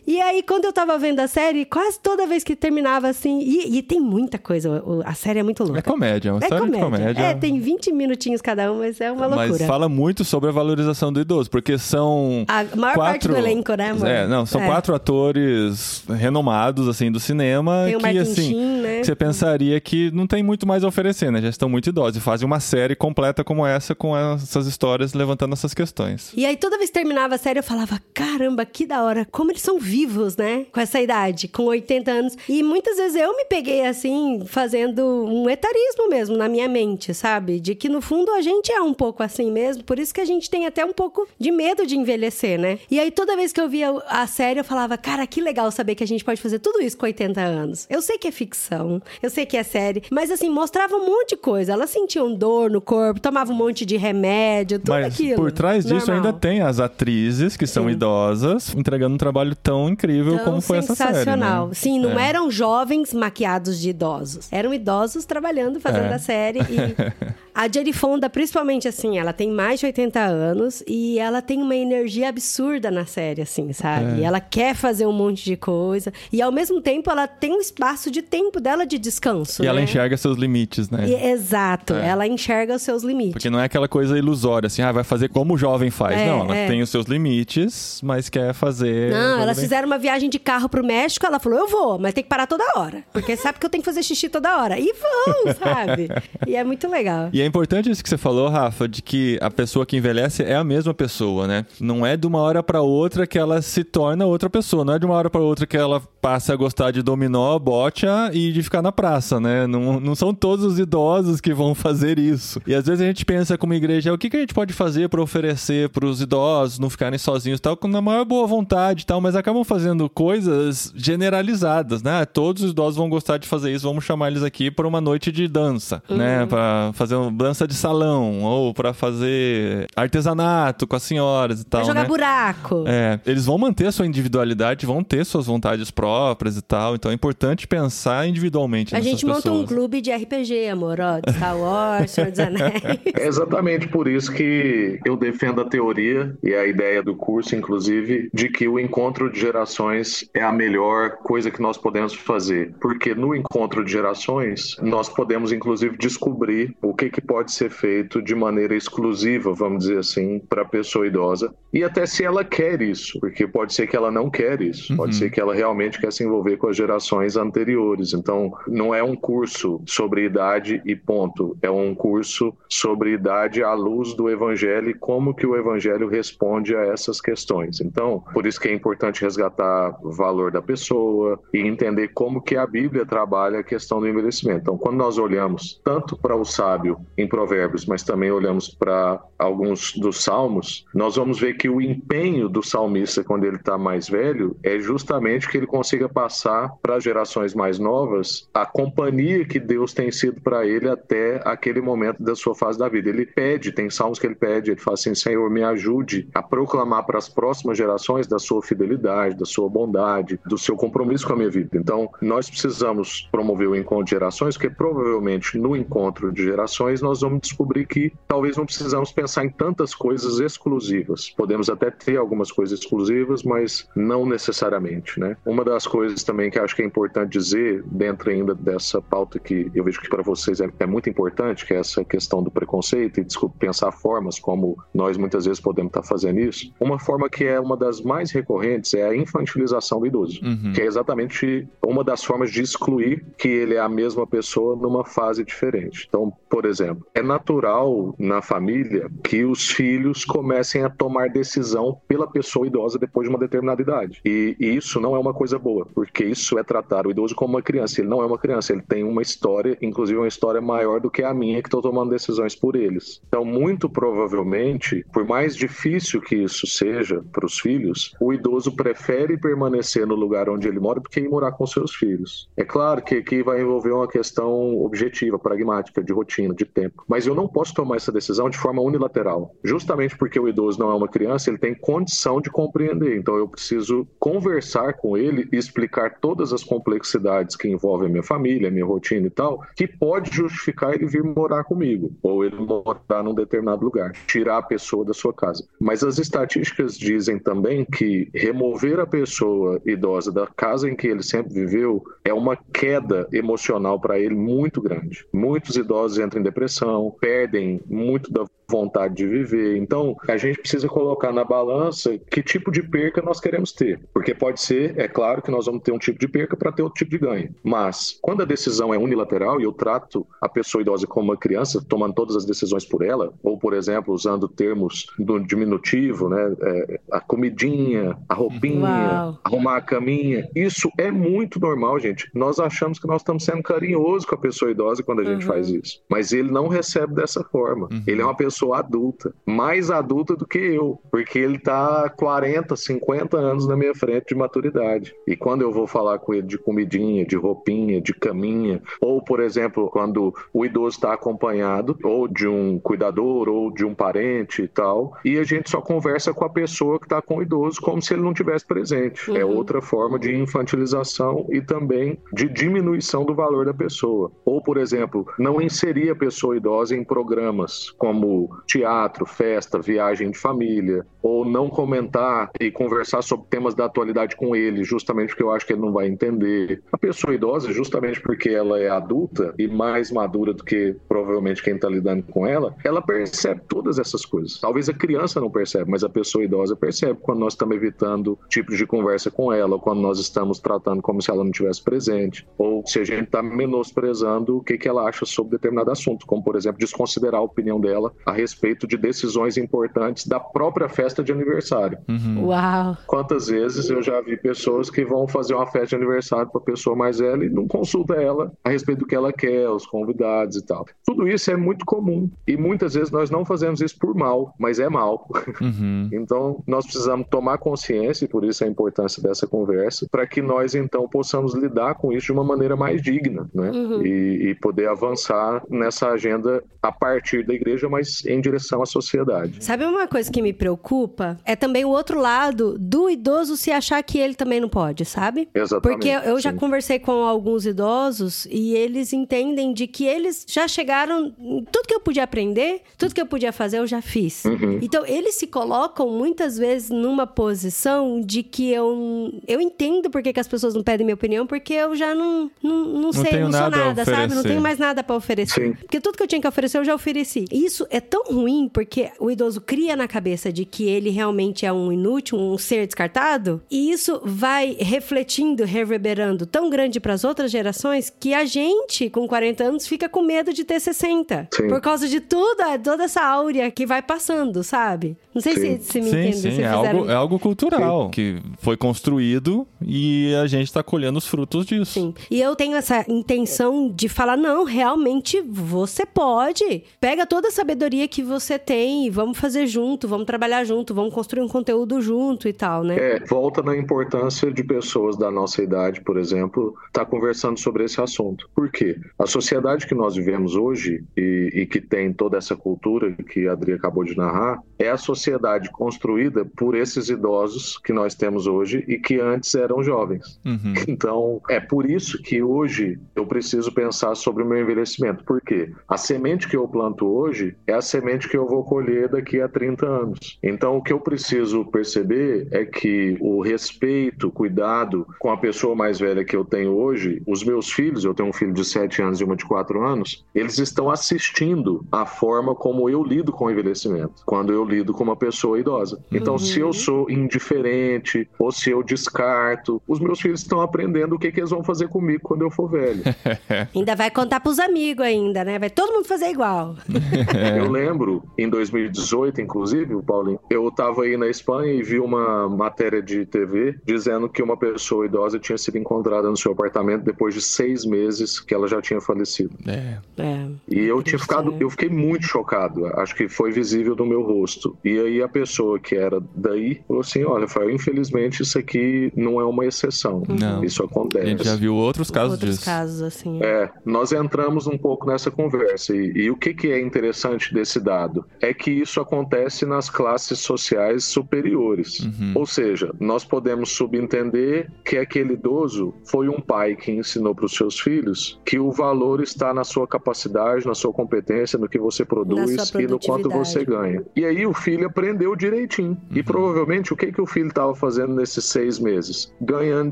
E 0.05 0.21
aí, 0.21 0.41
quando 0.41 0.65
eu 0.65 0.73
tava 0.73 0.97
vendo 0.97 1.19
a 1.19 1.27
série, 1.27 1.65
quase 1.65 1.99
toda 1.99 2.25
vez 2.25 2.43
que 2.43 2.55
terminava 2.55 3.07
assim. 3.07 3.39
E, 3.39 3.77
e 3.77 3.81
tem 3.83 3.99
muita 3.99 4.37
coisa, 4.37 4.83
a 5.05 5.13
série 5.13 5.39
é 5.39 5.43
muito 5.43 5.63
louca. 5.63 5.79
É 5.79 5.81
comédia, 5.81 6.29
é 6.29 6.31
uma 6.33 6.39
é 6.39 6.43
história 6.43 6.65
comédia. 6.65 6.87
de 6.87 6.97
comédia. 6.97 7.21
É, 7.21 7.33
tem 7.33 7.59
20 7.59 7.91
minutinhos 7.91 8.41
cada 8.41 8.71
um, 8.71 8.79
mas 8.79 9.01
é 9.01 9.11
uma 9.11 9.25
loucura. 9.27 9.49
Mas 9.49 9.61
fala 9.63 9.89
muito 9.89 10.23
sobre 10.23 10.49
a 10.49 10.51
valorização 10.51 11.11
do 11.11 11.19
idoso, 11.19 11.49
porque 11.49 11.77
são. 11.77 12.45
A 12.47 12.63
maior 12.75 12.95
quatro... 12.95 13.01
parte 13.01 13.27
do 13.27 13.35
elenco, 13.35 13.73
né, 13.75 13.91
amor? 13.91 14.07
É, 14.07 14.27
não, 14.27 14.45
são 14.45 14.61
é. 14.61 14.65
quatro 14.65 14.95
atores 14.95 16.03
renomados, 16.09 16.87
assim, 16.87 17.11
do 17.11 17.19
cinema. 17.19 17.83
Tem 17.85 17.95
o 17.95 17.99
que, 17.99 18.03
Martin 18.03 18.19
assim, 18.19 18.49
Sheen, 18.49 18.81
né? 18.81 18.99
que 18.99 19.05
você 19.05 19.15
pensaria 19.15 19.79
que 19.79 20.11
não 20.11 20.27
tem 20.27 20.41
muito 20.41 20.65
mais 20.65 20.83
a 20.83 20.87
oferecer, 20.87 21.31
né? 21.31 21.41
Já 21.41 21.49
estão 21.49 21.69
muito 21.69 21.89
idosos. 21.89 22.17
E 22.17 22.19
fazem 22.19 22.45
uma 22.45 22.59
série 22.59 22.95
completa 22.95 23.43
como 23.43 23.65
essa, 23.65 23.93
com 23.93 24.15
essas 24.17 24.67
histórias 24.67 25.13
levantando 25.13 25.53
essas 25.53 25.73
questões. 25.73 26.31
E 26.35 26.45
aí, 26.45 26.55
toda 26.55 26.77
vez 26.77 26.89
que 26.89 26.93
terminava 26.93 27.35
a 27.35 27.37
série, 27.37 27.59
eu 27.59 27.63
falava: 27.63 27.99
caramba, 28.13 28.65
que 28.65 28.85
da 28.85 29.03
hora, 29.03 29.27
como 29.29 29.51
eles 29.51 29.61
são 29.61 29.76
vivos, 29.79 30.35
né? 30.37 30.65
Com 30.71 30.79
essa 30.79 30.99
idade, 31.01 31.47
com 31.47 31.63
80 31.65 32.11
anos. 32.11 32.37
E 32.47 32.63
muitas 32.63 32.97
vezes 32.97 33.19
eu 33.19 33.35
me 33.35 33.45
peguei 33.45 33.85
assim, 33.85 34.43
fazendo 34.45 35.03
um 35.25 35.49
etarismo 35.49 36.09
mesmo 36.09 36.35
na 36.37 36.47
minha 36.47 36.67
mente, 36.67 37.13
sabe? 37.13 37.59
De 37.59 37.75
que 37.75 37.89
no 37.89 38.01
fundo 38.01 38.31
a 38.31 38.41
gente 38.41 38.71
é 38.71 38.81
um 38.81 38.93
pouco 38.93 39.23
assim 39.23 39.51
mesmo, 39.51 39.83
por 39.83 39.99
isso 39.99 40.13
que 40.13 40.21
a 40.21 40.25
gente 40.25 40.49
tem 40.49 40.65
até 40.65 40.83
um 40.85 40.93
pouco 40.93 41.27
de 41.39 41.51
medo 41.51 41.85
de 41.85 41.97
envelhecer, 41.97 42.59
né? 42.59 42.79
E 42.89 42.99
aí 42.99 43.11
toda 43.11 43.35
vez 43.35 43.51
que 43.53 43.61
eu 43.61 43.69
via 43.69 43.89
a 44.07 44.25
série, 44.27 44.59
eu 44.59 44.63
falava: 44.63 44.97
cara, 44.97 45.25
que 45.27 45.41
legal 45.41 45.71
saber 45.71 45.95
que 45.95 46.03
a 46.03 46.07
gente 46.07 46.23
pode 46.23 46.41
fazer 46.41 46.59
tudo 46.59 46.81
isso 46.81 46.97
com 46.97 47.05
80 47.05 47.41
anos. 47.41 47.87
Eu 47.89 48.01
sei 48.01 48.17
que 48.17 48.27
é 48.27 48.31
ficção, 48.31 49.01
eu 49.21 49.29
sei 49.29 49.45
que 49.45 49.57
é 49.57 49.63
série, 49.63 50.03
mas 50.11 50.31
assim, 50.31 50.49
mostrava 50.49 50.95
um 50.95 51.05
monte 51.05 51.29
de 51.31 51.37
coisa. 51.37 51.73
Elas 51.73 51.89
sentiam 51.89 52.33
dor 52.33 52.69
no 52.69 52.79
corpo, 52.81 53.19
tomavam 53.19 53.53
um 53.55 53.57
monte 53.57 53.85
de 53.85 53.97
remédio, 53.97 54.79
tudo 54.79 54.91
Mas 54.91 55.07
aquilo. 55.13 55.35
por 55.35 55.51
trás 55.51 55.83
disso 55.85 56.07
Normal. 56.11 56.15
ainda 56.27 56.33
tem 56.33 56.61
as 56.61 56.79
atrizes 56.79 57.57
que 57.57 57.67
são 57.67 57.85
Sim. 57.85 57.91
idosas 57.91 58.73
entregando 58.75 59.15
um 59.15 59.17
trabalho 59.17 59.55
tão 59.67 59.89
incrível 59.89 60.37
Tão 60.37 60.45
como 60.45 60.61
foi 60.61 60.77
essa 60.77 60.95
série. 60.95 61.09
sensacional. 61.15 61.67
né? 61.67 61.73
Sim, 61.73 61.99
não 61.99 62.17
É. 62.17 62.29
eram 62.29 62.49
jovens 62.49 63.13
maquiados 63.13 63.79
de 63.81 63.89
idosos. 63.89 64.47
Eram 64.49 64.73
idosos 64.73 65.25
trabalhando, 65.25 65.79
fazendo 65.81 66.05
É. 66.05 66.13
a 66.13 66.19
série. 66.19 66.59
E 66.59 66.63
a 67.53 67.63
Jodie 67.67 67.91
Fonda, 67.91 68.29
principalmente 68.29 68.87
assim, 68.87 69.17
ela 69.19 69.33
tem 69.33 69.51
mais 69.51 69.79
de 69.81 69.85
80 69.85 70.19
anos 70.21 70.81
e 70.87 71.19
ela 71.19 71.41
tem 71.41 71.61
uma 71.61 71.75
energia 71.75 72.29
absurda 72.29 72.89
na 72.89 73.05
série, 73.05 73.41
assim, 73.41 73.73
sabe? 73.73 74.21
É. 74.21 74.23
Ela 74.23 74.39
quer 74.39 74.73
fazer 74.73 75.05
um 75.05 75.11
monte 75.11 75.43
de 75.43 75.57
coisa. 75.57 76.13
E 76.31 76.41
ao 76.41 76.51
mesmo 76.51 76.79
tempo, 76.81 77.11
ela 77.11 77.27
tem 77.27 77.51
um 77.51 77.59
espaço 77.59 78.09
de 78.09 78.21
tempo 78.21 78.61
dela 78.61 78.85
de 78.85 78.97
descanso. 78.97 79.61
E 79.63 79.67
ela 79.67 79.79
né? 79.79 79.83
enxerga 79.83 80.15
seus 80.15 80.37
limites, 80.37 80.89
né? 80.89 81.09
E- 81.09 81.27
exato, 81.31 81.93
É. 81.93 82.07
ela 82.07 82.25
enxerga 82.25 82.75
os 82.75 82.81
seus 82.83 83.03
limites. 83.03 83.33
Porque 83.33 83.49
não 83.49 83.59
é 83.59 83.65
aquela 83.65 83.87
coisa 83.89 84.17
ilusória, 84.17 84.67
assim, 84.67 84.81
ah, 84.81 84.91
vai 84.93 85.03
fazer 85.03 85.27
como 85.27 85.55
o 85.55 85.57
jovem 85.57 85.89
faz. 85.91 86.17
É, 86.17 86.27
não, 86.27 86.41
ela 86.45 86.55
é. 86.55 86.67
tem 86.67 86.81
os 86.81 86.89
seus 86.89 87.05
limites, 87.05 87.99
mas 88.03 88.29
quer 88.29 88.53
fazer. 88.53 89.11
Não, 89.11 89.37
coisa 89.37 89.51
elas 89.57 89.61
fizeram 89.61 89.87
uma 89.87 89.97
viagem 89.97 90.29
de 90.29 90.39
carro 90.39 90.69
pro 90.69 90.83
México, 90.83 91.25
ela 91.25 91.39
falou, 91.39 91.59
eu 91.59 91.67
vou, 91.67 91.99
mas 91.99 92.13
tem 92.13 92.23
que 92.23 92.29
parar 92.29 92.47
toda 92.47 92.63
hora. 92.75 93.03
Porque 93.11 93.35
sabe 93.35 93.59
que 93.59 93.65
eu 93.65 93.69
tenho 93.69 93.81
que 93.81 93.89
fazer 93.89 94.03
xixi 94.03 94.29
toda 94.29 94.61
hora. 94.61 94.79
E 94.79 94.93
vão, 94.93 95.53
sabe? 95.53 96.07
E 96.45 96.55
é 96.55 96.63
muito 96.63 96.87
legal. 96.87 97.29
E 97.33 97.41
é 97.41 97.45
importante 97.45 97.89
isso 97.89 98.03
que 98.03 98.09
você 98.09 98.17
falou, 98.17 98.49
Rafa, 98.49 98.87
de 98.87 99.01
que 99.01 99.37
a 99.41 99.49
pessoa 99.49 99.85
que 99.85 99.97
envelhece 99.97 100.43
é 100.43 100.55
a 100.55 100.63
mesma 100.63 100.93
pessoa, 100.93 101.47
né? 101.47 101.65
Não 101.79 102.05
é 102.05 102.15
de 102.15 102.27
uma 102.27 102.39
hora 102.39 102.61
pra 102.61 102.81
outra 102.81 103.25
que 103.25 103.37
ela 103.37 103.61
se 103.61 103.83
torna 103.83 104.25
outra 104.25 104.49
pessoa. 104.49 104.85
Não 104.85 104.93
é 104.93 104.99
de 104.99 105.05
uma 105.05 105.15
hora 105.15 105.29
pra 105.29 105.41
outra 105.41 105.65
que 105.65 105.77
ela 105.77 106.01
passa 106.21 106.53
a 106.53 106.55
gostar 106.55 106.91
de 106.91 107.01
dominó, 107.01 107.57
bocha 107.57 108.29
e 108.33 108.51
de 108.51 108.61
ficar 108.61 108.81
na 108.81 108.91
praça, 108.91 109.39
né? 109.39 109.65
Não, 109.65 109.99
não 109.99 110.15
são 110.15 110.33
todos 110.33 110.65
os 110.65 110.79
idosos 110.79 111.41
que 111.41 111.53
vão 111.53 111.73
fazer 111.73 112.19
isso. 112.19 112.61
E 112.67 112.75
às 112.75 112.85
vezes 112.85 113.01
a 113.01 113.05
gente 113.05 113.25
pensa 113.25 113.57
como 113.57 113.73
igreja, 113.73 114.13
o 114.13 114.17
que, 114.17 114.29
que 114.29 114.37
a 114.37 114.39
gente 114.39 114.53
pode 114.53 114.73
fazer 114.73 115.09
pra 115.09 115.21
oferecer 115.21 115.89
pros 115.89 116.21
idosos 116.21 116.79
não 116.79 116.89
ficarem 116.89 117.17
sozinhos 117.17 117.59
e 117.59 117.61
tal, 117.61 117.77
com 117.77 117.87
a 117.95 118.01
maior 118.01 118.25
boa 118.25 118.45
vontade 118.45 119.03
e 119.03 119.05
tal, 119.05 119.21
mas 119.21 119.35
acabam 119.47 119.63
fazendo 119.63 120.09
coisas 120.09 120.91
generalizadas, 120.93 122.03
né? 122.03 122.25
Todos 122.25 122.63
os 122.63 122.71
idosos 122.71 122.97
vão 122.97 123.09
gostar 123.09 123.37
de 123.37 123.47
fazer 123.47 123.71
isso, 123.71 123.87
vamos 123.87 124.03
chamar 124.03 124.27
eles 124.27 124.43
aqui 124.43 124.69
para 124.69 124.85
uma 124.85 124.99
noite 124.99 125.31
de 125.31 125.47
dança, 125.47 126.03
né? 126.09 126.45
Pra 126.45 126.91
fazer 126.93 127.15
uma 127.15 127.31
dança 127.31 127.65
de 127.65 127.73
salão 127.73 128.41
ou 128.43 128.73
pra 128.73 128.93
fazer 128.93 129.87
artesanato 129.95 130.85
com 130.85 130.95
as 130.97 131.03
senhoras 131.03 131.61
e 131.61 131.65
tal, 131.65 131.81
Pra 131.81 131.87
jogar 131.87 132.01
né? 132.01 132.07
buraco. 132.09 132.83
É, 132.87 133.19
eles 133.25 133.45
vão 133.45 133.57
manter 133.57 133.87
a 133.87 133.91
sua 133.91 134.05
individualidade, 134.05 134.85
vão 134.85 135.01
ter 135.01 135.25
suas 135.25 135.45
vontades 135.45 135.89
próprias 135.91 136.57
e 136.57 136.61
tal, 136.61 136.95
então 136.95 137.09
é 137.09 137.13
importante 137.13 137.65
pensar 137.67 138.27
individualmente 138.27 138.93
A 138.95 138.99
gente 138.99 139.25
monta 139.25 139.49
um 139.49 139.61
pessoas. 139.61 139.67
clube 139.69 140.01
de 140.01 140.11
RPG, 140.11 140.67
amor, 140.69 140.99
ó, 140.99 141.19
de 141.21 141.31
Star 141.33 141.57
Wars, 141.57 142.11
Senhor 142.11 142.31
dos 142.31 142.39
Anéis. 142.39 142.57
É 143.17 143.27
exatamente 143.27 143.87
por 143.87 144.07
isso 144.07 144.31
que 144.31 144.99
eu 145.05 145.15
defendo 145.15 145.61
a 145.61 145.65
teoria 145.65 146.35
e 146.43 146.53
a 146.53 146.65
ideia 146.65 147.01
do 147.01 147.15
curso, 147.15 147.55
inclusive, 147.55 148.29
de 148.33 148.49
que 148.49 148.67
o 148.67 148.79
encontro 148.79 149.31
de 149.37 149.41
gerações 149.41 150.29
é 150.33 150.41
a 150.41 150.51
melhor 150.51 151.17
coisa 151.17 151.51
que 151.51 151.61
nós 151.61 151.77
podemos 151.77 152.13
fazer. 152.13 152.73
Porque 152.81 153.13
no 153.13 153.35
encontro 153.35 153.85
de 153.85 153.91
gerações, 153.91 154.75
nós 154.81 155.07
podemos, 155.07 155.51
inclusive, 155.51 155.95
descobrir 155.97 156.75
o 156.81 156.93
que, 156.93 157.09
que 157.09 157.21
pode 157.21 157.51
ser 157.51 157.69
feito 157.69 158.21
de 158.21 158.35
maneira 158.35 158.75
exclusiva, 158.75 159.53
vamos 159.53 159.79
dizer 159.85 159.99
assim, 159.99 160.39
para 160.39 160.63
a 160.63 160.65
pessoa 160.65 161.07
idosa. 161.07 161.53
E 161.71 161.83
até 161.83 162.05
se 162.05 162.23
ela 162.23 162.43
quer 162.43 162.81
isso, 162.81 163.19
porque 163.19 163.47
pode 163.47 163.73
ser 163.73 163.87
que 163.87 163.95
ela 163.95 164.11
não 164.11 164.29
quer 164.29 164.61
isso, 164.61 164.95
pode 164.95 165.15
ser 165.15 165.29
que 165.29 165.39
ela 165.39 165.53
realmente 165.53 165.99
quer 165.99 166.11
se 166.11 166.23
envolver 166.23 166.57
com 166.57 166.67
as 166.67 166.75
gerações 166.75 167.37
anteriores. 167.37 168.13
Então, 168.13 168.51
não 168.67 168.95
é 168.95 169.03
um 169.03 169.15
curso 169.15 169.81
sobre 169.85 170.25
idade 170.25 170.81
e 170.85 170.95
ponto. 170.95 171.57
É 171.61 171.69
um 171.69 171.93
curso 171.93 172.53
sobre 172.67 173.13
idade 173.13 173.61
à 173.61 173.73
luz 173.73 174.15
do 174.15 174.29
evangelho 174.29 174.89
e 174.89 174.93
como 174.93 175.35
que 175.35 175.45
o 175.45 175.55
evangelho 175.55 176.07
responde 176.07 176.75
a 176.75 176.81
essas 176.81 177.21
questões. 177.21 177.79
Então, 177.81 178.23
por 178.33 178.47
isso 178.47 178.59
que 178.59 178.67
é 178.67 178.73
importante 178.73 179.23
resgatar 179.27 179.97
o 180.01 180.11
valor 180.11 180.51
da 180.51 180.61
pessoa 180.61 181.39
e 181.53 181.59
entender 181.59 182.09
como 182.09 182.41
que 182.41 182.55
a 182.55 182.65
Bíblia 182.65 183.05
trabalha 183.05 183.59
a 183.59 183.63
questão 183.63 183.99
do 183.99 184.07
envelhecimento. 184.07 184.61
Então, 184.61 184.77
quando 184.77 184.97
nós 184.97 185.17
olhamos 185.17 185.79
tanto 185.83 186.17
para 186.17 186.35
o 186.35 186.45
sábio 186.45 186.99
em 187.17 187.27
Provérbios, 187.27 187.85
mas 187.85 188.03
também 188.03 188.31
olhamos 188.31 188.69
para 188.69 189.21
alguns 189.37 189.93
dos 189.93 190.23
salmos, 190.23 190.85
nós 190.93 191.15
vamos 191.15 191.39
ver 191.39 191.55
que 191.55 191.69
o 191.69 191.81
empenho 191.81 192.49
do 192.49 192.63
salmista 192.63 193.23
quando 193.23 193.43
ele 193.43 193.57
está 193.57 193.77
mais 193.77 194.09
velho 194.09 194.55
é 194.63 194.79
justamente 194.79 195.47
que 195.47 195.57
ele 195.57 195.67
consiga 195.67 196.07
passar 196.07 196.73
para 196.81 196.95
as 196.95 197.03
gerações 197.03 197.53
mais 197.53 197.77
novas 197.77 198.47
a 198.53 198.65
companhia 198.65 199.45
que 199.45 199.59
Deus 199.59 199.93
tem 199.93 200.11
sido 200.11 200.41
para 200.41 200.65
ele 200.65 200.89
até 200.89 201.41
aquele 201.45 201.81
momento 201.81 202.23
da 202.23 202.35
sua 202.35 202.55
fase 202.55 202.79
da 202.79 202.87
vida. 202.87 203.09
Ele 203.09 203.25
pede, 203.25 203.71
tem 203.71 203.89
salmos 203.89 204.19
que 204.19 204.25
ele 204.25 204.35
pede, 204.35 204.71
ele 204.71 204.79
fala 204.79 204.95
assim: 204.95 205.13
Senhor, 205.13 205.49
me 205.49 205.63
ajude 205.63 206.27
a 206.33 206.41
proclamar 206.41 207.05
para 207.05 207.17
as 207.17 207.29
próximas 207.29 207.77
gerações 207.77 208.27
da 208.27 208.39
sua 208.39 208.61
fidelidade, 208.61 209.06
da 209.35 209.45
sua 209.45 209.69
bondade, 209.69 210.39
do 210.45 210.57
seu 210.57 210.75
compromisso 210.75 211.25
com 211.25 211.33
a 211.33 211.35
minha 211.35 211.49
vida. 211.49 211.77
Então, 211.77 212.09
nós 212.21 212.49
precisamos 212.49 213.27
promover 213.31 213.67
o 213.67 213.75
encontro 213.75 214.05
de 214.05 214.11
gerações, 214.11 214.55
porque 214.55 214.69
provavelmente 214.69 215.57
no 215.57 215.75
encontro 215.75 216.31
de 216.31 216.43
gerações 216.43 217.01
nós 217.01 217.21
vamos 217.21 217.41
descobrir 217.41 217.85
que 217.85 218.13
talvez 218.27 218.57
não 218.57 218.65
precisamos 218.65 219.11
pensar 219.11 219.45
em 219.45 219.49
tantas 219.49 219.93
coisas 219.93 220.39
exclusivas. 220.39 221.29
Podemos 221.31 221.69
até 221.69 221.89
ter 221.91 222.17
algumas 222.17 222.51
coisas 222.51 222.79
exclusivas, 222.79 223.43
mas 223.43 223.87
não 223.95 224.25
necessariamente, 224.25 225.19
né? 225.19 225.37
Uma 225.45 225.63
das 225.63 225.87
coisas 225.87 226.23
também 226.23 226.49
que 226.49 226.59
acho 226.59 226.75
que 226.75 226.81
é 226.81 226.85
importante 226.85 227.31
dizer 227.31 227.83
dentro 227.85 228.29
ainda 228.29 228.53
dessa 228.53 229.01
pauta 229.01 229.39
que 229.39 229.71
eu 229.73 229.83
vejo 229.83 230.01
que 230.01 230.09
para 230.09 230.23
vocês 230.23 230.59
é, 230.59 230.69
é, 230.79 230.85
muito 230.85 231.09
importante, 231.09 231.65
que 231.65 231.73
é 231.73 231.77
essa 231.77 232.03
questão 232.03 232.41
do 232.43 232.51
preconceito 232.51 233.19
e 233.19 233.23
desculpe, 233.23 233.57
pensar 233.57 233.91
formas 233.91 234.39
como 234.39 234.77
nós 234.93 235.17
muitas 235.17 235.45
vezes 235.45 235.59
podemos 235.59 235.89
estar 235.89 236.03
fazendo 236.03 236.39
isso. 236.39 236.71
Uma 236.79 236.99
forma 236.99 237.29
que 237.29 237.45
é 237.45 237.59
uma 237.59 237.77
das 237.77 238.01
mais 238.01 238.31
recorrentes 238.31 238.93
é 238.97 239.09
a 239.09 239.15
infantilização 239.15 239.99
do 239.99 240.07
idoso, 240.07 240.39
uhum. 240.43 240.71
que 240.73 240.81
é 240.81 240.85
exatamente 240.85 241.67
uma 241.85 242.03
das 242.03 242.23
formas 242.23 242.51
de 242.51 242.61
excluir 242.61 243.23
que 243.37 243.47
ele 243.47 243.75
é 243.75 243.79
a 243.79 243.89
mesma 243.89 244.25
pessoa 244.25 244.75
numa 244.75 245.05
fase 245.05 245.43
diferente. 245.43 246.05
Então, 246.07 246.33
por 246.49 246.65
exemplo, 246.65 247.05
é 247.13 247.21
natural 247.21 248.15
na 248.17 248.41
família 248.41 249.09
que 249.23 249.45
os 249.45 249.69
filhos 249.69 250.25
comecem 250.25 250.83
a 250.83 250.89
tomar 250.89 251.29
decisão 251.29 251.99
pela 252.07 252.27
pessoa 252.27 252.67
idosa 252.67 252.97
depois 252.97 253.27
de 253.27 253.33
uma 253.33 253.39
determinada 253.39 253.81
idade. 253.81 254.21
E, 254.25 254.55
e 254.59 254.75
isso 254.75 254.99
não 254.99 255.15
é 255.15 255.19
uma 255.19 255.33
coisa 255.33 255.57
boa, 255.57 255.85
porque 255.93 256.23
isso 256.23 256.57
é 256.57 256.63
tratar 256.63 257.07
o 257.07 257.11
idoso 257.11 257.35
como 257.35 257.53
uma 257.53 257.61
criança. 257.61 258.01
Ele 258.01 258.09
não 258.09 258.21
é 258.21 258.25
uma 258.25 258.37
criança, 258.37 258.73
ele 258.73 258.81
tem 258.81 259.03
uma 259.03 259.21
história, 259.21 259.77
inclusive 259.81 260.17
uma 260.17 260.27
história 260.27 260.61
maior 260.61 260.99
do 260.99 261.09
que 261.09 261.23
a 261.23 261.33
minha, 261.33 261.61
que 261.61 261.67
estou 261.67 261.81
tomando 261.81 262.09
decisões 262.09 262.55
por 262.55 262.75
eles. 262.75 263.21
Então, 263.27 263.43
muito 263.45 263.89
provavelmente, 263.89 265.05
por 265.13 265.25
mais 265.25 265.55
difícil 265.55 266.21
que 266.21 266.35
isso 266.35 266.67
seja 266.67 267.23
para 267.31 267.45
os 267.45 267.59
filhos, 267.59 268.15
o 268.19 268.33
idoso 268.33 268.71
prefere 268.87 269.37
permanecer 269.37 270.07
no 270.07 270.15
lugar 270.15 270.49
onde 270.49 270.67
ele 270.67 270.79
mora 270.79 271.01
do 271.01 271.09
que 271.09 271.19
ir 271.19 271.27
morar 271.27 271.51
com 271.51 271.67
seus 271.67 271.93
filhos. 271.93 272.49
É 272.55 272.63
claro 272.63 273.01
que 273.01 273.15
aqui 273.15 273.43
vai 273.43 273.61
envolver 273.61 273.91
uma 273.91 274.07
questão 274.07 274.77
objetiva, 274.81 275.37
pragmática, 275.37 276.01
de 276.01 276.13
rotina, 276.13 276.53
de 276.53 276.63
tempo. 276.63 277.03
Mas 277.07 277.27
eu 277.27 277.35
não 277.35 277.49
posso 277.49 277.73
tomar 277.73 277.97
essa 277.97 278.11
decisão 278.11 278.49
de 278.49 278.57
forma 278.57 278.81
unilateral. 278.81 279.53
Justamente 279.61 280.17
porque 280.17 280.39
o 280.39 280.47
idoso 280.47 280.79
não 280.79 280.89
é 280.89 280.95
uma 280.95 281.07
criança, 281.07 281.49
ele 281.49 281.57
tem 281.57 281.75
condição 281.75 282.39
de 282.39 282.49
compreender. 282.49 283.17
Então, 283.17 283.35
eu 283.35 283.47
preciso 283.47 284.07
conversar 284.19 284.93
com 284.93 285.17
ele 285.17 285.49
e 285.51 285.57
explicar 285.57 286.19
todas 286.21 286.53
as 286.53 286.63
complexidades 286.63 287.57
que 287.57 287.67
envolvem 287.67 288.07
a 288.07 288.11
minha 288.11 288.23
família, 288.23 288.69
a 288.69 288.71
minha 288.71 288.85
rotina 288.85 289.27
e 289.27 289.31
tal, 289.31 289.61
que 289.75 289.85
pode 289.85 290.33
justificar 290.33 290.93
ele 290.93 291.07
vir 291.07 291.23
morar 291.23 291.65
comigo, 291.65 292.15
ou 292.23 292.45
ele 292.45 292.55
morar 292.55 293.21
num 293.21 293.35
determinado 293.35 293.83
lugar, 293.83 294.13
tirar 294.25 294.59
a 294.59 294.63
pessoa 294.63 295.03
da 295.03 295.13
sua 295.13 295.33
casa. 295.33 295.67
Mas 295.79 296.03
as 296.03 296.17
estatísticas 296.19 296.97
dizem 296.97 297.37
também 297.37 297.83
que 297.83 298.29
remover 298.33 298.76
a 299.01 299.07
pessoa 299.07 299.81
idosa 299.85 300.31
da 300.31 300.47
casa 300.47 300.89
em 300.89 300.95
que 300.95 301.07
ele 301.07 301.23
sempre 301.23 301.53
viveu 301.53 302.03
é 302.23 302.33
uma 302.33 302.55
queda 302.55 303.27
emocional 303.31 303.99
para 303.99 304.19
ele 304.19 304.35
muito 304.35 304.81
grande. 304.81 305.25
Muitos 305.33 305.75
idosos 305.75 306.19
entram 306.19 306.41
em 306.41 306.43
depressão, 306.43 307.15
perdem 307.19 307.81
muito 307.87 308.31
da 308.31 308.45
vontade 308.69 309.15
de 309.15 309.25
viver. 309.25 309.77
Então, 309.77 310.15
a 310.27 310.37
gente 310.37 310.59
precisa 310.59 310.87
colocar 310.87 311.31
na 311.31 311.43
balança 311.43 312.17
que 312.29 312.43
tipo 312.43 312.71
de 312.71 312.83
perca 312.83 313.21
nós 313.21 313.39
queremos 313.39 313.71
ter. 313.71 313.99
Porque 314.13 314.33
pode 314.33 314.61
ser, 314.61 314.97
é 314.99 315.07
claro 315.07 315.41
que 315.41 315.49
nós 315.49 315.65
vamos 315.65 315.81
ter 315.83 315.91
um 315.91 315.97
tipo 315.97 316.19
de 316.19 316.27
perca 316.27 316.57
para 316.57 316.71
ter 316.71 316.83
outro 316.83 316.97
tipo 316.97 317.11
de 317.11 317.17
ganho. 317.17 317.55
Mas, 317.63 318.17
quando 318.21 318.41
a 318.41 318.45
decisão 318.45 318.93
é 318.93 318.97
unilateral 318.97 319.61
e 319.61 319.63
eu 319.63 319.71
trato 319.71 320.27
a 320.41 320.49
pessoa 320.49 320.81
idosa 320.81 321.07
como 321.07 321.29
uma 321.29 321.37
criança, 321.37 321.83
tomando 321.87 322.13
todas 322.13 322.35
as 322.35 322.45
decisões 322.45 322.85
por 322.85 323.01
ela, 323.01 323.33
ou, 323.41 323.57
por 323.57 323.73
exemplo, 323.73 324.13
usando 324.13 324.47
termos 324.47 325.07
do 325.17 325.39
diminutivo, 325.39 326.29
né? 326.29 326.55
É, 326.61 326.99
a 327.11 327.19
comidinha, 327.21 328.17
a 328.27 328.33
roupinha, 328.33 328.81
Uau. 328.81 329.39
arrumar 329.43 329.77
a 329.77 329.81
caminha, 329.81 330.49
isso 330.55 330.89
é 330.97 331.09
muito 331.09 331.59
normal, 331.59 331.99
gente. 331.99 332.29
Nós 332.33 332.59
achamos 332.59 332.99
que 332.99 333.07
nós 333.07 333.21
estamos 333.21 333.45
sendo 333.45 333.63
carinhosos 333.63 334.25
com 334.25 334.35
a 334.35 334.37
pessoa 334.37 334.71
idosa 334.71 335.03
quando 335.03 335.21
a 335.21 335.23
gente 335.23 335.45
uhum. 335.45 335.53
faz 335.53 335.69
isso. 335.69 336.01
Mas 336.09 336.33
ele 336.33 336.51
não 336.51 336.67
recebe 336.67 337.15
dessa 337.15 337.43
forma. 337.43 337.87
Uhum. 337.91 338.03
Ele 338.05 338.21
é 338.21 338.25
uma 338.25 338.35
pessoa 338.35 338.56
pessoa 338.57 338.79
adulta, 338.79 339.33
mais 339.45 339.91
adulta 339.91 340.35
do 340.35 340.47
que 340.47 340.57
eu, 340.57 340.99
porque 341.11 341.37
ele 341.37 341.59
tá 341.59 342.09
40, 342.09 342.75
50 342.75 343.37
anos 343.37 343.67
na 343.67 343.75
minha 343.75 343.93
frente 343.93 344.29
de 344.29 344.35
maturidade. 344.35 345.13
E 345.27 345.35
quando 345.35 345.61
eu 345.61 345.71
vou 345.71 345.85
falar 345.85 346.17
com 346.17 346.33
ele 346.33 346.47
de 346.47 346.57
comidinha, 346.57 347.25
de 347.25 347.35
roupinha, 347.35 348.01
de 348.01 348.13
caminha, 348.13 348.81
ou 348.99 349.21
por 349.21 349.39
exemplo, 349.39 349.89
quando 349.91 350.33
o 350.51 350.65
idoso 350.65 350.97
está 350.97 351.13
acompanhado 351.13 351.97
ou 352.03 352.27
de 352.27 352.47
um 352.47 352.79
cuidador 352.79 353.47
ou 353.47 353.71
de 353.71 353.85
um 353.85 353.93
parente 353.93 354.63
e 354.63 354.67
tal, 354.67 355.13
e 355.23 355.37
a 355.37 355.43
gente 355.43 355.69
só 355.69 355.79
conversa 355.79 356.33
com 356.33 356.45
a 356.45 356.49
pessoa 356.49 356.99
que 356.99 357.05
está 357.05 357.21
com 357.21 357.37
o 357.37 357.41
idoso 357.41 357.79
como 357.79 358.01
se 358.01 358.13
ele 358.13 358.23
não 358.23 358.33
tivesse 358.33 358.65
presente. 358.65 359.29
É 359.29 359.33
uhum. 359.33 359.37
É 359.37 359.45
outra 359.45 359.81
forma 359.81 360.17
de 360.17 360.35
infantilização 360.35 361.45
e 361.49 361.61
também 361.61 362.17
de 362.33 362.49
diminuição 362.49 363.23
do 363.23 363.35
valor 363.35 363.65
da 363.65 363.73
pessoa. 363.73 364.31
Ou, 364.43 364.61
por 364.61 364.77
exemplo, 364.77 365.27
não 365.37 365.61
inserir 365.61 366.09
a 366.09 366.15
pessoa 366.15 366.57
idosa 366.57 366.95
em 366.95 367.03
programas 367.03 367.91
como 367.91 368.46
teatro, 368.65 369.25
festa, 369.25 369.79
viagem 369.79 370.31
de 370.31 370.37
família, 370.37 371.05
ou 371.21 371.45
não 371.45 371.69
comentar 371.69 372.49
e 372.59 372.71
conversar 372.71 373.21
sobre 373.21 373.47
temas 373.49 373.75
da 373.75 373.85
atualidade 373.85 374.35
com 374.35 374.55
ele, 374.55 374.83
justamente 374.83 375.29
porque 375.29 375.43
eu 375.43 375.51
acho 375.51 375.65
que 375.65 375.73
ele 375.73 375.81
não 375.81 375.91
vai 375.91 376.07
entender. 376.07 376.81
A 376.91 376.97
pessoa 376.97 377.33
idosa, 377.33 377.71
justamente 377.71 378.21
porque 378.21 378.49
ela 378.49 378.79
é 378.79 378.89
adulta 378.89 379.53
e 379.57 379.67
mais 379.67 380.11
madura 380.11 380.53
do 380.53 380.63
que 380.63 380.95
provavelmente 381.07 381.61
quem 381.61 381.75
está 381.75 381.89
lidando 381.89 382.23
com 382.23 382.45
ela, 382.45 382.75
ela 382.83 383.01
percebe 383.01 383.61
todas 383.67 383.99
essas 383.99 384.25
coisas. 384.25 384.59
Talvez 384.59 384.89
a 384.89 384.93
criança 384.93 385.39
não 385.39 385.49
percebe, 385.49 385.89
mas 385.89 386.03
a 386.03 386.09
pessoa 386.09 386.43
idosa 386.43 386.75
percebe 386.75 387.19
quando 387.21 387.39
nós 387.39 387.53
estamos 387.53 387.75
evitando 387.75 388.37
tipos 388.49 388.77
de 388.77 388.85
conversa 388.85 389.29
com 389.29 389.51
ela, 389.51 389.75
ou 389.75 389.79
quando 389.79 390.01
nós 390.01 390.19
estamos 390.19 390.59
tratando 390.59 391.01
como 391.01 391.21
se 391.21 391.29
ela 391.29 391.43
não 391.43 391.51
tivesse 391.51 391.83
presente, 391.83 392.47
ou 392.57 392.85
se 392.85 392.99
a 392.99 393.03
gente 393.03 393.23
está 393.23 393.41
menosprezando 393.41 394.57
o 394.57 394.63
que, 394.63 394.77
que 394.77 394.87
ela 394.87 395.07
acha 395.07 395.25
sobre 395.25 395.51
determinado 395.51 395.91
assunto, 395.91 396.25
como 396.25 396.43
por 396.43 396.55
exemplo 396.55 396.79
desconsiderar 396.79 397.41
a 397.41 397.43
opinião 397.43 397.79
dela 397.79 398.13
a 398.25 398.31
respeito 398.37 398.87
de 398.87 398.97
decisões 398.97 399.57
importantes 399.57 400.27
da 400.27 400.39
própria 400.39 400.87
festa 400.87 401.23
de 401.23 401.31
aniversário. 401.31 401.97
Uhum. 402.07 402.47
Uau! 402.47 402.97
Quantas 403.07 403.47
vezes 403.47 403.89
eu 403.89 404.01
já 404.01 404.21
vi 404.21 404.37
pessoas 404.37 404.89
que 404.89 405.03
vão 405.03 405.27
fazer 405.27 405.55
uma 405.55 405.65
festa 405.65 405.87
de 405.87 405.95
aniversário 405.95 406.49
para 406.49 406.61
a 406.61 406.63
pessoa 406.63 406.95
mais 406.95 407.19
velha 407.19 407.45
e 407.45 407.49
não 407.49 407.67
consulta 407.67 408.13
ela 408.15 408.51
a 408.63 408.69
respeito 408.69 408.99
do 408.99 409.07
que 409.07 409.15
ela 409.15 409.33
quer, 409.33 409.69
os 409.69 409.85
convidados 409.85 410.57
e 410.57 410.65
tal. 410.65 410.85
Tudo 411.05 411.27
isso 411.27 411.49
é 411.51 411.57
muito 411.57 411.85
comum 411.85 412.29
e 412.47 412.55
muitas 412.55 412.93
vezes 412.93 413.11
nós 413.11 413.29
não 413.29 413.43
fazemos 413.43 413.81
isso 413.81 413.97
por 413.97 414.15
mal, 414.15 414.53
mas 414.59 414.79
é 414.79 414.89
mal. 414.89 415.27
Uhum. 415.59 416.09
então 416.13 416.63
nós 416.67 416.85
precisamos 416.85 417.27
tomar 417.29 417.57
consciência 417.57 418.25
e 418.25 418.27
por 418.27 418.43
isso 418.43 418.63
a 418.63 418.67
importância 418.67 419.21
dessa 419.21 419.47
conversa 419.47 420.07
para 420.11 420.27
que 420.27 420.41
nós 420.41 420.75
então 420.75 421.07
possamos 421.07 421.55
lidar 421.55 421.95
com 421.95 422.11
isso 422.13 422.27
de 422.27 422.31
uma 422.33 422.43
maneira 422.43 422.75
mais 422.75 423.01
digna, 423.01 423.49
né? 423.53 423.71
Uhum. 423.71 424.05
E, 424.05 424.49
e 424.49 424.55
poder 424.55 424.89
avançar 424.89 425.63
nessa 425.69 426.09
agenda 426.09 426.63
a 426.81 426.91
partir 426.91 427.45
da 427.45 427.53
igreja, 427.53 427.89
mas 427.89 428.25
em 428.27 428.41
direção 428.41 428.81
à 428.81 428.85
sociedade. 428.85 429.63
Sabe 429.63 429.85
uma 429.85 430.07
coisa 430.07 430.31
que 430.31 430.41
me 430.41 430.53
preocupa? 430.53 431.37
É 431.45 431.55
também 431.55 431.85
o 431.85 431.89
outro 431.89 432.19
lado 432.19 432.77
do 432.79 433.09
idoso 433.09 433.57
se 433.57 433.71
achar 433.71 434.01
que 434.03 434.17
ele 434.17 434.35
também 434.35 434.59
não 434.59 434.69
pode, 434.69 435.05
sabe? 435.05 435.49
Exatamente. 435.53 435.81
Porque 435.81 436.09
eu 436.09 436.39
já 436.39 436.53
conversei 436.53 436.99
com 436.99 437.23
alguns 437.23 437.65
idosos 437.65 438.45
e 438.49 438.73
eles 438.73 439.13
entendem 439.13 439.73
de 439.73 439.87
que 439.87 440.05
eles 440.05 440.45
já 440.47 440.67
chegaram. 440.67 441.31
Tudo 441.71 441.87
que 441.87 441.93
eu 441.93 441.99
podia 441.99 442.23
aprender, 442.23 442.81
tudo 442.97 443.13
que 443.13 443.21
eu 443.21 443.25
podia 443.25 443.51
fazer, 443.51 443.79
eu 443.79 443.87
já 443.87 444.01
fiz. 444.01 444.45
Uhum. 444.45 444.79
Então, 444.81 445.05
eles 445.05 445.35
se 445.35 445.47
colocam 445.47 446.09
muitas 446.09 446.57
vezes 446.57 446.89
numa 446.89 447.25
posição 447.25 448.21
de 448.21 448.43
que 448.43 448.71
eu, 448.71 449.31
eu 449.47 449.61
entendo 449.61 450.09
porque 450.09 450.33
que 450.33 450.39
as 450.39 450.47
pessoas 450.47 450.73
não 450.73 450.83
pedem 450.83 451.05
minha 451.05 451.15
opinião, 451.15 451.45
porque 451.45 451.73
eu 451.73 451.95
já 451.95 452.13
não, 452.13 452.51
não, 452.61 452.85
não, 452.85 453.01
não 453.01 453.13
sei, 453.13 453.39
não 453.39 453.51
sou 453.51 453.69
nada, 453.69 454.05
sabe? 454.05 454.35
Não 454.35 454.43
tenho 454.43 454.61
mais 454.61 454.77
nada 454.79 455.03
para 455.03 455.15
oferecer. 455.15 455.53
Sim. 455.53 455.73
Porque 455.73 455.99
tudo 455.99 456.17
que 456.17 456.23
eu 456.23 456.27
tinha 456.27 456.41
que 456.41 456.47
oferecer, 456.47 456.77
eu 456.77 456.85
já 456.85 456.95
ofereci. 456.95 457.45
Isso 457.51 457.85
é 457.89 457.99
tão 457.99 458.16
ruim 458.27 458.69
porque 458.71 459.11
o 459.19 459.29
idoso 459.29 459.61
cria 459.61 459.95
na 459.95 460.07
cabeça 460.07 460.51
de 460.51 460.65
que 460.65 460.85
ele 460.85 461.09
realmente 461.09 461.65
é 461.65 461.71
um 461.71 461.91
inútil, 461.91 462.37
um 462.37 462.57
ser 462.57 462.85
descartado, 462.85 463.61
e 463.69 463.91
isso 463.91 464.21
vai 464.23 464.75
refletindo, 464.79 465.63
reverberando 465.63 466.45
tão 466.45 466.69
grande 466.69 466.99
para 466.99 467.13
as 467.13 467.23
outras 467.23 467.51
gerações 467.51 468.09
que 468.09 468.33
a 468.33 468.45
gente, 468.45 469.09
com 469.09 469.27
40 469.27 469.63
anos, 469.63 469.87
fica 469.87 470.07
com 470.09 470.21
medo 470.21 470.53
de 470.53 470.63
ter 470.63 470.79
60. 470.79 471.49
Sim. 471.53 471.67
Por 471.67 471.81
causa 471.81 472.07
de 472.07 472.19
tudo, 472.19 472.63
toda 472.83 473.03
essa 473.03 473.23
áurea 473.23 473.69
que 473.71 473.85
vai 473.85 474.01
passando, 474.01 474.63
sabe? 474.63 475.17
Não 475.33 475.41
sei 475.41 475.53
se, 475.55 475.83
se 475.83 476.01
me 476.01 476.09
entende. 476.09 476.37
Sim, 476.37 476.51
sim. 476.51 476.61
É, 476.63 476.67
algo, 476.67 477.09
é 477.09 477.13
algo 477.13 477.39
cultural 477.39 478.05
sim. 478.05 478.11
que 478.11 478.41
foi 478.59 478.75
construído 478.75 479.67
e 479.81 480.33
a 480.41 480.47
gente 480.47 480.65
está 480.65 480.81
colhendo 480.81 481.19
os 481.19 481.27
frutos 481.27 481.65
disso. 481.65 481.91
Sim. 481.91 482.13
E 482.31 482.41
eu 482.41 482.55
tenho 482.55 482.75
essa 482.75 483.05
intenção 483.07 483.91
de 483.93 484.09
falar: 484.09 484.35
não, 484.35 484.63
realmente 484.63 485.39
você 485.41 486.05
pode. 486.05 486.83
Pega 486.99 487.25
toda 487.27 487.49
a 487.49 487.51
sabedoria 487.51 488.06
que 488.07 488.23
você 488.23 488.57
tem 488.57 489.07
e 489.07 489.09
vamos 489.09 489.37
fazer 489.37 489.67
junto, 489.67 490.07
vamos 490.07 490.25
trabalhar 490.25 490.63
junto, 490.63 490.93
vamos 490.93 491.13
construir 491.13 491.43
um 491.43 491.47
conteúdo 491.47 492.01
junto 492.01 492.47
e 492.47 492.53
tal, 492.53 492.83
né? 492.83 492.97
É, 492.97 493.19
volta 493.25 493.61
na 493.61 493.75
importância 493.75 494.51
de 494.51 494.63
pessoas 494.63 495.17
da 495.17 495.31
nossa 495.31 495.61
idade, 495.61 496.01
por 496.01 496.17
exemplo, 496.17 496.75
estar 496.87 497.05
tá 497.05 497.05
conversando 497.05 497.59
sobre 497.59 497.83
esse 497.83 497.99
assunto. 498.01 498.49
Por 498.55 498.69
quê? 498.71 498.99
A 499.17 499.25
sociedade 499.25 499.87
que 499.87 499.95
nós 499.95 500.15
vivemos 500.15 500.55
hoje 500.55 501.03
e, 501.15 501.51
e 501.53 501.65
que 501.65 501.81
tem 501.81 502.13
toda 502.13 502.37
essa 502.37 502.55
cultura 502.55 503.11
que 503.11 503.47
a 503.47 503.53
Adri 503.53 503.73
acabou 503.73 504.03
de 504.03 504.15
narrar, 504.15 504.61
é 504.77 504.89
a 504.89 504.97
sociedade 504.97 505.71
construída 505.71 506.45
por 506.45 506.75
esses 506.75 507.09
idosos 507.09 507.77
que 507.77 507.91
nós 507.91 508.15
temos 508.15 508.47
hoje 508.47 508.83
e 508.87 508.97
que 508.97 509.19
antes 509.19 509.53
eram 509.55 509.83
jovens. 509.83 510.39
Uhum. 510.45 510.73
Então, 510.87 511.41
é 511.49 511.59
por 511.59 511.89
isso 511.89 512.21
que 512.21 512.41
hoje 512.41 512.97
eu 513.15 513.25
preciso 513.25 513.71
pensar 513.71 514.15
sobre 514.15 514.41
o 514.43 514.45
meu 514.45 514.59
envelhecimento. 514.59 515.23
Por 515.23 515.41
quê? 515.41 515.71
A 515.87 515.97
semente 515.97 516.47
que 516.47 516.55
eu 516.55 516.67
planto 516.67 517.05
hoje 517.05 517.55
é 517.67 517.73
a 517.73 517.81
semente 517.87 518.27
que 518.27 518.37
eu 518.37 518.47
vou 518.47 518.63
colher 518.63 519.09
daqui 519.09 519.41
a 519.41 519.47
30 519.47 519.85
anos. 519.85 520.37
Então, 520.43 520.77
o 520.77 520.81
que 520.81 520.93
eu 520.93 520.99
preciso 520.99 521.65
perceber 521.65 522.47
é 522.51 522.65
que 522.65 523.17
o 523.19 523.41
respeito, 523.41 524.29
cuidado 524.31 525.07
com 525.19 525.31
a 525.31 525.37
pessoa 525.37 525.75
mais 525.75 525.99
velha 525.99 526.23
que 526.23 526.35
eu 526.35 526.45
tenho 526.45 526.71
hoje, 526.71 527.21
os 527.25 527.43
meus 527.43 527.71
filhos, 527.71 528.03
eu 528.03 528.13
tenho 528.13 528.29
um 528.29 528.33
filho 528.33 528.53
de 528.53 528.63
7 528.63 529.01
anos 529.01 529.21
e 529.21 529.23
uma 529.23 529.35
de 529.35 529.45
4 529.45 529.83
anos, 529.83 530.25
eles 530.33 530.57
estão 530.57 530.89
assistindo 530.89 531.85
a 531.91 532.05
forma 532.05 532.55
como 532.55 532.89
eu 532.89 533.03
lido 533.03 533.31
com 533.31 533.45
o 533.45 533.51
envelhecimento, 533.51 534.23
quando 534.25 534.51
eu 534.51 534.63
lido 534.63 534.93
com 534.93 535.03
uma 535.03 535.15
pessoa 535.15 535.59
idosa. 535.59 536.03
Então, 536.11 536.33
uhum. 536.33 536.39
se 536.39 536.59
eu 536.59 536.73
sou 536.73 537.09
indiferente 537.09 538.27
ou 538.37 538.51
se 538.51 538.69
eu 538.69 538.83
descarto, 538.83 539.81
os 539.87 539.99
meus 539.99 540.19
filhos 540.19 540.41
estão 540.41 540.61
aprendendo 540.61 541.15
o 541.15 541.19
que, 541.19 541.31
que 541.31 541.39
eles 541.39 541.49
vão 541.49 541.63
fazer 541.63 541.87
comigo 541.87 542.21
quando 542.23 542.41
eu 542.41 542.51
for 542.51 542.69
velho. 542.69 543.03
ainda 543.75 543.95
vai 543.95 544.11
contar 544.11 544.39
pros 544.39 544.59
amigos 544.59 545.05
ainda, 545.05 545.43
né? 545.43 545.59
Vai 545.59 545.69
todo 545.69 545.93
mundo 545.93 546.05
fazer 546.05 546.27
igual. 546.27 546.75
eu 547.57 547.71
lembro, 547.77 548.23
em 548.37 548.49
2018, 548.49 549.41
inclusive, 549.41 550.01
Paulinho, 550.01 550.39
eu 550.49 550.67
estava 550.67 551.03
aí 551.03 551.17
na 551.17 551.27
Espanha 551.27 551.73
e 551.73 551.83
vi 551.83 551.99
uma 551.99 552.47
matéria 552.49 553.01
de 553.01 553.25
TV 553.25 553.79
dizendo 553.85 554.29
que 554.29 554.41
uma 554.41 554.57
pessoa 554.57 555.05
idosa 555.05 555.39
tinha 555.39 555.57
sido 555.57 555.77
encontrada 555.77 556.29
no 556.29 556.37
seu 556.37 556.51
apartamento 556.51 557.03
depois 557.03 557.33
de 557.33 557.41
seis 557.41 557.85
meses 557.85 558.39
que 558.39 558.53
ela 558.53 558.67
já 558.67 558.81
tinha 558.81 559.01
falecido. 559.01 559.51
É. 559.67 559.97
é 560.17 560.47
e 560.67 560.79
eu 560.79 561.01
tinha 561.03 561.19
ficado, 561.19 561.55
eu 561.59 561.69
fiquei 561.69 561.89
muito 561.89 562.25
chocado. 562.25 562.85
Acho 562.99 563.15
que 563.15 563.27
foi 563.27 563.51
visível 563.51 563.95
no 563.95 564.05
meu 564.05 564.23
rosto. 564.23 564.77
E 564.83 564.99
aí 564.99 565.21
a 565.21 565.27
pessoa 565.27 565.79
que 565.79 565.95
era 565.95 566.21
daí 566.35 566.81
falou 566.87 567.01
assim: 567.01 567.23
olha, 567.23 567.41
Rafael, 567.41 567.69
infelizmente 567.69 568.41
isso 568.41 568.57
aqui 568.57 569.11
não 569.15 569.39
é 569.39 569.45
uma 569.45 569.65
exceção. 569.65 570.23
Não. 570.27 570.63
Isso 570.63 570.83
acontece. 570.83 571.25
A 571.25 571.29
gente 571.29 571.43
já 571.43 571.55
viu 571.55 571.75
outros 571.75 572.09
casos 572.09 572.33
outros 572.33 572.55
disso. 572.55 572.65
casos, 572.65 573.01
assim. 573.01 573.39
É, 573.43 573.69
nós 573.85 574.11
entramos 574.11 574.67
um 574.67 574.77
pouco 574.77 575.07
nessa 575.07 575.29
conversa. 575.29 575.95
E, 575.95 576.11
e, 576.15 576.31
o 576.31 576.35
que, 576.35 576.53
que 576.53 576.71
é 576.71 576.79
interessante 576.79 577.53
desse 577.53 577.66
dado? 577.79 578.25
É 578.41 578.53
que 578.53 578.71
isso 578.71 579.01
acontece 579.01 579.65
nas 579.65 579.89
classes 579.89 580.39
sociais 580.39 581.03
superiores. 581.03 581.99
Uhum. 581.99 582.33
Ou 582.35 582.45
seja, 582.45 582.93
nós 582.99 583.25
podemos 583.25 583.71
subentender 583.71 584.71
que 584.85 584.97
aquele 584.97 585.33
idoso 585.33 585.93
foi 586.05 586.29
um 586.29 586.39
pai 586.39 586.75
que 586.75 586.91
ensinou 586.91 587.35
para 587.35 587.45
os 587.45 587.53
seus 587.53 587.79
filhos 587.79 588.39
que 588.45 588.59
o 588.59 588.71
valor 588.71 589.21
está 589.21 589.53
na 589.53 589.63
sua 589.63 589.87
capacidade, 589.87 590.65
na 590.65 590.75
sua 590.75 590.93
competência, 590.93 591.59
no 591.59 591.67
que 591.67 591.79
você 591.79 592.05
produz 592.05 592.71
e 592.73 592.87
no 592.87 592.99
quanto 592.99 593.29
você 593.29 593.65
ganha. 593.65 594.03
E 594.15 594.25
aí 594.25 594.45
o 594.45 594.53
filho 594.53 594.87
aprendeu 594.87 595.35
direitinho. 595.35 595.91
Uhum. 595.91 596.17
E 596.17 596.23
provavelmente 596.23 596.93
o 596.93 596.95
que, 596.95 597.11
que 597.11 597.21
o 597.21 597.25
filho 597.25 597.47
estava 597.47 597.75
fazendo 597.75 598.15
nesses 598.15 598.45
seis 598.45 598.79
meses? 598.79 599.33
Ganhando 599.41 599.91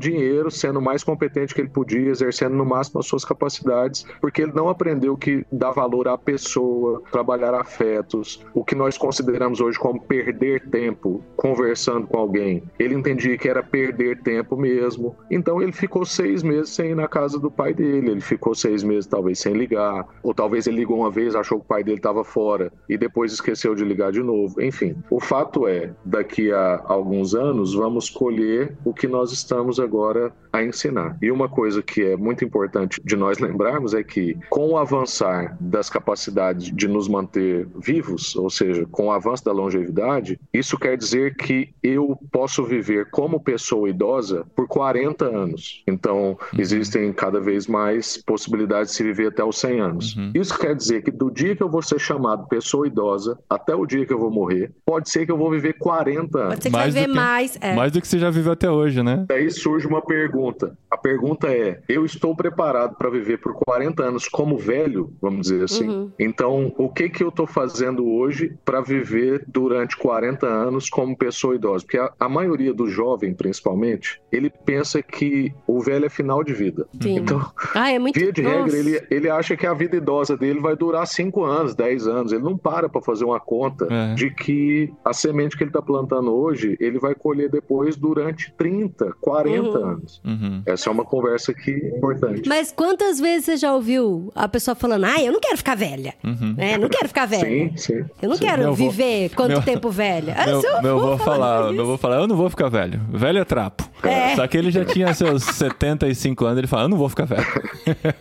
dinheiro, 0.00 0.50
sendo 0.50 0.80
mais 0.80 1.04
competente 1.04 1.54
que 1.54 1.60
ele 1.60 1.68
podia, 1.68 2.10
exercendo 2.10 2.54
no 2.54 2.64
máximo 2.64 3.00
as 3.00 3.06
suas 3.06 3.24
capacidades, 3.24 4.06
porque 4.20 4.42
ele 4.42 4.52
não 4.52 4.68
aprendeu 4.68 5.16
que 5.16 5.44
dá 5.50 5.70
valor 5.70 6.08
à 6.08 6.16
pessoa, 6.16 7.02
trabalhar 7.10 7.54
afetos, 7.66 8.44
o 8.54 8.64
que 8.64 8.74
nós 8.74 8.96
consideramos 8.96 9.60
hoje 9.60 9.78
como 9.78 10.00
perder 10.00 10.68
tempo 10.68 11.22
conversando 11.36 12.06
com 12.06 12.18
alguém. 12.18 12.62
Ele 12.78 12.94
entendia 12.94 13.36
que 13.36 13.48
era 13.48 13.62
perder 13.62 14.22
tempo 14.22 14.56
mesmo. 14.56 15.16
Então 15.30 15.60
ele 15.60 15.72
ficou 15.72 16.06
seis 16.06 16.42
meses 16.42 16.70
sem 16.70 16.90
ir 16.90 16.94
na 16.94 17.08
casa 17.08 17.38
do 17.38 17.50
pai 17.50 17.74
dele. 17.74 18.12
Ele 18.12 18.20
ficou 18.20 18.54
seis 18.54 18.82
meses 18.82 19.06
talvez 19.06 19.40
sem 19.40 19.52
ligar, 19.52 20.06
ou 20.22 20.32
talvez 20.32 20.66
ele 20.66 20.76
ligou 20.76 21.00
uma 21.00 21.10
vez, 21.10 21.34
achou 21.34 21.58
que 21.58 21.64
o 21.64 21.68
pai 21.68 21.82
dele 21.82 21.98
estava 21.98 22.22
fora 22.24 22.72
e 22.88 22.96
depois 22.96 23.32
esqueceu 23.32 23.74
de 23.74 23.84
ligar 23.84 24.12
de 24.12 24.22
novo. 24.22 24.62
Enfim, 24.62 24.96
o 25.10 25.20
fato 25.20 25.66
é, 25.66 25.92
daqui 26.04 26.52
a 26.52 26.82
alguns 26.86 27.34
anos 27.34 27.74
vamos 27.74 28.08
colher 28.08 28.76
o 28.84 28.94
que 28.94 29.08
nós 29.08 29.32
estamos 29.32 29.80
agora 29.80 30.32
a 30.52 30.62
ensinar. 30.62 31.16
E 31.20 31.30
uma 31.30 31.48
coisa 31.48 31.82
que 31.82 32.02
é 32.02 32.16
muito 32.16 32.44
importante 32.44 33.00
de 33.04 33.16
nós 33.16 33.38
lembrarmos 33.38 33.94
é 33.94 34.02
que 34.02 34.36
com 34.48 34.70
o 34.70 34.78
avançar 34.78 35.56
das 35.60 35.90
capacidades 35.90 36.70
de 36.74 36.88
nos 36.88 37.08
manter 37.08 37.55
vivos, 37.76 38.34
ou 38.36 38.50
seja, 38.50 38.86
com 38.90 39.06
o 39.06 39.12
avanço 39.12 39.44
da 39.44 39.52
longevidade, 39.52 40.38
isso 40.52 40.78
quer 40.78 40.96
dizer 40.96 41.36
que 41.36 41.70
eu 41.82 42.18
posso 42.30 42.64
viver 42.64 43.10
como 43.10 43.40
pessoa 43.40 43.88
idosa 43.88 44.44
por 44.54 44.66
40 44.66 45.24
anos. 45.24 45.82
Então, 45.86 46.30
uhum. 46.30 46.58
existem 46.58 47.12
cada 47.12 47.40
vez 47.40 47.66
mais 47.66 48.16
possibilidades 48.18 48.90
de 48.90 48.96
se 48.96 49.02
viver 49.02 49.28
até 49.28 49.44
os 49.44 49.58
100 49.58 49.80
anos. 49.80 50.16
Uhum. 50.16 50.32
Isso 50.34 50.58
quer 50.58 50.74
dizer 50.74 51.02
que 51.02 51.10
do 51.10 51.30
dia 51.30 51.54
que 51.54 51.62
eu 51.62 51.68
vou 51.68 51.82
ser 51.82 51.98
chamado 51.98 52.46
pessoa 52.48 52.86
idosa 52.86 53.38
até 53.48 53.74
o 53.74 53.86
dia 53.86 54.04
que 54.04 54.12
eu 54.12 54.18
vou 54.18 54.30
morrer, 54.30 54.72
pode 54.84 55.10
ser 55.10 55.24
que 55.24 55.32
eu 55.32 55.38
vou 55.38 55.50
viver 55.50 55.74
40 55.74 56.38
anos. 56.38 56.48
Pode 56.50 56.62
ser 56.62 56.70
que 56.70 56.76
mais 56.76 56.94
vai 56.94 57.02
viver 57.02 57.14
mais. 57.14 57.58
É. 57.60 57.74
Mais 57.74 57.92
do 57.92 58.00
que 58.00 58.08
você 58.08 58.18
já 58.18 58.30
viveu 58.30 58.52
até 58.52 58.70
hoje, 58.70 59.02
né? 59.02 59.24
Daí 59.28 59.50
surge 59.50 59.86
uma 59.86 60.02
pergunta. 60.02 60.76
A 60.90 60.96
pergunta 60.96 61.48
é: 61.48 61.80
eu 61.88 62.04
estou 62.04 62.34
preparado 62.34 62.96
para 62.96 63.10
viver 63.10 63.38
por 63.38 63.54
40 63.54 64.02
anos 64.02 64.28
como 64.28 64.58
velho, 64.58 65.12
vamos 65.20 65.48
dizer 65.48 65.64
assim? 65.64 65.88
Uhum. 65.88 66.12
Então, 66.18 66.72
o 66.76 66.88
que 66.88 67.08
que 67.08 67.22
eu 67.22 67.28
estou 67.28 67.45
fazendo 67.46 68.06
hoje 68.06 68.56
para 68.64 68.80
viver 68.80 69.44
durante 69.46 69.96
40 69.96 70.46
anos 70.46 70.88
como 70.88 71.16
pessoa 71.16 71.54
idosa? 71.54 71.84
Porque 71.84 71.98
a, 71.98 72.12
a, 72.18 72.28
maioria 72.28 72.72
do 72.72 72.88
jovem, 72.88 73.34
principalmente, 73.34 74.20
ele 74.30 74.50
pensa 74.50 75.02
que 75.02 75.52
o 75.66 75.80
velho 75.80 76.06
é 76.06 76.08
final 76.08 76.42
de 76.42 76.52
vida. 76.52 76.86
Sim. 77.00 77.18
Então, 77.18 77.50
ah, 77.74 77.90
é 77.90 77.98
muito... 77.98 78.18
via 78.18 78.32
de 78.32 78.42
Nossa. 78.42 78.56
regra, 78.56 78.76
ele, 78.76 79.06
ele 79.10 79.30
acha 79.30 79.56
que 79.56 79.66
a 79.66 79.74
vida 79.74 79.96
idosa 79.96 80.36
dele 80.36 80.60
vai 80.60 80.76
durar 80.76 81.06
5 81.06 81.44
anos, 81.44 81.74
10 81.74 82.06
anos. 82.06 82.32
Ele 82.32 82.42
não 82.42 82.56
para 82.56 82.88
para 82.88 83.00
fazer 83.00 83.24
uma 83.24 83.40
conta 83.40 83.86
é. 83.90 84.14
de 84.14 84.30
que 84.30 84.92
a 85.04 85.12
semente 85.12 85.56
que 85.56 85.62
ele 85.62 85.70
está 85.70 85.82
plantando 85.82 86.34
hoje, 86.34 86.76
ele 86.80 86.98
vai 86.98 87.14
colher 87.14 87.50
depois 87.50 87.96
durante 87.96 88.52
30, 88.52 89.12
40 89.20 89.60
uhum. 89.60 89.86
anos. 89.86 90.20
Uhum. 90.24 90.62
Essa 90.66 90.88
é 90.88 90.92
uma 90.92 91.04
conversa 91.04 91.54
que 91.54 91.70
é 91.70 91.96
importante. 91.96 92.48
Mas 92.48 92.72
quantas 92.72 93.20
vezes 93.20 93.46
você 93.46 93.56
já 93.56 93.74
ouviu 93.74 94.30
a 94.34 94.48
pessoa 94.48 94.74
falando, 94.74 95.04
ah, 95.04 95.22
eu 95.22 95.32
não 95.32 95.40
quero 95.40 95.56
ficar 95.56 95.76
velha. 95.76 96.14
Uhum. 96.24 96.54
É, 96.58 96.78
não 96.78 96.88
quero 96.88 97.08
ficar 97.08 97.26
velha. 97.26 97.35
Sim, 97.40 97.76
sim. 97.76 98.04
Eu 98.22 98.28
não 98.28 98.36
sim. 98.36 98.44
quero 98.44 98.62
meu 98.62 98.74
viver 98.74 99.28
vou, 99.28 99.36
quanto 99.36 99.48
meu, 99.52 99.62
tempo 99.62 99.90
velha. 99.90 100.34
Ah, 100.36 100.46
meu, 100.46 100.62
eu 100.62 100.82
meu 100.82 100.98
vou 101.00 101.18
falar, 101.18 101.72
meu 101.72 101.86
vou 101.86 101.98
falar, 101.98 102.16
eu 102.16 102.26
não 102.26 102.36
vou 102.36 102.48
ficar 102.50 102.68
velho. 102.68 103.00
Velho 103.10 103.38
é 103.38 103.44
trapo. 103.44 103.88
É. 104.02 104.36
Só 104.36 104.46
que 104.46 104.56
ele 104.56 104.70
já 104.70 104.84
tinha 104.84 105.12
seus 105.14 105.42
75 105.56 106.44
anos, 106.44 106.58
ele 106.58 106.66
fala, 106.66 106.84
eu 106.84 106.88
não 106.88 106.98
vou 106.98 107.08
ficar 107.08 107.24
velho. 107.24 107.46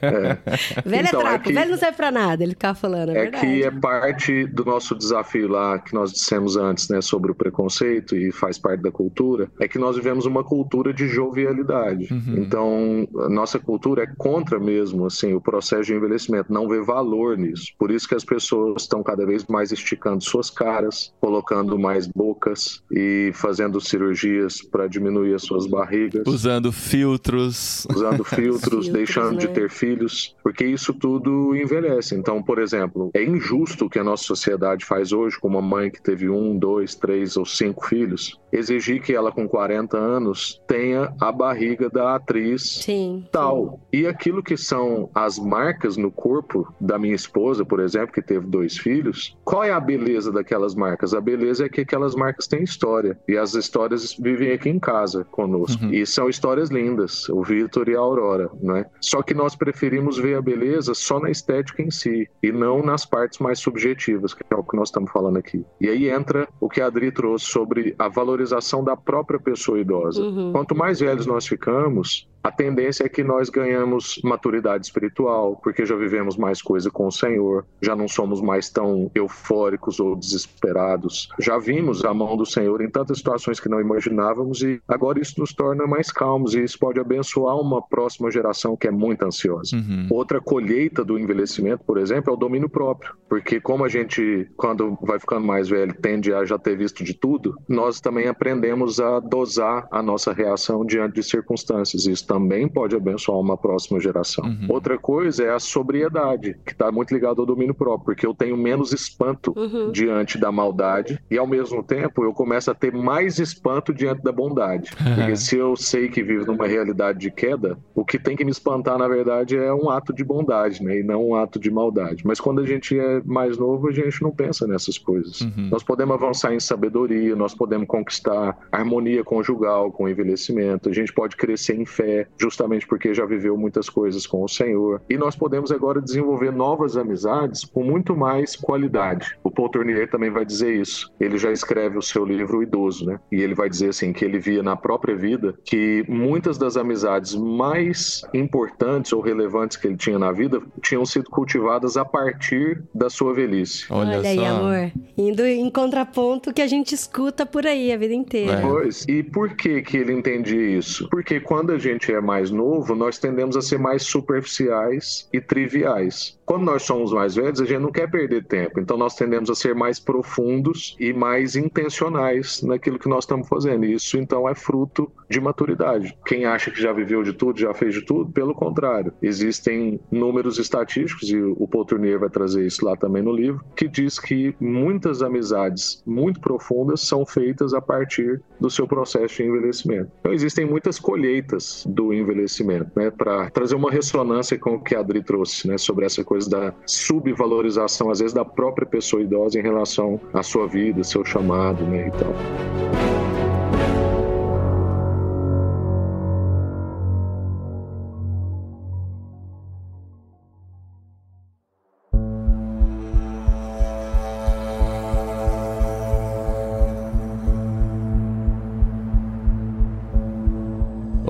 É. 0.02 0.38
Velho 0.86 1.08
Então, 1.08 1.22
é 1.22 1.24
é 1.24 1.28
trapo, 1.30 1.44
que- 1.46 1.54
velho 1.54 1.72
não 1.72 1.78
serve 1.78 1.98
pra 1.98 2.12
nada, 2.12 2.44
ele 2.44 2.52
ficava 2.54 2.76
falando, 2.76 3.10
é, 3.10 3.18
É 3.18 3.22
verdade. 3.24 3.46
que 3.46 3.64
é 3.64 3.72
parte 3.72 4.46
do 4.48 4.64
nosso 4.64 4.96
desafio 4.96 5.48
lá 5.48 5.80
que 5.80 5.94
nós 5.94 6.12
dissemos 6.14 6.56
antes, 6.56 6.88
né, 6.90 7.02
sobre 7.02 7.32
o 7.32 7.36
preconceito 7.36 8.16
e 8.16 8.32
faz 8.32 8.58
parte 8.58 8.82
da 8.82 8.92
cultura, 8.92 9.50
é 9.60 9.68
que 9.68 9.80
nós 9.80 9.96
vivemos 9.96 10.26
uma 10.26 10.44
cultura 10.44 10.94
de 10.94 11.08
jovialidade. 11.08 12.08
Uhum. 12.12 12.36
Então, 12.38 13.08
a 13.26 13.30
nossa 13.30 13.60
cultura 13.60 14.04
é 14.04 14.08
contra 14.18 14.60
mesmo 14.60 15.06
assim 15.06 15.34
o 15.34 15.42
processo 15.42 15.84
de 15.84 15.94
envelhecimento, 15.94 16.52
não 16.54 16.68
vê 16.68 16.82
valor 16.82 17.38
nisso. 17.38 17.66
Por 17.78 17.92
isso 17.92 18.08
que 18.08 18.16
as 18.16 18.24
pessoas 18.24 18.84
estão 18.84 19.02
cada 19.06 19.26
vez 19.26 19.46
mais 19.46 19.72
esticando 19.72 20.24
suas 20.24 20.50
caras, 20.50 21.14
colocando 21.22 21.78
mais 21.80 22.08
bocas 22.08 22.84
e 22.92 23.32
fazendo 23.34 23.80
cirurgias 23.80 24.62
para 24.62 24.88
diminuir 24.88 25.34
as 25.36 25.44
suas 25.44 25.68
barrigas. 25.68 26.24
Usando 26.28 26.72
filtros. 26.72 27.88
usando 27.90 28.24
filtros, 28.26 28.46
Filtros, 28.46 28.90
deixando 28.90 29.38
de 29.38 29.48
né? 29.48 29.54
ter 29.54 29.70
filhos, 29.70 30.36
porque 30.44 30.66
isso 30.66 30.94
tudo 30.94 31.56
envelhece. 31.56 32.16
Então, 32.16 32.42
por 32.42 32.60
exemplo, 32.60 33.12
é 33.14 33.24
injusto 33.24 33.86
o 33.86 33.90
que 33.90 34.00
a 34.00 34.04
nossa 34.04 34.24
sociedade 34.24 34.86
faz 34.86 35.12
hoje 35.12 35.40
com 35.40 35.48
uma 35.48 35.62
mãe 35.62 35.90
que 35.90 36.02
teve 36.02 36.30
um, 36.30 36.58
dois, 36.58 36.96
três 36.96 37.38
ou 37.38 37.46
cinco 37.46 37.86
filhos, 37.88 38.40
exigir 38.52 39.02
que 39.02 39.14
ela 39.14 39.32
com 39.32 39.48
40 39.48 39.98
anos 39.98 40.62
tenha 40.68 41.14
a 41.20 41.32
barriga 41.32 41.90
da 41.90 42.16
atriz 42.16 42.82
Sim. 42.84 43.26
tal. 43.32 43.80
E 43.92 44.08
aquilo 44.08 44.42
que 44.42 44.58
são 44.58 45.10
as 45.14 45.38
marcas 45.38 45.98
no 45.98 46.12
corpo 46.12 46.74
da 46.80 46.98
minha 46.98 47.16
esposa, 47.16 47.66
por 47.66 47.80
exemplo, 47.80 48.14
que 48.14 48.22
teve 48.22 48.46
dois 48.48 48.78
filhos, 48.86 49.36
qual 49.44 49.64
é 49.64 49.72
a 49.72 49.80
beleza 49.80 50.32
daquelas 50.32 50.76
marcas? 50.76 51.16
A 51.16 51.20
beleza 51.20 51.66
é 51.66 51.70
que 51.70 51.82
aquelas 51.82 52.14
marcas 52.14 52.46
têm 52.46 52.62
história. 52.62 53.18
E 53.28 53.36
as 53.36 53.56
histórias 53.56 54.16
vivem 54.16 54.52
aqui 54.52 54.70
em 54.70 54.78
casa 54.78 55.24
conosco. 55.24 55.84
Uhum. 55.84 55.92
E 55.92 56.06
são 56.06 56.30
histórias 56.30 56.70
lindas, 56.70 57.28
o 57.30 57.42
Vitor 57.42 57.90
e 57.90 57.96
a 57.96 58.00
Aurora, 58.00 58.48
né? 58.62 58.86
Só 59.02 59.24
que 59.24 59.34
nós 59.34 59.56
preferimos 59.56 60.20
ver 60.20 60.36
a 60.36 60.42
beleza 60.42 60.94
só 60.94 61.20
na 61.20 61.32
estética 61.32 61.82
em 61.82 61.90
si 61.90 62.30
e 62.44 62.52
não 62.52 62.84
nas 62.84 63.08
partes 63.08 63.40
mais 63.40 63.58
subjetivas, 63.58 64.36
que 64.36 64.44
é 64.48 64.56
o 64.56 64.64
que 64.64 64.78
nós 64.78 64.90
estamos 64.90 65.12
falando 65.12 65.38
aqui. 65.38 65.66
E 65.82 65.90
aí 65.90 66.08
entra 66.08 66.48
o 66.60 66.70
que 66.70 66.80
a 66.80 66.86
Adri 66.86 67.12
trouxe 67.12 67.46
sobre 67.46 67.96
a 67.98 68.08
valorização 68.08 68.84
da 68.84 68.96
própria 68.96 69.40
pessoa 69.40 69.80
idosa. 69.80 70.22
Uhum. 70.22 70.52
Quanto 70.52 70.76
mais 70.76 71.00
velhos 71.00 71.26
nós 71.26 71.48
ficamos, 71.48 72.30
a 72.46 72.52
tendência 72.52 73.06
é 73.06 73.10
que 73.10 73.24
nós 73.24 73.50
ganhamos 73.50 74.22
maturidade 74.24 74.86
espiritual, 74.86 75.60
porque 75.64 75.84
já 75.84 75.96
vivemos 75.96 76.38
mais 76.38 76.62
coisa 76.62 76.92
com 76.92 77.08
o 77.08 77.12
Senhor, 77.12 77.66
já 77.82 77.96
não 77.96 78.08
somos 78.08 78.40
mais 78.40 78.70
tão 78.70 79.10
eufóricos 79.16 80.00
ou 80.00 80.16
desesperados. 80.16 81.28
Já 81.40 81.58
vimos 81.58 82.06
a 82.06 82.14
mão 82.14 82.38
do 82.38 82.46
Senhor 82.46 82.84
em 82.84 82.90
tantas 82.90 83.18
situações 83.18 83.60
que 83.60 83.68
não 83.68 83.82
imaginávamos 83.82 84.62
e 84.62 84.80
agora 84.88 85.20
isso 85.20 85.40
nos 85.40 85.54
torna 85.54 85.88
mais 85.88 86.12
calmos 86.12 86.54
e 86.54 86.62
isso 86.62 86.78
pode 86.78 87.00
abençoar 87.00 87.60
uma 87.60 87.82
próxima 87.82 88.30
geração 88.30 88.78
que 88.78 88.88
é 88.88 88.92
muito 88.92 89.26
ansiosa. 89.26 89.76
Uhum. 89.76 90.08
Outra 90.12 90.40
colheita 90.40 91.04
do 91.04 91.18
envelhecimento, 91.18 91.84
por 91.84 91.98
exemplo, 91.98 92.30
é 92.30 92.34
o 92.34 92.38
domínio 92.38 92.70
próprio, 92.70 93.16
porque 93.28 93.60
como 93.60 93.84
a 93.84 93.90
gente, 93.90 94.48
quando 94.56 94.96
vai 95.02 95.18
ficando 95.20 95.48
mais 95.48 95.68
velho, 95.68 95.96
tende 96.00 96.32
a 96.32 96.46
já 96.46 96.60
ter 96.60 96.78
visto 96.78 97.04
de 97.04 97.16
tudo, 97.16 97.58
nós 97.68 98.00
também 98.00 98.28
aprendemos 98.28 99.00
a 99.00 99.20
dosar 99.20 99.88
a 99.90 100.04
nossa 100.04 100.32
reação 100.32 100.86
diante 100.86 101.16
de 101.16 101.24
circunstâncias. 101.24 102.06
Isso 102.06 102.28
também 102.36 102.68
pode 102.68 102.94
abençoar 102.94 103.40
uma 103.40 103.56
próxima 103.56 103.98
geração. 103.98 104.44
Uhum. 104.44 104.68
Outra 104.68 104.98
coisa 104.98 105.44
é 105.46 105.54
a 105.54 105.60
sobriedade, 105.60 106.58
que 106.66 106.74
está 106.74 106.92
muito 106.92 107.14
ligado 107.14 107.40
ao 107.40 107.46
domínio 107.46 107.74
próprio, 107.74 108.06
porque 108.08 108.28
eu 108.28 108.34
tenho 108.34 108.58
menos 108.58 108.92
espanto 108.92 109.54
uhum. 109.56 109.90
diante 109.90 110.38
da 110.38 110.52
maldade 110.52 111.18
e, 111.32 111.38
ao 111.38 111.48
mesmo 111.48 111.82
tempo, 111.82 112.26
eu 112.26 112.34
começo 112.34 112.70
a 112.70 112.74
ter 112.74 112.92
mais 112.92 113.40
espanto 113.40 113.94
diante 113.94 114.22
da 114.22 114.32
bondade. 114.32 114.92
Uhum. 115.06 115.14
Porque 115.16 115.36
se 115.36 115.56
eu 115.56 115.76
sei 115.76 116.10
que 116.10 116.24
vivo 116.24 116.48
numa 116.48 116.66
realidade 116.66 117.20
de 117.20 117.30
queda, 117.30 117.78
o 117.94 118.04
que 118.04 118.18
tem 118.18 118.36
que 118.36 118.44
me 118.44 118.50
espantar, 118.50 118.98
na 118.98 119.08
verdade, 119.08 119.56
é 119.56 119.72
um 119.72 119.90
ato 119.90 120.12
de 120.12 120.24
bondade, 120.24 120.84
né? 120.84 121.00
E 121.00 121.04
não 121.04 121.30
um 121.30 121.36
ato 121.36 121.60
de 121.60 121.70
maldade. 121.70 122.26
Mas 122.26 122.40
quando 122.40 122.60
a 122.60 122.66
gente 122.66 122.98
é 122.98 123.22
mais 123.24 123.56
novo, 123.56 123.88
a 123.88 123.92
gente 123.92 124.24
não 124.24 124.32
pensa 124.32 124.66
nessas 124.66 124.98
coisas. 124.98 125.42
Uhum. 125.42 125.70
Nós 125.70 125.84
podemos 125.84 126.16
avançar 126.16 126.54
em 126.56 126.60
sabedoria, 126.60 127.36
nós 127.36 127.54
podemos 127.54 127.88
conquistar 127.88 128.58
harmonia 128.72 129.24
conjugal 129.24 129.92
com 129.92 130.06
o 130.06 130.10
envelhecimento, 130.10 130.90
a 130.90 130.94
gente 130.94 131.14
pode 131.14 131.36
crescer 131.36 131.76
em 131.76 131.86
fé, 131.86 132.25
justamente 132.38 132.88
porque 132.88 133.14
já 133.14 133.26
viveu 133.26 133.58
muitas 133.58 133.90
coisas 133.90 134.26
com 134.26 134.44
o 134.44 134.48
Senhor. 134.48 135.02
E 135.10 135.18
nós 135.18 135.36
podemos 135.36 135.72
agora 135.72 136.02
desenvolver 136.02 136.52
novas 136.52 136.98
amizades 136.98 137.66
com 137.66 137.84
muito 137.84 138.16
mais 138.16 138.56
qualidade. 138.56 139.38
O 139.44 139.52
Paul 139.52 139.70
Tournier 139.70 140.10
também 140.10 140.30
vai 140.30 140.46
dizer 140.46 140.76
isso. 140.76 141.12
Ele 141.20 141.38
já 141.38 141.52
escreve 141.52 141.98
o 141.98 142.02
seu 142.02 142.26
livro 142.26 142.60
O 142.60 142.64
Idoso, 142.64 143.06
né? 143.06 143.20
E 143.32 143.42
ele 143.42 143.54
vai 143.54 143.70
dizer 143.70 143.90
assim 143.90 144.14
que 144.14 144.24
ele 144.24 144.40
via 144.40 144.64
na 144.64 144.76
própria 144.76 145.16
vida 145.16 145.56
que 145.64 146.06
muitas 146.08 146.58
das 146.58 146.78
amizades 146.78 147.36
mais 147.36 148.22
importantes 148.34 149.14
ou 149.14 149.22
relevantes 149.22 149.78
que 149.78 149.88
ele 149.88 149.98
tinha 149.98 150.20
na 150.20 150.32
vida 150.32 150.62
tinham 150.82 151.06
sido 151.06 151.30
cultivadas 151.30 151.98
a 151.98 152.06
partir 152.06 152.84
da 152.94 153.10
sua 153.10 153.34
velhice. 153.34 153.86
Olha, 153.90 154.20
Olha 154.20 154.30
aí, 154.30 154.46
amor. 154.46 154.92
Indo 155.18 155.46
em 155.46 155.70
contraponto 155.70 156.54
que 156.54 156.62
a 156.62 156.68
gente 156.68 156.94
escuta 156.94 157.46
por 157.46 157.66
aí 157.66 157.92
a 157.92 157.98
vida 157.98 158.14
inteira. 158.14 158.54
É. 158.54 158.62
Pois. 158.62 159.06
E 159.08 159.24
por 159.24 159.56
que 159.56 159.82
que 159.82 159.98
ele 159.98 160.14
entendia 160.14 160.78
isso? 160.78 161.08
Porque 161.10 161.40
quando 161.40 161.72
a 161.72 161.78
gente 161.78 162.12
é 162.16 162.22
mais 162.22 162.52
novo, 162.52 162.96
nós 162.96 163.18
tendemos 163.18 163.56
a 163.56 163.62
ser 163.62 163.78
mais 163.78 164.04
superficiais 164.04 165.28
e 165.32 165.40
triviais. 165.40 166.40
Quando 166.46 166.64
nós 166.64 166.84
somos 166.84 167.12
mais 167.12 167.36
velhos, 167.36 167.60
a 167.60 167.66
gente 167.66 167.82
não 167.82 167.92
quer 167.92 168.10
perder 168.10 168.46
tempo, 168.46 168.80
então 168.80 168.98
nós 168.98 169.16
tendemos 169.16 169.50
a 169.50 169.56
ser 169.56 169.74
mais 169.74 170.00
profundos 170.00 170.96
e 171.00 171.12
mais 171.12 171.56
intencionais 171.56 172.62
naquilo 172.62 173.00
que 173.00 173.10
nós 173.10 173.24
estamos 173.24 173.48
fazendo. 173.48 173.86
Isso 173.86 174.18
então 174.18 174.48
é 174.48 174.54
fruto 174.54 175.12
de 175.30 175.42
maturidade. 175.42 176.16
Quem 176.26 176.46
acha 176.46 176.70
que 176.70 176.82
já 176.82 176.94
viveu 176.94 177.24
de 177.24 177.34
tudo, 177.34 177.60
já 177.60 177.74
fez 177.74 177.94
de 177.94 178.02
tudo, 178.02 178.32
pelo 178.32 178.54
contrário, 178.54 179.12
existem 179.22 180.00
números 180.12 180.60
estatísticos 180.60 181.30
e 181.30 181.38
o 181.38 181.68
Paul 181.68 181.86
Tournier 181.86 182.20
vai 182.20 182.30
trazer 182.30 182.66
isso 182.66 182.86
lá 182.86 182.96
também 182.96 183.24
no 183.24 183.32
livro, 183.32 183.64
que 183.76 183.88
diz 183.88 184.20
que 184.20 184.56
muitas 184.60 185.22
amizades 185.22 186.04
muito 186.06 186.40
profundas 186.40 187.02
são 187.02 187.26
feitas 187.26 187.74
a 187.74 187.82
partir 187.82 188.42
do 188.60 188.70
seu 188.70 188.88
processo 188.88 189.36
de 189.36 189.44
envelhecimento. 189.44 190.12
Então 190.20 190.34
existem 190.34 190.66
muitas 190.66 191.00
colheitas 191.00 191.84
do 191.88 192.05
envelhecimento, 192.14 192.92
né, 192.96 193.12
para 193.12 193.50
trazer 193.50 193.76
uma 193.76 193.92
ressonância 193.92 194.58
com 194.58 194.76
o 194.76 194.80
que 194.80 194.96
a 194.96 195.00
Adri 195.00 195.24
trouxe, 195.24 195.68
né, 195.68 195.78
sobre 195.78 196.06
essa 196.06 196.24
coisa 196.24 196.50
da 196.50 196.74
subvalorização 196.86 198.10
às 198.10 198.20
vezes 198.20 198.34
da 198.34 198.46
própria 198.46 198.86
pessoa 198.86 199.22
idosa 199.22 199.60
em 199.60 199.64
relação 199.64 200.20
à 200.34 200.44
sua 200.44 200.68
vida, 200.68 201.04
seu 201.04 201.24
chamado, 201.24 201.84
né, 201.86 202.08
e 202.08 202.12
tal. 202.12 203.15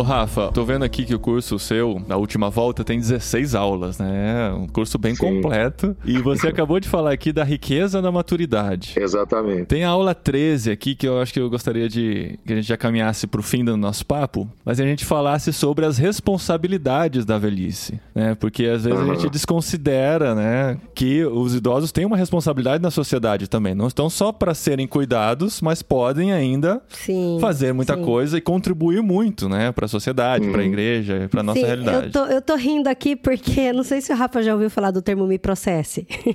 Rafa, 0.05 0.51
tô 0.53 0.63
vendo 0.63 0.85
aqui 0.85 1.03
que 1.03 1.15
o 1.15 1.19
curso 1.19 1.57
seu, 1.57 2.01
na 2.07 2.15
última 2.15 2.49
volta, 2.49 2.83
tem 2.83 2.99
16 2.99 3.55
aulas, 3.55 3.97
né? 3.97 4.53
Um 4.53 4.67
curso 4.67 4.97
bem 4.97 5.15
Sim. 5.15 5.25
completo. 5.25 5.97
E 6.05 6.19
você 6.19 6.47
acabou 6.49 6.79
de 6.79 6.87
falar 6.87 7.11
aqui 7.11 7.33
da 7.33 7.43
riqueza 7.43 8.01
da 8.01 8.11
maturidade. 8.11 8.93
Exatamente. 8.95 9.65
Tem 9.65 9.83
a 9.83 9.89
aula 9.89 10.13
13 10.13 10.71
aqui 10.71 10.95
que 10.95 11.07
eu 11.07 11.19
acho 11.19 11.33
que 11.33 11.39
eu 11.39 11.49
gostaria 11.49 11.89
de 11.89 12.37
que 12.45 12.53
a 12.53 12.55
gente 12.55 12.67
já 12.67 12.77
caminhasse 12.77 13.25
pro 13.25 13.41
fim 13.41 13.65
do 13.65 13.75
nosso 13.75 14.05
papo, 14.05 14.47
mas 14.63 14.79
a 14.79 14.83
gente 14.83 15.03
falasse 15.03 15.51
sobre 15.51 15.85
as 15.85 15.97
responsabilidades 15.97 17.25
da 17.25 17.37
velhice, 17.37 17.99
né? 18.13 18.35
Porque 18.35 18.65
às 18.65 18.83
vezes 18.83 18.99
uhum. 18.99 19.11
a 19.11 19.15
gente 19.15 19.29
desconsidera, 19.29 20.35
né, 20.35 20.77
que 20.93 21.25
os 21.25 21.55
idosos 21.55 21.91
têm 21.91 22.05
uma 22.05 22.17
responsabilidade 22.17 22.81
na 22.81 22.91
sociedade 22.91 23.47
também. 23.47 23.73
Não 23.73 23.87
estão 23.87 24.09
só 24.09 24.31
para 24.31 24.53
serem 24.53 24.87
cuidados, 24.87 25.61
mas 25.61 25.81
podem 25.81 26.31
ainda 26.31 26.81
sim, 26.89 27.37
fazer 27.41 27.73
muita 27.73 27.95
sim. 27.95 28.03
coisa 28.03 28.37
e 28.37 28.41
contribuir 28.41 29.01
muito, 29.01 29.49
né, 29.49 29.71
para 29.71 29.87
sociedade, 29.99 30.47
hum. 30.47 30.51
para 30.51 30.61
a 30.61 30.65
igreja, 30.65 31.27
para 31.29 31.43
nossa 31.43 31.59
Sim, 31.59 31.65
realidade. 31.65 32.05
Eu 32.07 32.11
tô, 32.11 32.25
eu 32.25 32.41
tô 32.41 32.55
rindo 32.55 32.87
aqui 32.87 33.15
porque 33.15 33.71
não 33.73 33.83
sei 33.83 34.01
se 34.01 34.11
o 34.11 34.15
Rafa 34.15 34.41
já 34.43 34.53
ouviu 34.53 34.69
falar 34.69 34.91
do 34.91 35.01
termo 35.01 35.25
me 35.25 35.37
processe. 35.37 36.07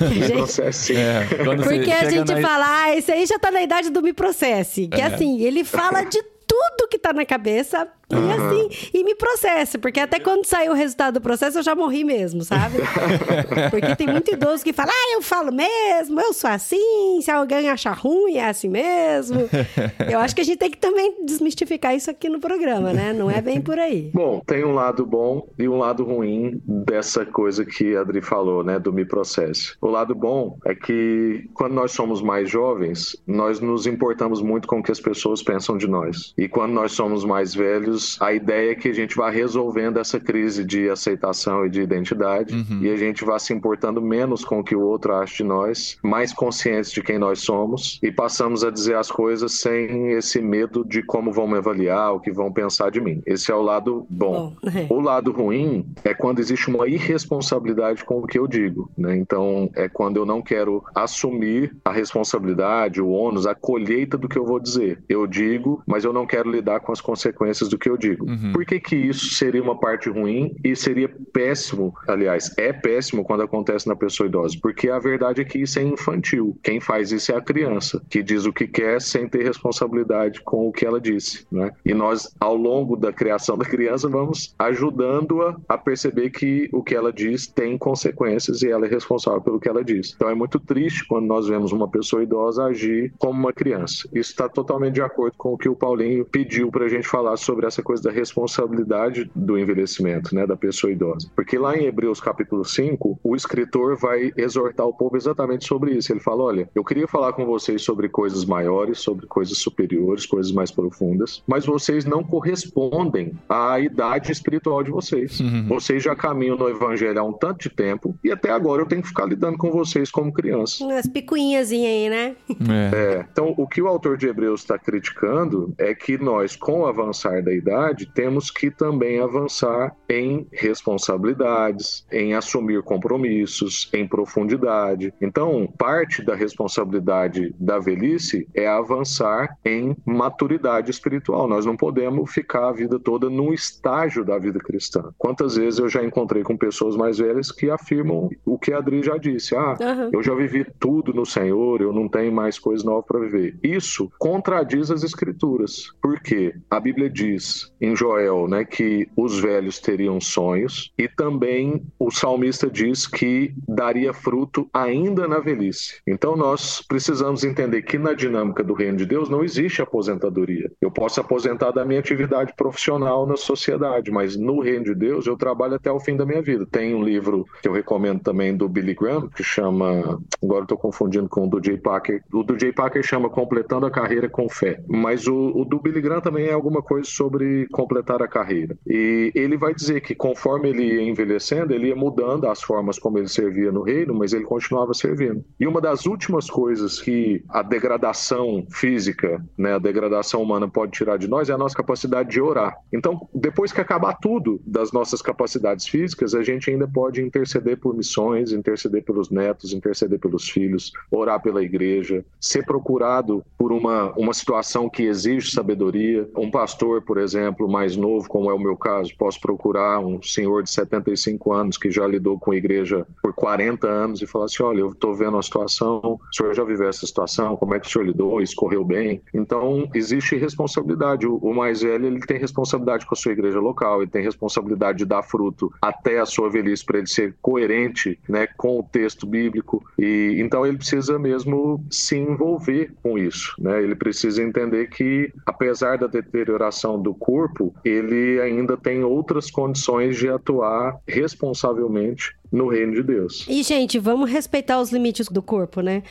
me 0.00 0.28
processe. 0.32 0.96
É, 0.96 1.26
porque 1.62 1.90
a 1.90 2.10
gente 2.10 2.32
na... 2.32 2.40
fala, 2.40 2.66
ah, 2.68 2.96
esse 2.96 3.10
aí 3.10 3.26
já 3.26 3.38
tá 3.38 3.50
na 3.50 3.62
idade 3.62 3.90
do 3.90 4.02
me 4.02 4.12
processe. 4.12 4.88
Que 4.88 5.00
é. 5.00 5.06
assim, 5.06 5.40
ele 5.42 5.64
fala 5.64 6.02
de 6.02 6.22
tudo 6.46 6.88
que 6.88 6.98
tá 6.98 7.12
na 7.12 7.24
cabeça 7.24 7.88
e 8.08 8.14
uhum. 8.14 8.30
assim, 8.30 8.90
e 8.94 9.02
me 9.02 9.16
processe, 9.16 9.78
porque 9.78 9.98
até 9.98 10.20
quando 10.20 10.44
saiu 10.44 10.70
o 10.70 10.74
resultado 10.74 11.14
do 11.14 11.20
processo 11.20 11.58
eu 11.58 11.62
já 11.62 11.74
morri 11.74 12.04
mesmo, 12.04 12.44
sabe? 12.44 12.78
porque 13.68 13.96
tem 13.96 14.06
muito 14.06 14.32
idoso 14.32 14.62
que 14.62 14.72
fala, 14.72 14.92
ah, 14.92 15.14
eu 15.14 15.22
falo 15.22 15.52
mesmo, 15.52 16.20
eu 16.20 16.32
sou 16.32 16.48
assim, 16.48 17.20
se 17.20 17.30
alguém 17.32 17.68
achar 17.68 17.96
ruim, 17.96 18.36
é 18.36 18.48
assim 18.48 18.68
mesmo. 18.68 19.40
eu 20.08 20.20
acho 20.20 20.36
que 20.36 20.40
a 20.40 20.44
gente 20.44 20.58
tem 20.58 20.70
que 20.70 20.78
também 20.78 21.24
desmistificar 21.24 21.96
isso 21.96 22.08
aqui 22.08 22.28
no 22.28 22.38
programa, 22.38 22.92
né? 22.92 23.12
Não 23.12 23.28
é 23.28 23.40
bem 23.40 23.60
por 23.60 23.76
aí. 23.76 24.10
Bom, 24.14 24.40
tem 24.46 24.64
um 24.64 24.72
lado 24.72 25.04
bom 25.04 25.48
e 25.58 25.68
um 25.68 25.78
lado 25.78 26.04
ruim 26.04 26.62
dessa 26.64 27.26
coisa 27.26 27.64
que 27.64 27.96
a 27.96 28.02
Adri 28.02 28.22
falou, 28.22 28.62
né, 28.62 28.78
do 28.78 28.92
me 28.92 29.04
processe. 29.04 29.74
O 29.80 29.88
lado 29.88 30.14
bom 30.14 30.58
é 30.64 30.76
que 30.76 31.48
quando 31.54 31.72
nós 31.72 31.90
somos 31.90 32.22
mais 32.22 32.48
jovens, 32.48 33.16
nós 33.26 33.58
nos 33.58 33.84
importamos 33.84 34.40
muito 34.40 34.68
com 34.68 34.78
o 34.78 34.82
que 34.82 34.92
as 34.92 35.00
pessoas 35.00 35.42
pensam 35.42 35.76
de 35.76 35.88
nós. 35.88 36.32
E 36.38 36.48
quando 36.48 36.72
nós 36.72 36.92
somos 36.92 37.24
mais 37.24 37.52
velhos, 37.52 37.95
a 38.20 38.32
ideia 38.32 38.72
é 38.72 38.74
que 38.74 38.88
a 38.88 38.94
gente 38.94 39.16
vá 39.16 39.30
resolvendo 39.30 39.98
essa 39.98 40.18
crise 40.18 40.64
de 40.64 40.88
aceitação 40.88 41.66
e 41.66 41.70
de 41.70 41.80
identidade 41.80 42.54
uhum. 42.54 42.80
e 42.82 42.90
a 42.90 42.96
gente 42.96 43.24
vá 43.24 43.38
se 43.38 43.52
importando 43.52 44.00
menos 44.00 44.44
com 44.44 44.60
o 44.60 44.64
que 44.64 44.74
o 44.74 44.80
outro 44.80 45.14
acha 45.14 45.36
de 45.36 45.44
nós, 45.44 45.98
mais 46.02 46.32
conscientes 46.32 46.90
de 46.90 47.02
quem 47.02 47.18
nós 47.18 47.40
somos 47.40 47.98
e 48.02 48.10
passamos 48.10 48.64
a 48.64 48.70
dizer 48.70 48.96
as 48.96 49.10
coisas 49.10 49.60
sem 49.60 50.12
esse 50.12 50.40
medo 50.40 50.84
de 50.84 51.02
como 51.02 51.32
vão 51.32 51.46
me 51.46 51.58
avaliar, 51.58 52.14
o 52.14 52.20
que 52.20 52.32
vão 52.32 52.52
pensar 52.52 52.90
de 52.90 53.00
mim. 53.00 53.22
Esse 53.26 53.50
é 53.50 53.54
o 53.54 53.62
lado 53.62 54.06
bom. 54.08 54.54
bom. 54.62 54.70
É. 54.70 54.86
O 54.92 55.00
lado 55.00 55.32
ruim 55.32 55.86
é 56.04 56.14
quando 56.14 56.38
existe 56.38 56.68
uma 56.68 56.88
irresponsabilidade 56.88 58.04
com 58.04 58.18
o 58.18 58.26
que 58.26 58.38
eu 58.38 58.46
digo, 58.46 58.90
né? 58.96 59.16
Então, 59.16 59.70
é 59.74 59.88
quando 59.88 60.16
eu 60.16 60.26
não 60.26 60.42
quero 60.42 60.84
assumir 60.94 61.76
a 61.84 61.92
responsabilidade, 61.92 63.00
o 63.00 63.08
ônus, 63.08 63.46
a 63.46 63.54
colheita 63.54 64.16
do 64.16 64.28
que 64.28 64.38
eu 64.38 64.44
vou 64.44 64.60
dizer. 64.60 65.02
Eu 65.08 65.26
digo, 65.26 65.82
mas 65.86 66.04
eu 66.04 66.12
não 66.12 66.26
quero 66.26 66.50
lidar 66.50 66.80
com 66.80 66.92
as 66.92 67.00
consequências 67.00 67.68
do 67.68 67.78
que 67.78 67.85
que 67.86 67.90
eu 67.90 67.96
digo. 67.96 68.28
Uhum. 68.28 68.52
Por 68.52 68.66
que, 68.66 68.80
que 68.80 68.96
isso 68.96 69.34
seria 69.34 69.62
uma 69.62 69.78
parte 69.78 70.10
ruim 70.10 70.56
e 70.64 70.74
seria 70.74 71.08
péssimo? 71.32 71.94
Aliás, 72.08 72.52
é 72.58 72.72
péssimo 72.72 73.22
quando 73.22 73.44
acontece 73.44 73.86
na 73.86 73.94
pessoa 73.94 74.26
idosa, 74.26 74.58
porque 74.60 74.90
a 74.90 74.98
verdade 74.98 75.40
é 75.40 75.44
que 75.44 75.60
isso 75.60 75.78
é 75.78 75.82
infantil. 75.84 76.58
Quem 76.64 76.80
faz 76.80 77.12
isso 77.12 77.30
é 77.30 77.36
a 77.36 77.40
criança, 77.40 78.02
que 78.10 78.24
diz 78.24 78.44
o 78.44 78.52
que 78.52 78.66
quer 78.66 79.00
sem 79.00 79.28
ter 79.28 79.44
responsabilidade 79.44 80.40
com 80.42 80.66
o 80.66 80.72
que 80.72 80.84
ela 80.84 81.00
disse. 81.00 81.46
Né? 81.50 81.70
E 81.84 81.94
nós, 81.94 82.34
ao 82.40 82.56
longo 82.56 82.96
da 82.96 83.12
criação 83.12 83.54
da 83.56 83.64
criança, 83.64 84.08
vamos 84.08 84.52
ajudando-a 84.58 85.56
a 85.68 85.78
perceber 85.78 86.30
que 86.30 86.68
o 86.72 86.82
que 86.82 86.94
ela 86.94 87.12
diz 87.12 87.46
tem 87.46 87.78
consequências 87.78 88.62
e 88.62 88.68
ela 88.68 88.86
é 88.86 88.88
responsável 88.88 89.40
pelo 89.40 89.60
que 89.60 89.68
ela 89.68 89.84
diz. 89.84 90.12
Então 90.16 90.28
é 90.28 90.34
muito 90.34 90.58
triste 90.58 91.06
quando 91.06 91.26
nós 91.26 91.46
vemos 91.46 91.70
uma 91.70 91.88
pessoa 91.88 92.24
idosa 92.24 92.64
agir 92.64 93.12
como 93.16 93.38
uma 93.38 93.52
criança. 93.52 94.08
Isso 94.12 94.32
está 94.32 94.48
totalmente 94.48 94.94
de 94.94 95.02
acordo 95.02 95.36
com 95.38 95.52
o 95.52 95.58
que 95.58 95.68
o 95.68 95.76
Paulinho 95.76 96.24
pediu 96.24 96.68
para 96.68 96.86
a 96.86 96.88
gente 96.88 97.06
falar 97.06 97.36
sobre 97.36 97.64
essa 97.64 97.75
essa 97.76 97.82
coisa 97.82 98.02
da 98.02 98.10
responsabilidade 98.10 99.30
do 99.34 99.58
envelhecimento, 99.58 100.34
né, 100.34 100.46
da 100.46 100.56
pessoa 100.56 100.90
idosa. 100.90 101.30
Porque 101.34 101.58
lá 101.58 101.76
em 101.76 101.84
Hebreus 101.84 102.20
capítulo 102.20 102.64
5, 102.64 103.20
o 103.22 103.36
escritor 103.36 103.96
vai 103.96 104.32
exortar 104.36 104.86
o 104.86 104.94
povo 104.94 105.16
exatamente 105.16 105.66
sobre 105.66 105.92
isso. 105.92 106.12
Ele 106.12 106.20
fala: 106.20 106.42
olha, 106.42 106.68
eu 106.74 106.84
queria 106.84 107.06
falar 107.06 107.32
com 107.32 107.44
vocês 107.44 107.82
sobre 107.82 108.08
coisas 108.08 108.44
maiores, 108.44 108.98
sobre 108.98 109.26
coisas 109.26 109.58
superiores, 109.58 110.24
coisas 110.24 110.52
mais 110.52 110.70
profundas, 110.70 111.42
mas 111.46 111.66
vocês 111.66 112.04
não 112.04 112.24
correspondem 112.24 113.32
à 113.48 113.78
idade 113.78 114.32
espiritual 114.32 114.82
de 114.82 114.90
vocês. 114.90 115.40
Uhum. 115.40 115.68
Vocês 115.68 116.02
já 116.02 116.16
caminham 116.16 116.56
no 116.56 116.68
evangelho 116.68 117.20
há 117.20 117.22
um 117.22 117.32
tanto 117.32 117.68
de 117.68 117.70
tempo 117.70 118.16
e 118.24 118.30
até 118.30 118.50
agora 118.50 118.82
eu 118.82 118.86
tenho 118.86 119.02
que 119.02 119.08
ficar 119.08 119.26
lidando 119.26 119.58
com 119.58 119.70
vocês 119.70 120.10
como 120.10 120.32
crianças. 120.32 120.80
Umas 120.80 121.06
picuinhas 121.06 121.70
aí, 121.70 122.08
né? 122.08 122.36
É. 122.48 122.96
é. 122.96 123.26
Então, 123.30 123.54
o 123.56 123.66
que 123.66 123.82
o 123.82 123.88
autor 123.88 124.16
de 124.16 124.26
Hebreus 124.26 124.60
está 124.60 124.78
criticando 124.78 125.74
é 125.78 125.94
que 125.94 126.16
nós, 126.18 126.56
com 126.56 126.80
o 126.80 126.86
avançar 126.86 127.42
da 127.42 127.52
idade, 127.52 127.65
temos 128.14 128.50
que 128.50 128.70
também 128.70 129.20
avançar 129.20 129.94
em 130.08 130.46
responsabilidades, 130.52 132.06
em 132.10 132.34
assumir 132.34 132.82
compromissos, 132.82 133.90
em 133.92 134.06
profundidade. 134.06 135.12
Então, 135.20 135.68
parte 135.78 136.24
da 136.24 136.34
responsabilidade 136.34 137.54
da 137.58 137.78
velhice 137.78 138.48
é 138.54 138.66
avançar 138.66 139.56
em 139.64 139.96
maturidade 140.04 140.90
espiritual. 140.90 141.48
Nós 141.48 141.66
não 141.66 141.76
podemos 141.76 142.32
ficar 142.32 142.68
a 142.68 142.72
vida 142.72 142.98
toda 142.98 143.28
num 143.28 143.52
estágio 143.52 144.24
da 144.24 144.38
vida 144.38 144.58
cristã. 144.58 145.12
Quantas 145.18 145.56
vezes 145.56 145.78
eu 145.78 145.88
já 145.88 146.04
encontrei 146.04 146.42
com 146.42 146.56
pessoas 146.56 146.96
mais 146.96 147.18
velhas 147.18 147.50
que 147.50 147.70
afirmam 147.70 148.30
o 148.44 148.58
que 148.58 148.72
a 148.72 148.78
Adri 148.78 149.02
já 149.02 149.16
disse: 149.16 149.54
ah, 149.54 149.76
uhum. 149.80 150.10
eu 150.12 150.22
já 150.22 150.34
vivi 150.34 150.66
tudo 150.78 151.12
no 151.12 151.26
Senhor, 151.26 151.80
eu 151.80 151.92
não 151.92 152.08
tenho 152.08 152.32
mais 152.32 152.58
coisa 152.58 152.84
nova 152.84 153.02
para 153.02 153.20
viver. 153.20 153.58
Isso 153.62 154.10
contradiz 154.18 154.90
as 154.90 155.02
Escrituras, 155.02 155.92
porque 156.02 156.54
a 156.70 156.80
Bíblia 156.80 157.08
diz 157.08 157.55
em 157.80 157.94
Joel 157.94 158.48
né, 158.48 158.64
que 158.64 159.08
os 159.16 159.38
velhos 159.38 159.78
teriam 159.78 160.20
sonhos 160.20 160.92
e 160.98 161.08
também 161.08 161.82
o 161.98 162.10
salmista 162.10 162.68
diz 162.68 163.06
que 163.06 163.54
daria 163.68 164.12
fruto 164.12 164.68
ainda 164.72 165.26
na 165.28 165.38
velhice. 165.38 166.00
Então 166.06 166.36
nós 166.36 166.82
precisamos 166.82 167.44
entender 167.44 167.82
que 167.82 167.98
na 167.98 168.12
dinâmica 168.12 168.62
do 168.62 168.74
reino 168.74 168.98
de 168.98 169.06
Deus 169.06 169.28
não 169.28 169.44
existe 169.44 169.82
aposentadoria. 169.82 170.70
Eu 170.80 170.90
posso 170.90 171.20
aposentar 171.20 171.70
da 171.70 171.84
minha 171.84 172.00
atividade 172.00 172.52
profissional 172.56 173.26
na 173.26 173.36
sociedade, 173.36 174.10
mas 174.10 174.36
no 174.36 174.60
reino 174.60 174.84
de 174.84 174.94
Deus 174.94 175.26
eu 175.26 175.36
trabalho 175.36 175.74
até 175.74 175.90
o 175.90 176.00
fim 176.00 176.16
da 176.16 176.26
minha 176.26 176.42
vida. 176.42 176.66
Tem 176.70 176.94
um 176.94 177.02
livro 177.02 177.44
que 177.62 177.68
eu 177.68 177.72
recomendo 177.72 178.20
também 178.20 178.56
do 178.56 178.68
Billy 178.68 178.94
Graham 178.94 179.28
que 179.28 179.42
chama, 179.42 180.20
agora 180.42 180.62
estou 180.62 180.78
confundindo 180.78 181.28
com 181.28 181.46
o 181.46 181.50
do 181.50 181.62
Jay 181.64 181.76
Packer. 181.76 182.22
O 182.32 182.42
do 182.42 182.58
Jay 182.58 182.72
Packer 182.72 183.02
chama 183.02 183.30
Completando 183.30 183.86
a 183.86 183.90
Carreira 183.90 184.28
com 184.28 184.48
Fé, 184.48 184.80
mas 184.88 185.26
o, 185.26 185.52
o 185.54 185.64
do 185.64 185.80
Billy 185.80 186.00
Graham 186.00 186.20
também 186.20 186.46
é 186.46 186.52
alguma 186.52 186.82
coisa 186.82 187.08
sobre 187.08 187.45
completar 187.70 188.22
a 188.22 188.28
carreira. 188.28 188.76
E 188.86 189.32
ele 189.34 189.56
vai 189.56 189.74
dizer 189.74 190.00
que 190.00 190.14
conforme 190.14 190.70
ele 190.70 190.84
ia 190.94 191.02
envelhecendo, 191.02 191.72
ele 191.72 191.88
ia 191.88 191.96
mudando 191.96 192.46
as 192.48 192.62
formas 192.62 192.98
como 192.98 193.18
ele 193.18 193.28
servia 193.28 193.72
no 193.72 193.82
reino, 193.82 194.14
mas 194.14 194.32
ele 194.32 194.44
continuava 194.44 194.94
servindo. 194.94 195.44
E 195.58 195.66
uma 195.66 195.80
das 195.80 196.06
últimas 196.06 196.50
coisas 196.50 197.00
que 197.00 197.42
a 197.48 197.62
degradação 197.62 198.66
física, 198.70 199.44
né, 199.56 199.74
a 199.74 199.78
degradação 199.78 200.42
humana 200.42 200.68
pode 200.68 200.92
tirar 200.92 201.16
de 201.16 201.28
nós 201.28 201.48
é 201.48 201.52
a 201.52 201.58
nossa 201.58 201.76
capacidade 201.76 202.30
de 202.30 202.40
orar. 202.40 202.76
Então, 202.92 203.28
depois 203.34 203.72
que 203.72 203.80
acabar 203.80 204.14
tudo 204.14 204.60
das 204.66 204.92
nossas 204.92 205.22
capacidades 205.22 205.86
físicas, 205.86 206.34
a 206.34 206.42
gente 206.42 206.70
ainda 206.70 206.88
pode 206.88 207.22
interceder 207.22 207.78
por 207.78 207.94
missões, 207.94 208.52
interceder 208.52 209.04
pelos 209.04 209.30
netos, 209.30 209.72
interceder 209.72 210.18
pelos 210.18 210.48
filhos, 210.48 210.92
orar 211.10 211.40
pela 211.40 211.62
igreja, 211.62 212.24
ser 212.40 212.64
procurado 212.64 213.44
por 213.58 213.72
uma, 213.72 214.12
uma 214.12 214.32
situação 214.32 214.88
que 214.88 215.04
exige 215.04 215.50
sabedoria. 215.50 216.28
Um 216.36 216.50
pastor, 216.50 217.02
por 217.02 217.18
exemplo, 217.18 217.35
mais 217.68 217.96
novo, 217.96 218.28
como 218.28 218.50
é 218.50 218.54
o 218.54 218.58
meu 218.58 218.76
caso, 218.76 219.14
posso 219.16 219.40
procurar 219.40 220.00
um 220.00 220.22
senhor 220.22 220.62
de 220.62 220.70
75 220.70 221.52
anos 221.52 221.76
que 221.76 221.90
já 221.90 222.06
lidou 222.06 222.38
com 222.38 222.52
a 222.52 222.56
igreja 222.56 223.06
por 223.22 223.32
40 223.32 223.86
anos 223.86 224.22
e 224.22 224.26
falar 224.26 224.46
assim: 224.46 224.62
olha, 224.62 224.80
eu 224.80 224.90
estou 224.90 225.14
vendo 225.14 225.36
a 225.36 225.42
situação, 225.42 226.00
o 226.02 226.34
senhor 226.34 226.54
já 226.54 226.64
viveu 226.64 226.88
essa 226.88 227.06
situação, 227.06 227.56
como 227.56 227.74
é 227.74 227.80
que 227.80 227.86
o 227.86 227.90
senhor 227.90 228.04
lidou, 228.04 228.40
escorreu 228.40 228.84
bem? 228.84 229.20
Então, 229.34 229.88
existe 229.94 230.36
responsabilidade. 230.36 231.26
O 231.26 231.52
mais 231.52 231.82
velho 231.82 232.06
ele 232.06 232.20
tem 232.20 232.38
responsabilidade 232.38 233.06
com 233.06 233.14
a 233.14 233.16
sua 233.16 233.32
igreja 233.32 233.60
local, 233.60 234.02
ele 234.02 234.10
tem 234.10 234.22
responsabilidade 234.22 234.98
de 234.98 235.04
dar 235.04 235.22
fruto 235.22 235.72
até 235.80 236.18
a 236.18 236.26
sua 236.26 236.50
velhice 236.50 236.84
para 236.84 236.98
ele 236.98 237.06
ser 237.06 237.34
coerente 237.42 238.18
né, 238.28 238.46
com 238.56 238.78
o 238.78 238.82
texto 238.82 239.26
bíblico. 239.26 239.84
E 239.98 240.36
então 240.38 240.66
ele 240.66 240.76
precisa 240.76 241.18
mesmo 241.18 241.84
se 241.90 242.16
envolver 242.16 242.92
com 243.02 243.18
isso. 243.18 243.54
Né? 243.58 243.82
Ele 243.82 243.94
precisa 243.94 244.42
entender 244.42 244.88
que, 244.88 245.32
apesar 245.44 245.98
da 245.98 246.06
deterioração 246.06 247.00
do 247.00 247.14
corpo, 247.26 247.74
ele 247.84 248.40
ainda 248.40 248.76
tem 248.76 249.02
outras 249.02 249.50
condições 249.50 250.16
de 250.16 250.28
atuar 250.28 251.00
responsavelmente 251.08 252.36
no 252.52 252.68
reino 252.68 252.94
de 252.94 253.02
Deus. 253.02 253.44
E, 253.48 253.64
gente, 253.64 253.98
vamos 253.98 254.30
respeitar 254.30 254.80
os 254.80 254.92
limites 254.92 255.26
do 255.26 255.42
corpo, 255.42 255.80
né? 255.80 256.04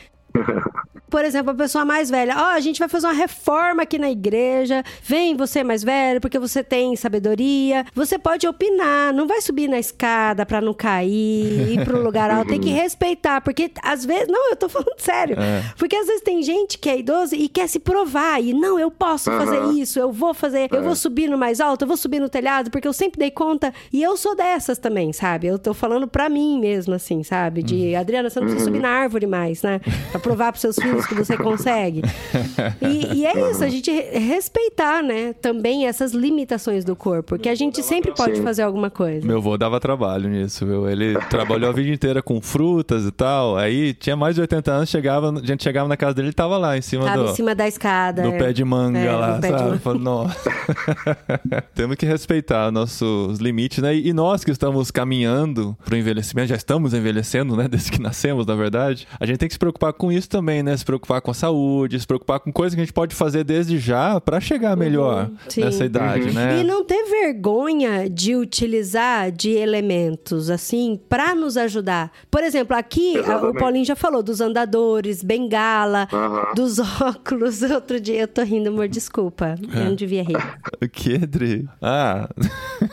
Por 1.08 1.24
exemplo, 1.24 1.52
a 1.52 1.54
pessoa 1.54 1.84
mais 1.84 2.10
velha, 2.10 2.34
ó, 2.36 2.40
oh, 2.40 2.56
a 2.56 2.60
gente 2.60 2.78
vai 2.78 2.88
fazer 2.88 3.06
uma 3.06 3.12
reforma 3.12 3.82
aqui 3.84 3.98
na 3.98 4.10
igreja. 4.10 4.82
Vem 5.02 5.36
você 5.36 5.62
mais 5.62 5.84
velho, 5.84 6.20
porque 6.20 6.38
você 6.38 6.64
tem 6.64 6.96
sabedoria. 6.96 7.86
Você 7.94 8.18
pode 8.18 8.46
opinar, 8.46 9.12
não 9.14 9.26
vai 9.26 9.40
subir 9.40 9.68
na 9.68 9.78
escada 9.78 10.44
para 10.44 10.60
não 10.60 10.74
cair, 10.74 11.72
ir 11.72 11.94
um 11.94 12.02
lugar 12.02 12.30
alto, 12.30 12.48
tem 12.48 12.60
que 12.60 12.70
respeitar, 12.70 13.40
porque 13.40 13.70
às 13.82 14.04
vezes, 14.04 14.26
não, 14.28 14.50
eu 14.50 14.56
tô 14.56 14.68
falando 14.68 14.98
sério. 14.98 15.36
É. 15.38 15.62
Porque 15.78 15.94
às 15.94 16.06
vezes 16.06 16.22
tem 16.22 16.42
gente 16.42 16.78
que 16.78 16.90
é 16.90 16.98
idoso 16.98 17.34
e 17.34 17.48
quer 17.48 17.68
se 17.68 17.78
provar 17.78 18.42
e 18.42 18.52
não, 18.52 18.78
eu 18.78 18.90
posso 18.90 19.30
uhum. 19.30 19.38
fazer 19.38 19.64
isso, 19.74 19.98
eu 19.98 20.12
vou 20.12 20.34
fazer, 20.34 20.62
é. 20.62 20.68
eu 20.72 20.82
vou 20.82 20.92
é. 20.92 20.96
subir 20.96 21.30
no 21.30 21.38
mais 21.38 21.60
alto, 21.60 21.82
eu 21.82 21.88
vou 21.88 21.96
subir 21.96 22.20
no 22.20 22.28
telhado, 22.28 22.70
porque 22.70 22.86
eu 22.86 22.92
sempre 22.92 23.18
dei 23.18 23.30
conta 23.30 23.72
e 23.92 24.02
eu 24.02 24.16
sou 24.16 24.34
dessas 24.34 24.78
também, 24.78 25.12
sabe? 25.12 25.46
Eu 25.46 25.58
tô 25.58 25.72
falando 25.72 26.08
para 26.08 26.28
mim 26.28 26.58
mesmo 26.58 26.94
assim, 26.94 27.22
sabe? 27.22 27.62
De, 27.62 27.92
uhum. 27.94 28.00
Adriana, 28.00 28.28
você 28.28 28.40
não 28.40 28.46
precisa 28.46 28.68
uhum. 28.68 28.76
subir 28.76 28.82
na 28.82 28.90
árvore 28.90 29.26
mais, 29.26 29.62
né? 29.62 29.80
Pra 30.10 30.20
provar 30.26 30.50
pros 30.50 30.60
seus 30.60 30.76
filhos 30.76 31.06
que 31.06 31.14
você 31.14 31.36
consegue. 31.38 32.02
E, 32.82 33.18
e, 33.18 33.26
é 33.26 33.50
isso, 33.50 33.62
a 33.62 33.68
gente 33.68 33.90
respeitar, 33.90 35.02
né, 35.02 35.32
também 35.34 35.86
essas 35.86 36.12
limitações 36.12 36.84
do 36.84 36.96
corpo, 36.96 37.30
porque 37.30 37.48
a 37.48 37.54
gente 37.54 37.82
sempre 37.82 38.12
pode 38.12 38.40
fazer 38.42 38.62
alguma 38.62 38.90
coisa. 38.90 39.26
Meu 39.26 39.38
avô 39.38 39.56
dava 39.56 39.78
trabalho 39.78 40.28
nisso, 40.28 40.66
viu? 40.66 40.88
Ele 40.88 41.14
trabalhou 41.30 41.70
a 41.70 41.72
vida 41.72 41.90
inteira 41.90 42.22
com 42.22 42.40
frutas 42.40 43.04
e 43.04 43.12
tal, 43.12 43.56
aí 43.56 43.94
tinha 43.94 44.16
mais 44.16 44.34
de 44.34 44.40
80 44.40 44.72
anos, 44.72 44.88
chegava, 44.88 45.30
a 45.30 45.46
gente 45.46 45.62
chegava 45.62 45.88
na 45.88 45.96
casa 45.96 46.14
dele, 46.14 46.28
ele 46.28 46.34
tava 46.34 46.56
lá 46.56 46.76
em 46.76 46.82
cima 46.82 47.04
tava 47.04 47.24
do... 47.24 47.30
em 47.30 47.34
cima 47.34 47.54
da 47.54 47.68
escada. 47.68 48.22
No 48.22 48.34
é. 48.34 48.38
pé 48.38 48.52
de 48.52 48.64
manga 48.64 48.98
é, 48.98 49.12
lá, 49.12 49.40
sabe? 49.40 49.52
Manga. 49.52 49.78
Falei, 49.78 50.02
nossa. 50.02 50.50
Temos 51.74 51.96
que 51.96 52.06
respeitar 52.06 52.70
nossos 52.72 53.38
limites, 53.38 53.78
né? 53.78 53.94
E 53.94 54.12
nós 54.12 54.44
que 54.44 54.50
estamos 54.50 54.90
caminhando 54.90 55.76
pro 55.84 55.96
envelhecimento, 55.96 56.48
já 56.48 56.56
estamos 56.56 56.94
envelhecendo, 56.94 57.56
né? 57.56 57.68
Desde 57.68 57.90
que 57.90 58.00
nascemos, 58.00 58.46
na 58.46 58.54
verdade, 58.54 59.06
a 59.18 59.26
gente 59.26 59.38
tem 59.38 59.48
que 59.48 59.54
se 59.54 59.58
preocupar 59.58 59.92
com 59.92 60.05
isso 60.10 60.28
também, 60.28 60.62
né? 60.62 60.76
Se 60.76 60.84
preocupar 60.84 61.20
com 61.20 61.30
a 61.30 61.34
saúde, 61.34 61.98
se 61.98 62.06
preocupar 62.06 62.40
com 62.40 62.52
coisas 62.52 62.74
que 62.74 62.80
a 62.80 62.84
gente 62.84 62.92
pode 62.92 63.14
fazer 63.14 63.44
desde 63.44 63.78
já 63.78 64.20
para 64.20 64.40
chegar 64.40 64.72
uhum, 64.72 64.78
melhor 64.78 65.26
uhum, 65.26 65.64
nessa 65.64 65.84
idade, 65.84 66.28
uhum. 66.28 66.34
né? 66.34 66.60
E 66.60 66.64
não 66.64 66.84
ter 66.84 67.04
vergonha 67.04 68.08
de 68.08 68.34
utilizar 68.34 69.30
de 69.30 69.50
elementos 69.50 70.50
assim 70.50 71.00
para 71.08 71.34
nos 71.34 71.56
ajudar. 71.56 72.10
Por 72.30 72.42
exemplo, 72.42 72.76
aqui 72.76 73.18
a, 73.18 73.36
o 73.48 73.54
Paulinho 73.54 73.84
já 73.84 73.96
falou 73.96 74.22
dos 74.22 74.40
andadores, 74.40 75.22
bengala, 75.22 76.08
uhum. 76.12 76.54
dos 76.54 76.78
óculos. 77.00 77.62
Outro 77.62 78.00
dia 78.00 78.20
eu 78.20 78.28
tô 78.28 78.42
rindo, 78.42 78.68
amor, 78.68 78.88
desculpa. 78.88 79.56
É. 79.74 79.80
Eu 79.80 79.84
não 79.86 79.94
devia 79.94 80.22
rir. 80.22 80.36
o 80.82 80.88
que, 80.88 81.18
Dri? 81.18 81.68
Ah. 81.80 82.28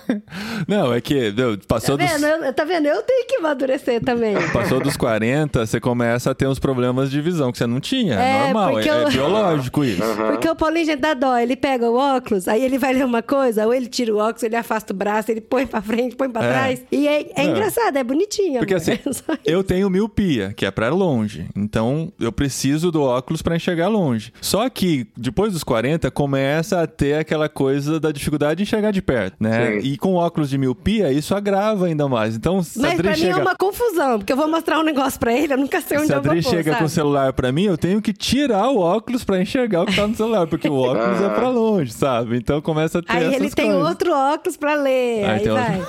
não, 0.68 0.94
é 0.94 1.02
que 1.02 1.34
passou 1.68 1.98
tá 1.98 2.06
vendo? 2.06 2.22
dos... 2.22 2.48
Eu, 2.48 2.54
tá 2.54 2.64
vendo? 2.64 2.88
Eu 2.88 3.02
tenho 3.02 3.28
que 3.28 3.36
amadurecer 3.38 4.02
também. 4.04 4.36
Passou 4.52 4.80
dos 4.80 4.98
40, 4.98 5.66
você 5.66 5.80
começa 5.80 6.32
a 6.32 6.36
ter 6.36 6.48
uns 6.48 6.60
problemas 6.60 7.03
de 7.10 7.22
visão 7.22 7.52
que 7.52 7.58
você 7.58 7.68
não 7.68 7.80
tinha. 7.80 8.16
É, 8.16 8.44
normal, 8.46 8.80
é, 8.80 8.88
é, 8.88 9.10
biológico 9.10 9.84
isso. 9.84 10.04
Uhum. 10.04 10.32
Porque 10.32 10.50
o 10.50 10.56
Paulinho, 10.56 10.86
gente, 10.86 11.00
dá 11.00 11.14
dó. 11.14 11.38
Ele 11.38 11.56
pega 11.56 11.90
o 11.90 11.96
óculos, 11.96 12.48
aí 12.48 12.64
ele 12.64 12.78
vai 12.78 12.94
ler 12.94 13.06
uma 13.06 13.22
coisa, 13.22 13.66
ou 13.66 13.74
ele 13.74 13.88
tira 13.88 14.14
o 14.14 14.18
óculos, 14.18 14.44
ele 14.44 14.56
afasta 14.56 14.94
o 14.94 14.96
braço, 14.96 15.32
ele 15.32 15.42
põe 15.42 15.66
pra 15.66 15.82
frente, 15.82 16.16
põe 16.16 16.30
pra 16.30 16.44
é. 16.44 16.50
trás. 16.50 16.86
E 16.92 17.08
é, 17.08 17.32
é 17.36 17.46
engraçado, 17.46 17.98
é 17.98 18.04
bonitinho. 18.04 18.60
Porque 18.60 18.74
amor. 18.74 18.84
assim, 18.90 19.00
eu 19.46 19.64
tenho 19.64 19.90
miopia, 19.90 20.54
que 20.56 20.66
é 20.66 20.72
pra 20.72 20.90
longe. 20.90 21.48
Então, 21.56 22.12
eu 22.20 22.32
preciso 22.32 22.92
do 22.92 23.02
óculos 23.02 23.42
para 23.42 23.56
enxergar 23.56 23.88
longe. 23.88 24.32
Só 24.42 24.70
que, 24.70 25.08
depois 25.18 25.54
dos 25.54 25.64
40, 25.64 26.10
começa 26.12 26.82
a 26.82 26.88
ter 26.88 27.16
aquela 27.16 27.50
coisa 27.50 28.00
da 28.00 28.12
dificuldade 28.12 28.58
de 28.58 28.64
enxergar 28.64 28.92
de 28.92 29.02
perto, 29.02 29.36
né? 29.40 29.80
Sim. 29.80 29.88
E 29.88 29.98
com 29.98 30.16
óculos 30.16 30.50
de 30.50 30.58
miopia, 30.58 31.12
isso 31.12 31.36
agrava 31.36 31.86
ainda 31.86 32.08
mais. 32.08 32.36
Então, 32.36 32.62
Mas 32.76 32.96
pra 32.96 33.12
mim 33.12 33.18
chega... 33.18 33.40
é 33.40 33.42
uma 33.42 33.56
confusão, 33.56 34.20
porque 34.20 34.32
eu 34.32 34.38
vou 34.38 34.48
mostrar 34.48 34.80
um 34.80 34.84
negócio 34.84 35.20
pra 35.20 35.34
ele, 35.34 35.54
eu 35.54 35.58
nunca 35.58 35.82
sei 35.82 35.98
onde 35.98 36.12
a 36.12 36.18
eu 36.18 36.22
vou 36.22 36.34
pôr, 36.34 36.44
chega 36.44 36.72
sabe? 36.72 36.84
com 36.84 36.88
celular 36.94 37.34
pra 37.34 37.52
mim, 37.52 37.64
eu 37.66 37.78
tenho 37.78 38.02
que 38.02 38.14
tirar 38.14 38.70
o 38.70 38.80
óculos 38.80 39.24
pra 39.24 39.42
enxergar 39.42 39.84
o 39.84 39.86
que 39.86 39.96
tá 39.96 40.08
no 40.08 40.16
celular, 40.16 40.48
porque 40.48 40.68
o 40.70 40.76
óculos 40.80 41.22
é 41.22 41.30
pra 41.30 41.50
longe, 41.50 41.92
sabe? 41.92 42.38
Então 42.38 42.62
começa 42.62 43.00
a 43.00 43.02
ter 43.02 43.12
Aí 43.14 43.24
essas 43.26 43.36
ele 43.42 43.50
tem 43.52 43.72
coisas. 43.72 43.88
outro 43.90 44.14
óculos 44.14 44.58
pra 44.58 44.76
ler, 44.76 45.24
Aí 45.26 45.30
aí, 45.32 45.40
tem 45.42 45.52
vai. 45.52 45.82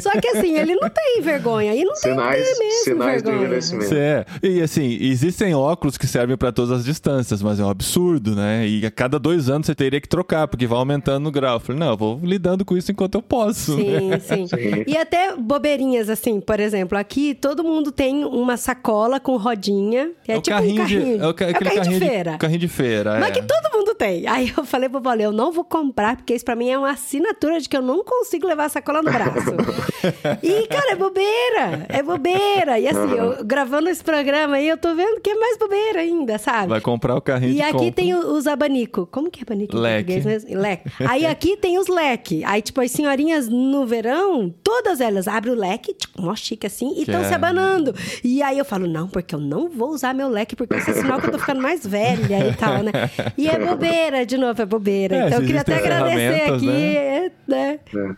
Só 0.00 0.10
que 0.20 0.28
assim, 0.28 0.56
ele 0.56 0.76
não 0.76 0.88
tem 0.88 1.20
vergonha, 1.20 1.74
e 1.74 1.82
não 1.84 1.96
Sinais, 1.96 2.44
tem 2.46 2.58
mesmo 2.68 2.84
sinais 2.84 3.22
do 3.22 3.26
vergonha. 3.30 3.46
envelhecimento. 3.46 3.94
É. 3.94 4.24
E 4.42 4.60
assim, 4.62 4.96
existem 5.00 5.52
óculos 5.54 5.98
que 5.98 6.06
servem 6.06 6.36
pra 6.36 6.52
todas 6.52 6.70
as 6.70 6.84
distâncias, 6.84 7.42
mas 7.42 7.58
é 7.58 7.64
um 7.64 7.68
absurdo, 7.70 8.36
né? 8.36 8.66
E 8.68 8.86
a 8.86 8.90
cada 8.90 9.18
dois 9.18 9.48
anos 9.50 9.66
você 9.66 9.74
teria 9.74 10.00
que 10.00 10.08
trocar, 10.08 10.46
porque 10.46 10.66
vai 10.66 10.78
aumentando 10.78 11.28
o 11.28 11.32
grau. 11.32 11.54
Eu 11.56 11.60
falei, 11.60 11.80
não, 11.80 11.88
eu 11.90 11.96
vou 11.96 12.20
lidando 12.22 12.64
com 12.64 12.76
isso 12.76 12.92
enquanto 12.92 13.16
eu 13.16 13.22
posso. 13.22 13.76
né? 13.76 14.20
Sim, 14.20 14.46
sim, 14.46 14.46
Sim. 14.46 14.84
E 14.86 14.96
até 14.96 15.34
bobeirinhas, 15.36 16.08
assim, 16.08 16.40
por 16.40 16.60
exemplo, 16.60 16.96
aqui 16.96 17.34
todo 17.34 17.64
mundo 17.64 17.90
tem 17.90 18.24
uma 18.24 18.56
sacola 18.56 19.18
com 19.18 19.36
rodinha, 19.36 20.10
que 20.22 20.30
é, 20.30 20.36
o 20.36 20.42
tipo 20.54 20.76
carrinho 20.76 20.82
um 20.82 20.86
carrinho. 20.86 21.18
de. 21.18 21.24
É 21.24 21.28
o, 21.28 21.34
ca- 21.34 21.44
É 21.46 21.50
aquele 21.50 21.64
carrinho 21.70 21.82
de 21.82 21.88
carrinho 21.90 22.10
feira. 22.10 22.38
carrinho 22.38 22.58
de 22.60 22.68
feira. 22.68 23.18
Mas 23.20 23.28
é. 23.30 23.32
que 23.32 23.42
todo 23.42 23.76
mundo 23.76 23.94
tem. 23.94 24.26
Aí 24.26 24.52
eu 24.56 24.64
falei 24.64 24.88
pro 24.88 25.00
Paulo, 25.00 25.20
eu 25.22 25.32
não 25.32 25.50
vou 25.52 25.64
comprar, 25.64 26.16
porque 26.16 26.34
isso 26.34 26.44
pra 26.44 26.54
mim 26.56 26.70
é 26.70 26.78
uma 26.78 26.90
assinatura 26.90 27.60
de 27.60 27.68
que 27.68 27.76
eu 27.76 27.82
não 27.82 28.02
consigo 28.04 28.46
levar 28.46 28.64
a 28.64 28.68
sacola 28.68 29.02
no 29.02 29.10
braço. 29.10 29.50
e, 30.42 30.66
cara, 30.66 30.92
é 30.92 30.96
bobeira. 30.96 31.86
É 31.88 32.02
bobeira. 32.02 32.78
E 32.78 32.88
assim, 32.88 33.12
eu 33.16 33.44
gravando 33.44 33.88
esse 33.88 34.02
programa 34.02 34.56
aí, 34.56 34.68
eu 34.68 34.76
tô 34.76 34.94
vendo 34.94 35.20
que 35.20 35.30
é 35.30 35.34
mais 35.34 35.58
bobeira 35.58 36.00
ainda, 36.00 36.38
sabe? 36.38 36.68
Vai 36.68 36.80
comprar 36.80 37.16
o 37.16 37.20
carrinho 37.20 37.52
E 37.52 37.56
de 37.56 37.62
aqui 37.62 37.72
compra. 37.72 37.92
tem 37.92 38.14
os 38.14 38.46
abanico. 38.46 39.06
Como 39.10 39.30
que 39.30 39.40
é 39.40 39.42
abanico 39.42 39.76
em 39.76 39.80
Leque. 39.80 40.12
português 40.12 40.24
mesmo? 40.46 40.60
Leque. 40.60 40.90
Aí 41.08 41.26
aqui 41.26 41.56
tem 41.56 41.78
os 41.78 41.88
leque. 41.88 42.42
Aí, 42.44 42.62
tipo, 42.62 42.80
as 42.80 42.90
senhorinhas 42.90 43.48
no 43.48 43.86
verão, 43.86 44.52
todas 44.62 45.00
elas 45.00 45.28
abrem 45.28 45.54
o 45.54 45.56
leque, 45.56 45.94
tipo, 45.94 46.20
mó 46.22 46.34
chique 46.34 46.66
assim, 46.66 46.94
e 46.96 47.00
estão 47.02 47.20
Que 47.20 47.26
se 47.26 47.32
é. 47.32 47.36
abanando. 47.36 47.94
E 48.24 48.42
aí 48.42 48.58
eu 48.58 48.64
falo, 48.64 48.86
não, 48.86 49.08
porque 49.08 49.34
eu 49.34 49.40
não 49.40 49.68
vou 49.68 49.90
usar 49.90 50.14
meu 50.14 50.28
leque, 50.28 50.39
porque 50.56 50.76
isso 50.76 50.90
é 50.90 50.94
sinal 50.94 51.20
que 51.20 51.26
eu 51.26 51.32
tô 51.32 51.38
ficando 51.38 51.60
mais 51.60 51.86
velha 51.86 52.48
e 52.48 52.54
tal, 52.54 52.82
né? 52.82 52.92
E 53.36 53.48
é 53.48 53.58
bobeira, 53.64 54.24
de 54.24 54.36
novo, 54.36 54.60
é 54.60 54.66
bobeira. 54.66 55.16
É, 55.16 55.26
então 55.26 55.40
eu 55.40 55.46
queria 55.46 55.60
até 55.60 55.76
agradecer 55.76 56.52
aqui, 56.52 56.66
né? 56.66 57.19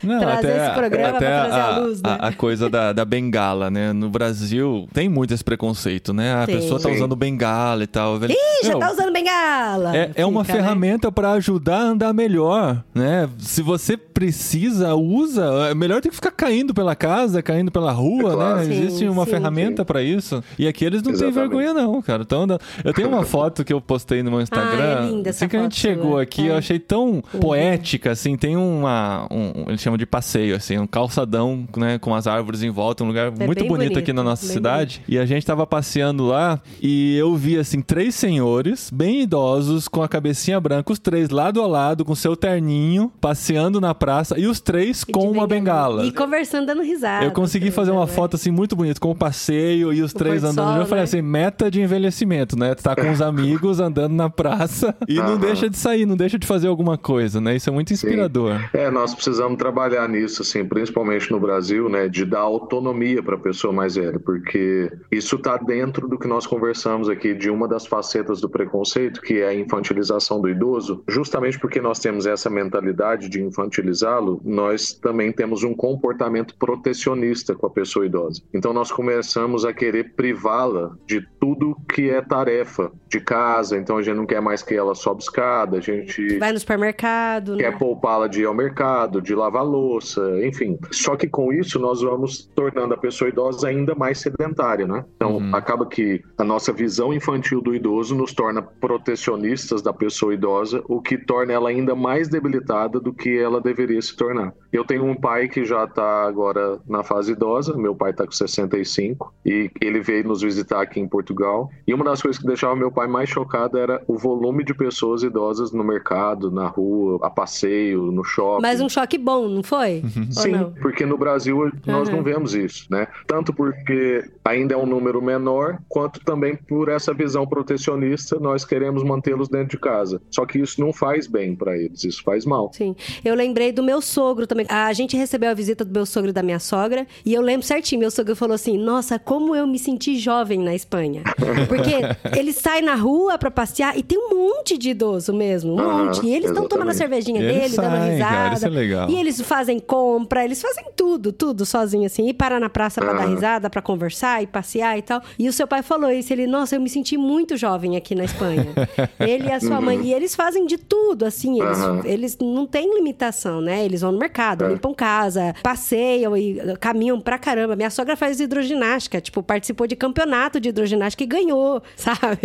Não, 0.04 0.18
trazer 0.20 0.48
até, 0.52 0.66
esse 0.66 0.74
programa 0.74 1.16
até 1.16 1.26
pra 1.26 1.44
trazer 1.46 1.60
a, 1.60 1.64
a 1.74 1.78
luz, 1.78 2.02
né? 2.02 2.16
a, 2.20 2.28
a 2.28 2.32
coisa 2.32 2.68
da, 2.68 2.92
da 2.92 3.04
bengala, 3.04 3.70
né? 3.70 3.92
No 3.92 4.10
Brasil 4.10 4.86
tem 4.92 5.08
muito 5.08 5.32
esse 5.32 5.42
preconceito, 5.42 6.12
né? 6.12 6.34
A 6.34 6.44
Tem. 6.46 6.56
pessoa 6.56 6.78
tá 6.80 6.90
usando 6.90 7.16
bengala 7.16 7.82
e 7.82 7.86
tal. 7.86 8.16
Ih, 8.16 8.28
já 8.62 8.70
Meu, 8.70 8.78
tá 8.78 8.92
usando 8.92 9.12
bengala! 9.12 9.96
É, 9.96 10.10
é 10.16 10.26
uma 10.26 10.42
né? 10.42 10.46
ferramenta 10.52 11.10
pra 11.10 11.32
ajudar 11.32 11.78
a 11.78 11.82
andar 11.84 12.12
melhor, 12.12 12.84
né? 12.94 13.28
Se 13.38 13.62
você 13.62 13.96
precisa, 13.96 14.94
usa. 14.94 15.44
É 15.70 15.74
melhor 15.74 16.00
do 16.00 16.08
que 16.08 16.14
ficar 16.14 16.30
caindo 16.30 16.74
pela 16.74 16.94
casa, 16.94 17.42
caindo 17.42 17.70
pela 17.70 17.90
rua, 17.92 18.32
É 18.32 18.34
claro. 18.34 18.56
né? 18.58 18.64
Sim, 18.64 18.82
Existe 18.84 19.08
uma 19.08 19.24
sim. 19.24 19.30
ferramenta 19.30 19.84
pra 19.84 20.02
isso. 20.02 20.42
E 20.58 20.68
aqui 20.68 20.84
eles 20.84 21.02
não 21.02 21.12
têm 21.12 21.28
Exatamente. 21.28 21.34
vergonha, 21.54 21.72
não, 21.74 22.02
cara. 22.02 22.22
Então, 22.22 22.46
eu 22.84 22.92
tenho 22.92 23.08
uma 23.08 23.24
foto 23.26 23.64
que 23.64 23.72
eu 23.72 23.80
postei 23.80 24.22
no 24.22 24.30
meu 24.30 24.40
Instagram. 24.40 24.98
Ah, 25.00 25.04
é 25.04 25.10
linda 25.10 25.30
essa 25.30 25.44
assim 25.44 25.48
que 25.48 25.56
a 25.56 25.62
gente 25.62 25.76
chegou 25.78 26.12
sua. 26.12 26.22
aqui, 26.22 26.46
É. 26.46 26.50
eu 26.50 26.56
achei 26.56 26.78
tão 26.78 27.22
poética, 27.40 28.10
assim. 28.10 28.36
Tem 28.36 28.56
uma. 28.56 29.01
Um, 29.30 29.64
eles 29.68 29.80
chamam 29.80 29.96
de 29.96 30.06
passeio, 30.06 30.54
assim, 30.56 30.78
um 30.78 30.86
calçadão, 30.86 31.66
né? 31.76 31.98
Com 31.98 32.14
as 32.14 32.26
árvores 32.26 32.62
em 32.62 32.70
volta, 32.70 33.04
um 33.04 33.06
lugar 33.08 33.30
muito 33.30 33.42
É 33.42 33.46
bem 33.46 33.48
bonito, 33.48 33.68
bonito, 33.68 33.98
aqui 33.98 34.12
na 34.12 34.22
nossa 34.22 34.46
cidade. 34.46 35.02
E 35.08 35.18
a 35.18 35.26
gente 35.26 35.44
tava 35.46 35.66
passeando 35.66 36.26
lá 36.26 36.60
e 36.80 37.16
eu 37.16 37.34
vi, 37.36 37.58
assim, 37.58 37.80
três 37.80 38.14
senhores 38.14 38.90
bem 38.92 39.22
idosos 39.22 39.88
com 39.88 40.02
a 40.02 40.08
cabecinha 40.08 40.60
branca, 40.60 40.92
os 40.92 40.98
três 40.98 41.30
lado 41.30 41.62
a 41.62 41.66
lado, 41.66 42.04
com 42.04 42.14
seu 42.14 42.36
terninho, 42.36 43.12
passeando 43.20 43.80
na 43.80 43.94
praça 43.94 44.38
e 44.38 44.46
os 44.46 44.60
três 44.60 45.02
E 45.02 45.12
com 45.12 45.30
uma 45.30 45.46
bengala. 45.46 46.04
E 46.04 46.12
conversando, 46.12 46.66
dando 46.66 46.82
risada. 46.82 47.24
Eu 47.24 47.30
consegui 47.32 47.70
fazer 47.70 47.90
uma 47.90 48.06
foto 48.06 48.36
assim 48.36 48.50
muito 48.50 48.76
bonita, 48.76 49.00
com 49.00 49.10
o 49.10 49.14
passeio 49.14 49.92
e 49.92 50.02
os 50.02 50.12
O 50.12 50.16
três 50.16 50.44
andando. 50.44 50.72
sol, 50.72 50.76
eu 50.80 50.86
falei 50.86 51.00
né? 51.00 51.04
assim, 51.04 51.22
meta 51.22 51.70
de 51.70 51.80
envelhecimento, 51.80 52.58
né? 52.58 52.74
Tá 52.74 52.94
com 52.94 53.10
os 53.10 53.20
amigos 53.22 53.80
andando 53.80 54.14
na 54.14 54.28
praça 54.30 54.94
e 55.08 55.14
não 55.14 55.38
deixa 55.38 55.68
de 55.68 55.76
sair, 55.76 56.06
não 56.06 56.16
deixa 56.16 56.38
de 56.38 56.46
fazer 56.46 56.68
alguma 56.68 56.96
coisa, 56.98 57.40
né? 57.40 57.56
Isso 57.56 57.68
é 57.68 57.72
muito 57.72 57.92
inspirador. 57.92 58.60
É, 58.72 58.90
nós 58.92 59.14
precisamos 59.14 59.58
trabalhar 59.58 60.08
nisso, 60.08 60.42
assim, 60.42 60.64
principalmente 60.64 61.30
no 61.30 61.40
Brasil, 61.40 61.88
né, 61.88 62.08
de 62.08 62.24
dar 62.24 62.40
autonomia 62.40 63.22
para 63.22 63.36
a 63.36 63.38
pessoa 63.38 63.72
mais 63.72 63.96
velha, 63.96 64.20
porque 64.20 64.90
isso 65.10 65.36
está 65.36 65.56
dentro 65.56 66.06
do 66.08 66.18
que 66.18 66.28
nós 66.28 66.46
conversamos 66.46 67.08
aqui 67.08 67.34
de 67.34 67.50
uma 67.50 67.66
das 67.66 67.86
facetas 67.86 68.40
do 68.40 68.48
preconceito, 68.48 69.20
que 69.20 69.40
é 69.40 69.48
a 69.48 69.54
infantilização 69.54 70.40
do 70.40 70.48
idoso. 70.48 71.02
Justamente 71.08 71.58
porque 71.58 71.80
nós 71.80 71.98
temos 71.98 72.26
essa 72.26 72.48
mentalidade 72.50 73.28
de 73.28 73.42
infantilizá-lo, 73.42 74.40
nós 74.44 74.92
também 74.92 75.32
temos 75.32 75.64
um 75.64 75.74
comportamento 75.74 76.54
protecionista 76.56 77.54
com 77.54 77.66
a 77.66 77.70
pessoa 77.70 78.06
idosa. 78.06 78.42
Então 78.52 78.72
nós 78.72 78.92
começamos 78.92 79.64
a 79.64 79.72
querer 79.72 80.14
privá-la 80.14 80.96
de 81.06 81.26
tudo 81.40 81.76
que 81.92 82.10
é 82.10 82.20
tarefa 82.20 82.92
de 83.08 83.20
casa. 83.20 83.76
Então 83.76 83.96
a 83.96 84.02
gente 84.02 84.16
não 84.16 84.26
quer 84.26 84.40
mais 84.40 84.62
que 84.62 84.74
ela 84.74 84.94
sobe 84.94 85.22
escada, 85.22 85.78
a 85.78 85.80
gente 85.80 86.38
Vai 86.38 86.52
no 86.52 86.58
supermercado, 86.58 87.56
né? 87.56 87.64
quer 87.64 87.78
poupá-la 87.78 88.26
de 88.26 88.42
ir 88.42 88.46
ao 88.46 88.54
mercado, 88.54 88.81
de 89.22 89.34
lavar 89.34 89.64
louça, 89.64 90.20
enfim. 90.46 90.78
Só 90.90 91.16
que 91.16 91.28
com 91.28 91.52
isso 91.52 91.78
nós 91.78 92.02
vamos 92.02 92.44
tornando 92.54 92.94
a 92.94 92.96
pessoa 92.96 93.28
idosa 93.28 93.68
ainda 93.68 93.94
mais 93.94 94.18
sedentária, 94.18 94.86
né? 94.86 95.04
Então 95.16 95.36
Uhum. 95.36 95.54
acaba 95.54 95.86
que 95.86 96.20
a 96.38 96.44
nossa 96.44 96.72
visão 96.72 97.12
infantil 97.14 97.60
do 97.60 97.74
idoso 97.74 98.14
nos 98.14 98.32
torna 98.32 98.60
protecionistas 98.62 99.82
da 99.82 99.92
pessoa 99.92 100.34
idosa, 100.34 100.82
o 100.88 101.00
que 101.00 101.16
torna 101.18 101.52
ela 101.52 101.68
ainda 101.68 101.94
mais 101.94 102.28
debilitada 102.28 102.98
do 103.00 103.12
que 103.12 103.36
ela 103.38 103.60
deveria 103.60 104.00
se 104.00 104.16
tornar. 104.16 104.52
Eu 104.72 104.84
tenho 104.84 105.04
um 105.04 105.14
pai 105.14 105.48
que 105.48 105.64
já 105.64 105.84
está 105.84 106.24
agora 106.26 106.78
na 106.88 107.02
fase 107.02 107.32
idosa, 107.32 107.76
meu 107.76 107.94
pai 107.94 108.10
está 108.10 108.24
com 108.24 108.32
65 108.32 109.32
e 109.44 109.70
ele 109.80 110.00
veio 110.00 110.24
nos 110.26 110.40
visitar 110.42 110.80
aqui 110.82 110.98
em 110.98 111.06
Portugal. 111.06 111.70
E 111.86 111.92
uma 111.92 112.04
das 112.04 112.22
coisas 112.22 112.40
que 112.40 112.46
deixava 112.46 112.74
meu 112.74 112.90
pai 112.90 113.06
mais 113.06 113.28
chocado 113.28 113.76
era 113.78 114.02
o 114.08 114.16
volume 114.16 114.64
de 114.64 114.72
pessoas 114.74 115.22
idosas 115.22 115.72
no 115.72 115.84
mercado, 115.84 116.50
na 116.50 116.66
rua, 116.68 117.18
a 117.22 117.28
passeio, 117.30 118.10
no 118.10 118.24
shopping. 118.24 118.62
Mas 118.62 118.80
um 118.80 118.88
choque 118.88 119.18
bom, 119.18 119.48
não 119.48 119.62
foi? 119.62 120.02
Ou 120.04 120.32
Sim, 120.32 120.52
não? 120.52 120.72
porque 120.80 121.04
no 121.04 121.18
Brasil 121.18 121.70
nós 121.86 122.08
Uhum. 122.08 122.16
não 122.16 122.22
vemos 122.22 122.54
isso, 122.54 122.86
né? 122.90 123.06
Tanto 123.26 123.52
porque 123.52 124.24
ainda 124.44 124.74
é 124.74 124.76
um 124.76 124.86
número 124.86 125.20
menor, 125.22 125.78
quanto 125.88 126.20
também 126.24 126.56
por 126.56 126.88
essa 126.88 127.12
visão 127.12 127.46
protecionista, 127.46 128.38
nós 128.40 128.64
queremos 128.64 129.02
mantê-los 129.02 129.48
dentro 129.48 129.68
de 129.70 129.78
casa. 129.78 130.20
Só 130.30 130.44
que 130.46 130.58
isso 130.58 130.80
não 130.80 130.92
faz 130.92 131.26
bem 131.26 131.54
para 131.54 131.76
eles, 131.76 132.04
isso 132.04 132.22
faz 132.22 132.44
mal. 132.46 132.70
Sim. 132.72 132.96
Eu 133.24 133.34
lembrei 133.34 133.70
do 133.72 133.82
meu 133.82 134.00
sogro 134.00 134.46
também. 134.46 134.61
A 134.68 134.92
gente 134.92 135.16
recebeu 135.16 135.50
a 135.50 135.54
visita 135.54 135.84
do 135.84 135.92
meu 135.92 136.06
sogro 136.06 136.30
e 136.30 136.32
da 136.32 136.42
minha 136.42 136.58
sogra. 136.58 137.06
E 137.24 137.32
eu 137.34 137.40
lembro 137.42 137.66
certinho. 137.66 138.00
Meu 138.00 138.10
sogro 138.10 138.34
falou 138.36 138.54
assim: 138.54 138.76
Nossa, 138.78 139.18
como 139.18 139.54
eu 139.54 139.66
me 139.66 139.78
senti 139.78 140.16
jovem 140.18 140.58
na 140.58 140.74
Espanha. 140.74 141.22
Porque 141.68 141.92
eles 142.38 142.56
saem 142.56 142.82
na 142.82 142.94
rua 142.94 143.38
pra 143.38 143.50
passear 143.50 143.96
e 143.96 144.02
tem 144.02 144.18
um 144.18 144.30
monte 144.34 144.76
de 144.78 144.90
idoso 144.90 145.32
mesmo. 145.32 145.74
Um 145.74 145.80
Aham, 145.80 146.04
monte. 146.06 146.26
E 146.26 146.34
eles 146.34 146.50
estão 146.50 146.66
tomando 146.68 146.90
a 146.90 146.94
cervejinha 146.94 147.40
E 147.40 147.46
dele, 147.46 147.76
dando 147.76 147.96
saem, 147.96 148.12
risada. 148.12 148.34
cara, 148.34 148.54
isso 148.54 148.66
é 148.66 148.70
legal. 148.70 149.10
E 149.10 149.16
eles 149.18 149.40
fazem 149.40 149.78
compra, 149.78 150.44
eles 150.44 150.60
fazem 150.60 150.84
tudo, 150.96 151.32
tudo 151.32 151.64
sozinho 151.64 152.06
assim. 152.06 152.28
E 152.28 152.34
parar 152.34 152.60
na 152.60 152.68
praça 152.68 153.00
pra 153.00 153.12
dar 153.12 153.22
Aham. 153.24 153.34
risada, 153.34 153.70
pra 153.70 153.80
conversar 153.82 154.42
e 154.42 154.46
passear 154.46 154.98
e 154.98 155.02
tal. 155.02 155.22
E 155.38 155.48
o 155.48 155.52
seu 155.52 155.66
pai 155.66 155.82
falou 155.82 156.10
isso. 156.10 156.32
Ele, 156.32 156.46
nossa, 156.46 156.76
eu 156.76 156.80
me 156.80 156.88
senti 156.88 157.16
muito 157.16 157.56
jovem 157.56 157.96
aqui 157.96 158.14
na 158.14 158.24
Espanha. 158.24 158.66
ele 159.18 159.48
e 159.48 159.52
a 159.52 159.60
sua 159.60 159.80
mãe. 159.80 160.00
E 160.02 160.12
eles 160.12 160.34
fazem 160.34 160.66
de 160.66 160.76
tudo, 160.76 161.24
assim. 161.24 161.60
Eles, 161.60 161.78
eles 162.04 162.38
não 162.40 162.66
têm 162.66 162.94
limitação, 162.94 163.60
né? 163.60 163.84
Eles 163.84 164.00
vão 164.02 164.12
no 164.12 164.18
mercado, 164.18 164.51
É. 164.60 164.68
limpam 164.68 164.94
casa, 164.94 165.54
passeiam 165.62 166.36
e 166.36 166.58
uh, 166.60 166.78
caminham 166.78 167.20
pra 167.20 167.38
caramba. 167.38 167.76
Minha 167.76 167.90
sogra 167.90 168.16
faz 168.16 168.40
hidroginástica, 168.40 169.20
tipo, 169.20 169.42
participou 169.42 169.86
de 169.86 169.96
campeonato 169.96 170.60
de 170.60 170.68
hidroginástica 170.68 171.24
e 171.24 171.26
ganhou, 171.26 171.82
sabe? 171.96 172.40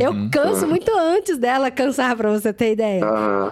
Eu 0.00 0.12
canso 0.30 0.66
muito 0.66 0.90
antes 0.96 1.38
dela 1.38 1.70
cansar, 1.70 2.16
pra 2.16 2.30
você 2.30 2.52
ter 2.52 2.72
ideia. 2.72 3.04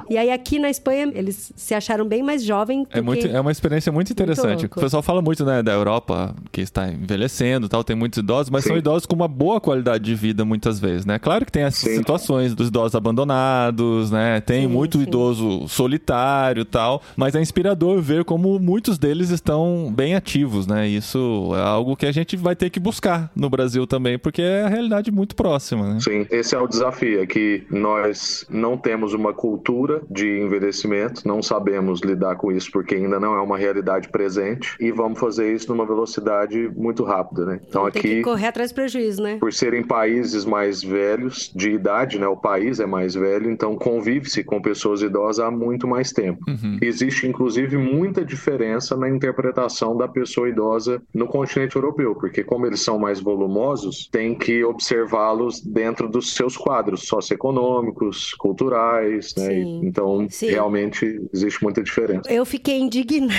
E 0.08 0.16
aí 0.16 0.30
aqui 0.30 0.58
na 0.58 0.70
Espanha, 0.70 1.10
eles 1.14 1.52
se 1.56 1.74
acharam 1.74 2.06
bem 2.06 2.22
mais 2.22 2.42
jovens 2.42 2.86
É, 2.90 3.00
muito, 3.00 3.28
que... 3.28 3.34
é 3.34 3.40
uma 3.40 3.52
experiência 3.52 3.90
muito 3.92 4.10
interessante. 4.10 4.62
louco. 4.62 4.78
o 4.78 4.82
pessoal 4.82 5.02
fala 5.02 5.20
muito 5.20 5.44
né, 5.44 5.62
da 5.62 5.72
Europa, 5.72 6.34
que 6.52 6.60
está 6.60 6.88
envelhecendo 6.88 7.68
tal, 7.68 7.82
tem 7.84 7.96
muitos 7.96 8.18
idosos, 8.18 8.50
mas 8.50 8.62
Sim. 8.64 8.70
são 8.70 8.78
idosos 8.78 9.06
com 9.06 9.14
uma 9.14 9.28
boa 9.28 9.60
qualidade 9.60 10.04
de 10.04 10.14
vida 10.14 10.44
muitas 10.44 10.78
vezes, 10.78 11.04
né? 11.04 11.18
Claro 11.18 11.44
que 11.44 11.52
tem 11.52 11.64
as 11.64 11.74
Sim. 11.74 11.96
situações 11.96 12.54
dos 12.54 12.68
idosos 12.68 12.94
abandonados, 12.94 14.10
né? 14.10 14.40
Tem 14.40 14.62
Sim, 14.62 14.68
muito 14.68 14.98
sim. 14.98 15.04
idoso 15.04 15.68
solitário 15.68 16.62
e 16.62 16.64
tal, 16.64 17.02
mas 17.16 17.34
é 17.34 17.40
inspirador 17.74 18.00
ver 18.00 18.24
como 18.24 18.58
muitos 18.58 18.98
deles 18.98 19.30
estão 19.30 19.92
bem 19.94 20.14
ativos, 20.14 20.66
né? 20.66 20.88
Isso 20.88 21.50
é 21.54 21.60
algo 21.60 21.96
que 21.96 22.06
a 22.06 22.12
gente 22.12 22.36
vai 22.36 22.54
ter 22.54 22.70
que 22.70 22.80
buscar 22.80 23.30
no 23.34 23.50
Brasil 23.50 23.86
também, 23.86 24.18
porque 24.18 24.40
é 24.40 24.62
a 24.62 24.68
realidade 24.68 25.10
muito 25.10 25.34
próxima, 25.34 25.94
né? 25.94 26.00
Sim, 26.00 26.26
esse 26.30 26.54
é 26.54 26.58
o 26.58 26.66
desafio, 26.66 27.20
é 27.20 27.26
que 27.26 27.64
nós 27.70 28.46
não 28.48 28.76
temos 28.76 29.12
uma 29.12 29.32
cultura 29.32 30.02
de 30.10 30.40
envelhecimento, 30.40 31.26
não 31.26 31.42
sabemos 31.42 32.00
lidar 32.00 32.36
com 32.36 32.52
isso 32.52 32.70
porque 32.72 32.94
ainda 32.94 33.18
não 33.18 33.34
é 33.34 33.40
uma 33.40 33.58
realidade 33.58 34.08
presente 34.08 34.76
e 34.80 34.92
vamos 34.92 35.18
fazer 35.18 35.52
isso 35.52 35.68
numa 35.70 35.84
velocidade 35.84 36.70
muito 36.76 37.02
rápida, 37.02 37.44
né? 37.44 37.60
Então 37.68 37.90
Tem 37.90 37.92
que 37.92 37.98
aqui 37.98 38.22
correr 38.22 38.46
atrás 38.46 38.70
do 38.70 38.74
prejuízo, 38.74 39.22
né? 39.22 39.36
por 39.40 39.52
serem 39.52 39.82
países 39.82 40.44
mais 40.44 40.82
velhos 40.82 41.52
de 41.54 41.70
idade, 41.70 42.18
né? 42.18 42.26
O 42.28 42.36
país 42.36 42.80
é 42.80 42.86
mais 42.86 43.14
velho, 43.14 43.50
então 43.50 43.76
convive-se 43.76 44.44
com 44.44 44.60
pessoas 44.62 45.02
idosas 45.02 45.44
há 45.44 45.50
muito 45.50 45.88
mais 45.88 46.12
tempo. 46.12 46.44
Uhum. 46.48 46.78
Existe 46.80 47.26
inclusive 47.26 47.63
inclusive, 47.64 47.76
muita 47.76 48.24
diferença 48.24 48.96
na 48.96 49.08
interpretação 49.08 49.96
da 49.96 50.06
pessoa 50.06 50.48
idosa 50.48 51.02
no 51.12 51.26
continente 51.26 51.76
europeu, 51.76 52.14
porque 52.14 52.44
como 52.44 52.66
eles 52.66 52.80
são 52.80 52.98
mais 52.98 53.20
volumosos, 53.20 54.08
tem 54.10 54.34
que 54.34 54.64
observá-los 54.64 55.60
dentro 55.60 56.08
dos 56.08 56.34
seus 56.34 56.56
quadros 56.56 57.06
socioeconômicos, 57.06 58.34
culturais, 58.34 59.34
né? 59.36 59.48
Sim. 59.48 59.80
Então, 59.84 60.26
Sim. 60.30 60.50
realmente 60.50 61.20
existe 61.32 61.62
muita 61.62 61.82
diferença. 61.82 62.30
Eu 62.32 62.44
fiquei 62.44 62.78
indignada. 62.78 63.34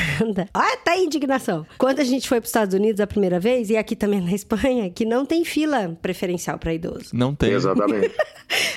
Ah, 0.53 0.77
tá 0.77 0.93
aí 0.93 1.03
indignação. 1.03 1.65
Quando 1.77 1.99
a 1.99 2.03
gente 2.03 2.27
foi 2.27 2.39
para 2.39 2.45
os 2.45 2.49
Estados 2.49 2.73
Unidos 2.73 3.01
a 3.01 3.05
primeira 3.07 3.39
vez, 3.39 3.69
e 3.69 3.77
aqui 3.77 3.95
também 3.95 4.21
na 4.21 4.31
Espanha, 4.31 4.89
que 4.89 5.05
não 5.05 5.25
tem 5.25 5.43
fila 5.43 5.97
preferencial 6.01 6.57
para 6.57 6.73
idoso. 6.73 7.09
Não 7.13 7.35
tem. 7.35 7.51
Exatamente. 7.51 8.11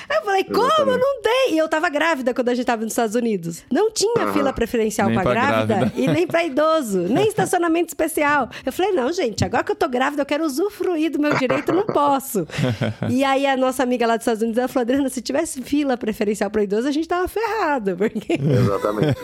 Eu 0.09 0.25
falei, 0.25 0.43
como 0.43 0.65
Exatamente. 0.65 0.99
não 0.99 1.21
tem? 1.21 1.53
E 1.53 1.57
eu 1.57 1.69
tava 1.69 1.89
grávida 1.89 2.33
quando 2.33 2.49
a 2.49 2.55
gente 2.55 2.65
tava 2.65 2.83
nos 2.83 2.91
Estados 2.91 3.15
Unidos. 3.15 3.63
Não 3.71 3.91
tinha 3.91 4.23
Aham. 4.23 4.33
fila 4.33 4.53
preferencial 4.53 5.07
Nem 5.07 5.17
pra 5.31 5.41
pra 5.41 5.49
grávida, 5.51 5.75
grávida. 5.75 6.01
e 6.01 6.07
nem 6.07 6.27
pra 6.27 6.43
idoso, 6.43 6.99
nem 7.01 7.27
estacionamento 7.27 7.89
especial. 7.89 8.49
Eu 8.65 8.71
falei, 8.71 8.91
não, 8.91 9.11
gente, 9.11 9.43
agora 9.43 9.63
que 9.63 9.71
eu 9.71 9.75
tô 9.75 9.87
grávida, 9.87 10.21
eu 10.21 10.25
quero 10.25 10.45
usufruir 10.45 11.11
do 11.11 11.19
meu 11.19 11.35
direito, 11.35 11.69
eu 11.69 11.75
não 11.75 11.85
posso. 11.85 12.47
e 13.09 13.23
aí 13.23 13.45
a 13.45 13.55
nossa 13.57 13.83
amiga 13.83 14.05
lá 14.07 14.15
dos 14.15 14.23
Estados 14.23 14.41
Unidos, 14.41 14.57
ela 14.57 14.67
falou, 14.67 14.81
Adriana, 14.83 15.09
se 15.09 15.21
tivesse 15.21 15.61
fila 15.61 15.97
preferencial 15.97 16.49
pra 16.49 16.63
idoso, 16.63 16.87
a 16.87 16.91
gente 16.91 17.07
tava 17.07 17.27
ferrado, 17.27 17.95
porque... 17.97 18.33
Exatamente. 18.33 19.17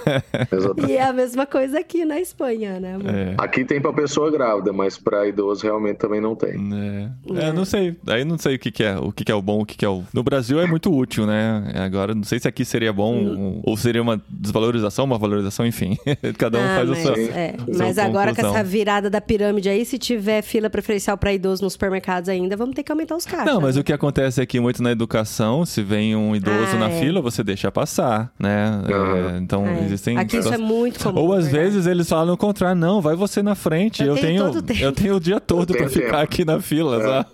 Exatamente. 0.51 0.91
e 0.91 0.97
é 0.97 1.03
a 1.03 1.14
mesma 1.14 1.45
coisa 1.45 1.80
aqui 1.80 2.06
na 2.06 2.20
Espanha, 2.20 2.80
né? 2.80 2.97
É. 3.06 3.36
Aqui 3.38 3.64
tem 3.66 3.82
para 3.82 3.93
pessoa 3.93 4.32
grávida, 4.32 4.72
mas 4.74 4.97
para 4.97 5.28
idoso 5.28 5.64
realmente 5.64 5.97
também 5.97 6.22
não 6.22 6.36
tem. 6.36 6.56
É. 6.74 7.47
É, 7.47 7.53
não 7.53 7.66
sei. 7.66 7.95
Aí 8.08 8.24
não 8.24 8.38
sei 8.38 8.56
o 8.56 8.60
que, 8.60 8.72
que 8.72 8.84
é, 8.84 8.97
o 8.97 9.12
que, 9.12 9.24
que 9.24 9.32
é 9.32 9.36
o 9.36 9.41
bom, 9.41 9.62
o 9.62 9.66
que, 9.66 9.78
que 9.78 9.86
é 9.86 9.89
o. 9.89 10.03
No 10.14 10.24
Brasil 10.24 10.60
é 10.60 10.66
muito 10.68 10.93
útil, 10.93 11.26
né? 11.26 11.72
Agora, 11.76 12.14
não 12.14 12.24
sei 12.24 12.39
se 12.39 12.47
aqui 12.47 12.64
seria 12.66 12.91
bom 12.93 13.16
Hum. 13.16 13.62
ou 13.64 13.78
seria 13.78 14.01
uma 14.01 14.22
desvalorização, 14.30 15.06
uma 15.06 15.18
valorização, 15.18 15.66
enfim. 15.66 15.95
Cada 16.38 16.58
um 16.60 16.62
Ah, 16.64 16.76
faz 16.78 16.89
mas, 16.89 17.00
o 17.00 17.02
seu. 17.02 17.14
é. 17.34 17.54
Mas 17.78 17.98
agora 17.98 18.32
com 18.32 18.36
conclusão. 18.38 18.56
essa 18.60 18.64
virada 18.64 19.10
da 19.10 19.22
pirâmide 19.22 19.70
aí, 19.70 19.86
se 19.86 19.98
tiver 19.98 20.41
fila 20.41 20.70
preferencial 20.70 21.18
pra 21.18 21.34
idoso 21.34 21.64
nos 21.64 21.74
supermercados 21.74 22.30
ainda, 22.30 22.56
vamos 22.58 22.76
ter 22.76 22.84
que 22.84 22.91
aumentar 22.91 23.16
os 23.16 23.26
caixas. 23.26 23.46
Não, 23.54 23.62
mas 23.62 23.78
o 23.78 23.84
que 23.84 23.93
acontece 23.93 24.41
aqui 24.41 24.60
muito 24.60 24.82
na 24.82 24.91
educação, 24.91 25.66
se 25.66 25.82
vem 25.82 26.16
um 26.16 26.36
idoso 26.36 26.76
Ah, 26.76 26.80
na 26.80 26.89
é. 26.89 27.00
fila, 27.00 27.22
você 27.22 27.43
deixa 27.43 27.72
passar, 27.72 28.32
né? 28.39 28.82
É, 28.88 29.38
então, 29.38 29.66
É. 29.68 29.84
existem... 29.86 30.18
Aqui 30.18 30.38
isso 30.38 30.54
é 30.54 30.58
muito 30.58 31.00
comum. 31.02 31.20
Ou 31.22 31.34
às 31.34 31.46
verdade. 31.46 31.64
vezes 31.72 31.88
eles 31.88 32.10
falam 32.10 32.34
o 32.34 32.38
contrário, 32.38 32.80
não, 32.80 33.02
vai 33.02 33.16
você 33.16 33.41
na 33.43 33.56
frente, 33.56 34.02
Eu 34.04 34.16
eu, 34.16 34.22
tenho 34.22 34.62
tenho, 34.62 34.82
eu 34.86 34.91
tenho 34.91 35.16
o 35.16 35.20
dia 35.20 35.39
todo 35.39 35.74
tenho 35.74 35.89
ficar 35.89 36.06
tempo. 36.08 36.18
aqui 36.24 36.46
na 36.46 36.60
fila, 36.60 36.98
É. 36.98 37.02
sabe? 37.08 37.30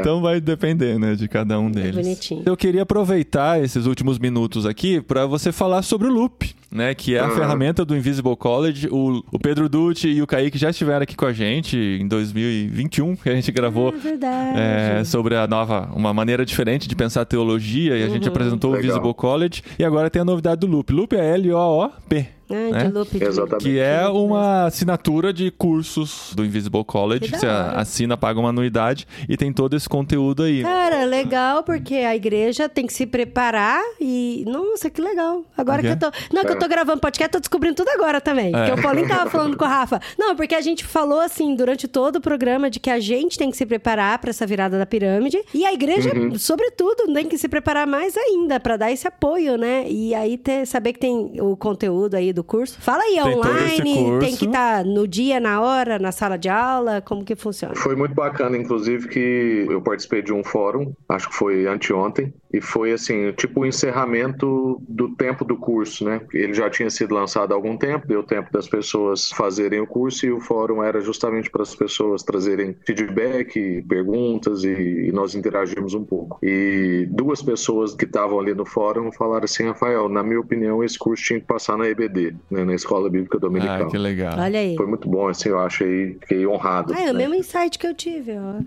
então 0.00 0.20
vai 0.20 0.40
depender, 0.40 0.98
né, 0.98 1.14
de 1.14 1.28
cada 1.28 1.58
um 1.58 1.70
deles. 1.70 1.94
bonitinho. 1.96 2.42
Eu 2.46 2.56
queria 2.56 2.82
aproveitar 2.82 3.62
esses 3.62 3.86
últimos 3.86 4.18
minutos 4.18 4.66
aqui 4.66 5.00
pra 5.00 5.26
você 5.26 5.52
falar 5.52 5.82
sobre 5.82 6.08
o 6.08 6.10
Loop, 6.12 6.54
né, 6.70 6.94
que 6.94 7.16
é 7.16 7.20
a 7.20 7.24
Aham. 7.24 7.34
ferramenta 7.34 7.84
do 7.84 7.96
Invisible 7.96 8.36
College. 8.36 8.88
O, 8.90 9.22
o 9.32 9.38
Pedro 9.38 9.68
Dutti 9.68 10.08
e 10.08 10.22
o 10.22 10.26
Kaique 10.26 10.56
já 10.58 10.70
estiveram 10.70 11.02
aqui 11.02 11.16
com 11.16 11.26
a 11.26 11.32
gente 11.32 11.76
em 11.76 12.06
2021, 12.06 13.16
que 13.16 13.28
a 13.28 13.34
gente 13.34 13.50
gravou 13.52 13.88
É 13.88 13.96
verdade. 13.98 14.58
é, 14.58 15.04
sobre 15.04 15.34
a 15.36 15.46
nova, 15.46 15.90
uma 15.94 16.12
maneira 16.14 16.44
diferente 16.44 16.88
de 16.88 16.94
pensar 16.94 17.24
teologia 17.24 17.96
e 17.96 18.02
a 18.04 18.08
gente 18.08 18.28
apresentou 18.28 18.70
o 18.70 18.74
Legal. 18.74 18.88
Visible 18.92 19.14
College 19.14 19.62
e 19.78 19.84
agora 19.84 20.08
tem 20.10 20.22
a 20.22 20.24
novidade 20.24 20.60
do 20.60 20.66
Loop. 20.66 20.92
Loop 20.92 21.14
é 21.16 21.34
L-O-O-P. 21.34 22.39
Ah, 22.50 22.84
né? 22.84 22.92
Exatamente. 23.20 23.64
Que 23.64 23.78
é 23.78 24.06
uma 24.08 24.64
assinatura 24.66 25.32
de 25.32 25.50
cursos 25.50 26.32
do 26.34 26.44
Invisible 26.44 26.84
College. 26.84 27.30
Que 27.30 27.38
Você 27.38 27.46
assina, 27.46 28.16
paga 28.16 28.40
uma 28.40 28.48
anuidade 28.50 29.06
e 29.28 29.36
tem 29.36 29.52
todo 29.52 29.76
esse 29.76 29.88
conteúdo 29.88 30.42
aí. 30.42 30.62
Cara, 30.62 31.04
legal, 31.04 31.62
porque 31.62 31.94
a 31.96 32.14
igreja 32.16 32.68
tem 32.68 32.86
que 32.86 32.92
se 32.92 33.06
preparar 33.06 33.82
e. 34.00 34.44
Nossa, 34.46 34.90
que 34.90 35.00
legal. 35.00 35.44
Agora 35.56 35.82
Por 35.82 35.86
que 35.96 36.04
eu 36.04 36.10
tô. 36.10 36.16
Não, 36.34 36.44
que 36.44 36.52
eu 36.52 36.58
tô 36.58 36.68
gravando 36.68 37.00
podcast, 37.00 37.30
tô 37.32 37.38
descobrindo 37.40 37.76
tudo 37.76 37.88
agora 37.90 38.20
também. 38.20 38.48
É. 38.54 38.66
Porque 38.66 38.80
o 38.80 38.82
Paulinho 38.82 39.08
tava 39.08 39.30
falando 39.30 39.56
com 39.56 39.64
o 39.64 39.68
Rafa. 39.68 40.00
Não, 40.18 40.34
porque 40.36 40.54
a 40.54 40.60
gente 40.60 40.84
falou 40.84 41.20
assim 41.20 41.54
durante 41.54 41.86
todo 41.88 42.16
o 42.16 42.20
programa 42.20 42.68
de 42.70 42.80
que 42.80 42.90
a 42.90 42.98
gente 43.00 43.38
tem 43.38 43.50
que 43.50 43.56
se 43.56 43.64
preparar 43.66 44.18
pra 44.18 44.30
essa 44.30 44.46
virada 44.46 44.78
da 44.78 44.86
pirâmide. 44.86 45.38
E 45.54 45.64
a 45.64 45.72
igreja, 45.72 46.10
Uhum. 46.14 46.38
sobretudo, 46.38 47.12
tem 47.12 47.26
que 47.28 47.38
se 47.38 47.48
preparar 47.48 47.86
mais 47.86 48.16
ainda 48.16 48.58
pra 48.58 48.76
dar 48.76 48.90
esse 48.90 49.06
apoio, 49.06 49.56
né? 49.56 49.84
E 49.88 50.14
aí 50.14 50.36
ter, 50.36 50.66
saber 50.66 50.92
que 50.94 50.98
tem 50.98 51.32
o 51.40 51.56
conteúdo 51.56 52.14
aí 52.16 52.32
do 52.32 52.39
curso. 52.44 52.80
Fala 52.80 53.02
aí, 53.02 53.18
é 53.18 53.22
Tem 53.22 53.34
online, 53.34 54.18
tem 54.20 54.36
que 54.36 54.46
estar 54.46 54.84
no 54.84 55.06
dia, 55.06 55.40
na 55.40 55.60
hora, 55.60 55.98
na 55.98 56.12
sala 56.12 56.36
de 56.36 56.48
aula, 56.48 57.00
como 57.00 57.24
que 57.24 57.34
funciona? 57.36 57.74
Foi 57.74 57.94
muito 57.96 58.14
bacana, 58.14 58.56
inclusive, 58.56 59.08
que 59.08 59.66
eu 59.68 59.80
participei 59.82 60.22
de 60.22 60.32
um 60.32 60.42
fórum, 60.42 60.92
acho 61.08 61.28
que 61.28 61.34
foi 61.34 61.66
anteontem, 61.66 62.32
e 62.52 62.60
foi 62.60 62.92
assim, 62.92 63.32
tipo 63.32 63.60
o 63.60 63.66
encerramento 63.66 64.80
do 64.88 65.14
tempo 65.14 65.44
do 65.44 65.56
curso, 65.56 66.04
né? 66.04 66.20
Ele 66.32 66.52
já 66.52 66.68
tinha 66.68 66.90
sido 66.90 67.14
lançado 67.14 67.52
há 67.52 67.54
algum 67.54 67.76
tempo, 67.76 68.06
deu 68.06 68.22
tempo 68.22 68.52
das 68.52 68.68
pessoas 68.68 69.30
fazerem 69.30 69.80
o 69.80 69.86
curso 69.86 70.26
e 70.26 70.32
o 70.32 70.40
fórum 70.40 70.82
era 70.82 71.00
justamente 71.00 71.50
para 71.50 71.62
as 71.62 71.74
pessoas 71.74 72.22
trazerem 72.22 72.76
feedback, 72.84 73.84
perguntas 73.88 74.64
e, 74.64 75.08
e 75.08 75.12
nós 75.12 75.34
interagimos 75.34 75.94
um 75.94 76.04
pouco. 76.04 76.38
E 76.42 77.06
duas 77.10 77.42
pessoas 77.42 77.94
que 77.94 78.04
estavam 78.04 78.40
ali 78.40 78.54
no 78.54 78.66
fórum 78.66 79.12
falaram 79.12 79.44
assim, 79.44 79.64
Rafael, 79.64 80.08
na 80.08 80.22
minha 80.22 80.40
opinião, 80.40 80.82
esse 80.82 80.98
curso 80.98 81.22
tinha 81.22 81.40
que 81.40 81.46
passar 81.46 81.76
na 81.76 81.88
EBD, 81.88 82.34
né? 82.50 82.64
na 82.64 82.74
Escola 82.74 83.08
Bíblica 83.08 83.38
Dominical. 83.38 83.86
Ah, 83.86 83.90
que 83.90 83.98
legal. 83.98 84.38
Olha 84.38 84.58
aí. 84.58 84.76
Foi 84.76 84.86
muito 84.86 85.08
bom, 85.08 85.28
assim, 85.28 85.50
eu 85.50 85.58
achei, 85.58 86.16
fiquei 86.20 86.46
honrado. 86.46 86.92
Ah, 86.96 87.02
é 87.02 87.10
o 87.10 87.12
né? 87.12 87.20
mesmo 87.20 87.34
insight 87.34 87.78
que 87.78 87.86
eu 87.86 87.94
tive, 87.94 88.32
ó. 88.32 88.60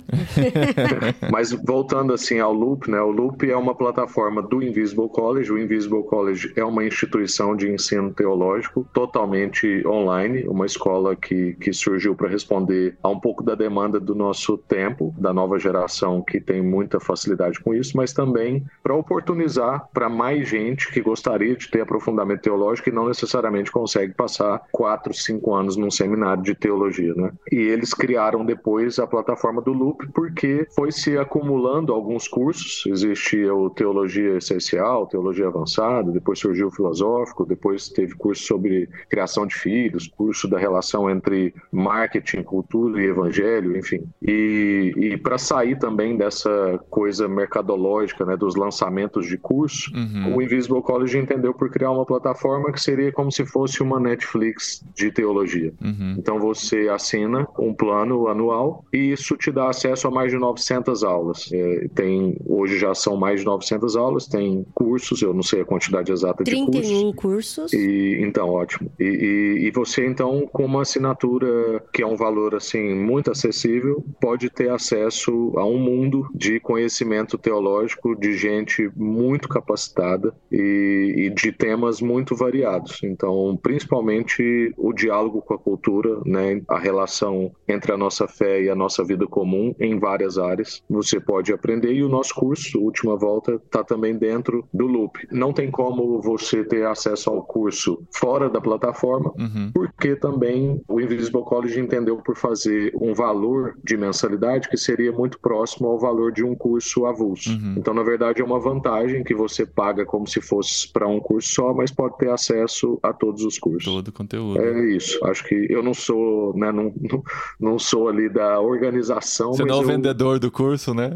Mas 1.31 1.51
voltando 1.51 2.13
assim 2.13 2.39
ao 2.39 2.53
Loop, 2.53 2.89
né? 2.89 3.01
O 3.01 3.11
Loop 3.11 3.49
é 3.49 3.55
uma 3.55 3.72
plataforma 3.75 4.41
do 4.41 4.61
Invisible 4.61 5.09
College. 5.09 5.51
O 5.51 5.57
Invisible 5.57 6.03
College 6.03 6.53
é 6.55 6.63
uma 6.63 6.83
instituição 6.85 7.55
de 7.55 7.69
ensino 7.69 8.13
teológico 8.13 8.87
totalmente 8.93 9.85
online, 9.85 10.47
uma 10.47 10.65
escola 10.65 11.15
que, 11.15 11.53
que 11.53 11.73
surgiu 11.73 12.15
para 12.15 12.29
responder 12.29 12.97
a 13.01 13.09
um 13.09 13.19
pouco 13.19 13.43
da 13.43 13.55
demanda 13.55 13.99
do 13.99 14.15
nosso 14.15 14.57
tempo, 14.57 15.13
da 15.17 15.33
nova 15.33 15.57
geração 15.59 16.21
que 16.21 16.39
tem 16.39 16.61
muita 16.61 16.99
facilidade 16.99 17.59
com 17.59 17.73
isso, 17.73 17.95
mas 17.95 18.13
também 18.13 18.65
para 18.81 18.95
oportunizar 18.95 19.87
para 19.93 20.09
mais 20.09 20.47
gente 20.47 20.91
que 20.91 21.01
gostaria 21.01 21.55
de 21.55 21.69
ter 21.69 21.81
aprofundamento 21.81 22.41
teológico 22.41 22.89
e 22.89 22.91
não 22.91 23.07
necessariamente 23.07 23.71
consegue 23.71 24.13
passar 24.13 24.61
quatro, 24.71 25.13
cinco 25.13 25.53
anos 25.53 25.75
num 25.75 25.91
seminário 25.91 26.43
de 26.43 26.55
teologia, 26.55 27.13
né? 27.15 27.31
E 27.51 27.57
eles 27.57 27.93
criaram 27.93 28.45
depois 28.45 28.99
a 28.99 29.07
plataforma 29.07 29.61
do 29.61 29.73
Loop 29.73 30.07
porque 30.13 30.67
foi 30.75 30.91
se 30.91 31.17
acumulando 31.17 31.93
alguns 31.93 32.27
cursos. 32.27 32.83
Existia 32.87 33.53
o 33.53 33.62
Teologia 33.69 34.37
Essencial, 34.37 35.07
Teologia 35.07 35.47
Avançada, 35.47 36.11
depois 36.11 36.39
surgiu 36.39 36.67
o 36.67 36.71
Filosófico, 36.71 37.45
depois 37.45 37.89
teve 37.89 38.15
curso 38.15 38.43
sobre 38.43 38.89
criação 39.09 39.45
de 39.45 39.55
filhos, 39.55 40.07
curso 40.07 40.47
da 40.47 40.57
relação 40.57 41.09
entre 41.09 41.53
marketing, 41.71 42.43
cultura 42.43 43.01
e 43.01 43.07
evangelho, 43.07 43.77
enfim. 43.77 44.03
E, 44.21 44.93
e 44.95 45.17
para 45.17 45.37
sair 45.37 45.77
também 45.77 46.17
dessa 46.17 46.79
coisa 46.89 47.27
mercadológica, 47.27 48.25
né, 48.25 48.35
dos 48.35 48.55
lançamentos 48.55 49.27
de 49.27 49.37
curso, 49.37 49.91
Uhum. 49.93 50.35
o 50.37 50.41
Invisible 50.41 50.81
College 50.81 51.17
entendeu 51.17 51.53
por 51.53 51.69
criar 51.69 51.91
uma 51.91 52.05
plataforma 52.05 52.71
que 52.71 52.81
seria 52.81 53.11
como 53.11 53.31
se 53.31 53.45
fosse 53.45 53.81
uma 53.81 53.99
Netflix 53.99 54.83
de 54.95 55.11
teologia. 55.11 55.73
Uhum. 55.81 56.15
Então 56.17 56.39
você 56.39 56.89
assina 56.89 57.47
um 57.57 57.73
plano 57.73 58.27
anual 58.27 58.83
e 58.91 59.11
isso 59.11 59.37
te 59.37 59.51
dá 59.51 59.69
acesso 59.69 60.07
a 60.07 60.11
mais 60.11 60.31
de 60.31 60.37
900 60.37 61.03
aulas. 61.03 61.49
É, 61.51 61.87
tem 61.93 62.37
hoje 62.45 62.77
já 62.77 62.93
são 62.93 63.15
mais 63.15 63.39
de 63.41 63.45
900 63.53 63.95
aulas, 63.95 64.27
tem 64.27 64.65
cursos, 64.73 65.21
eu 65.21 65.33
não 65.33 65.43
sei 65.43 65.61
a 65.61 65.65
quantidade 65.65 66.11
exata 66.11 66.43
de 66.43 66.51
cursos. 66.55 66.71
31 66.87 67.13
cursos. 67.13 67.73
E, 67.73 68.19
então, 68.21 68.49
ótimo. 68.49 68.91
E, 68.99 69.03
e- 69.03 69.67
e 69.67 69.71
você, 69.71 70.05
então, 70.05 70.47
com 70.51 70.65
uma 70.65 70.81
assinatura 70.81 71.83
que 71.93 72.01
é 72.01 72.07
um 72.07 72.15
valor, 72.15 72.55
assim, 72.55 72.93
muito 72.95 73.31
acessível, 73.31 74.03
pode 74.19 74.49
ter 74.49 74.69
acesso 74.69 75.53
a 75.57 75.65
um 75.65 75.77
mundo 75.77 76.27
de 76.33 76.59
conhecimento 76.59 77.37
teológico 77.37 78.15
de 78.15 78.35
gente 78.37 78.89
muito 78.95 79.47
capacitada 79.47 80.33
e, 80.51 81.13
e 81.17 81.29
de 81.29 81.51
temas 81.51 82.01
muito 82.01 82.35
variados. 82.35 83.01
Então, 83.03 83.57
principalmente 83.61 84.73
o 84.77 84.93
diálogo 84.93 85.41
com 85.41 85.53
a 85.53 85.57
cultura, 85.59 86.19
né, 86.25 86.61
a 86.67 86.79
relação 86.79 87.51
entre 87.67 87.91
a 87.91 87.97
nossa 87.97 88.27
fé 88.27 88.61
e 88.63 88.69
a 88.69 88.75
nossa 88.75 89.03
vida 89.03 89.25
comum 89.27 89.73
em 89.79 89.97
várias 89.99 90.37
áreas. 90.37 90.81
Você 90.89 91.19
pode 91.19 91.51
aprender 91.53 91.93
e 91.93 92.03
o 92.03 92.09
nosso 92.09 92.33
curso, 92.35 92.79
Última 92.79 93.15
Volta, 93.15 93.42
está 93.51 93.83
também 93.83 94.15
dentro 94.17 94.65
do 94.73 94.85
Loop. 94.85 95.17
Não 95.31 95.53
tem 95.53 95.69
como 95.69 96.21
você 96.21 96.63
ter 96.63 96.85
acesso 96.85 97.29
ao 97.29 97.43
curso 97.43 98.03
fora 98.11 98.49
da 98.49 98.61
plataforma, 98.61 99.31
Uhum. 99.37 99.71
porque 99.73 100.15
também 100.15 100.81
o 100.87 100.99
Invisible 101.01 101.43
College 101.43 101.79
entendeu 101.79 102.17
por 102.17 102.37
fazer 102.37 102.93
um 102.99 103.13
valor 103.13 103.75
de 103.83 103.97
mensalidade 103.97 104.69
que 104.69 104.77
seria 104.77 105.11
muito 105.11 105.39
próximo 105.39 105.87
ao 105.89 105.99
valor 105.99 106.31
de 106.31 106.43
um 106.43 106.55
curso 106.55 107.05
avulso. 107.05 107.49
Uhum. 107.49 107.75
Então, 107.77 107.93
na 107.93 108.03
verdade, 108.03 108.41
é 108.41 108.45
uma 108.45 108.59
vantagem 108.59 109.23
que 109.23 109.33
você 109.33 109.65
paga 109.65 110.05
como 110.05 110.27
se 110.27 110.41
fosse 110.41 110.91
para 110.91 111.07
um 111.07 111.19
curso 111.19 111.49
só, 111.53 111.73
mas 111.73 111.91
pode 111.91 112.17
ter 112.17 112.29
acesso 112.29 112.99
a 113.03 113.11
todos 113.11 113.43
os 113.43 113.57
cursos. 113.59 113.83
Todo 113.85 114.07
o 114.07 114.11
conteúdo. 114.11 114.61
É 114.61 114.85
isso. 114.89 115.19
Acho 115.25 115.43
que 115.45 115.67
eu 115.69 115.83
não 115.83 115.93
sou, 115.93 116.55
né, 116.55 116.71
não, 116.71 116.93
não, 116.99 117.23
não 117.59 117.79
sou 117.79 118.07
ali 118.07 118.29
da 118.29 118.59
organização, 118.61 119.53
Você 119.53 119.65
não 119.65 119.79
é 119.79 119.81
o 119.81 119.85
vendedor 119.85 120.39
do 120.39 120.51
curso, 120.51 120.93
né? 120.93 121.11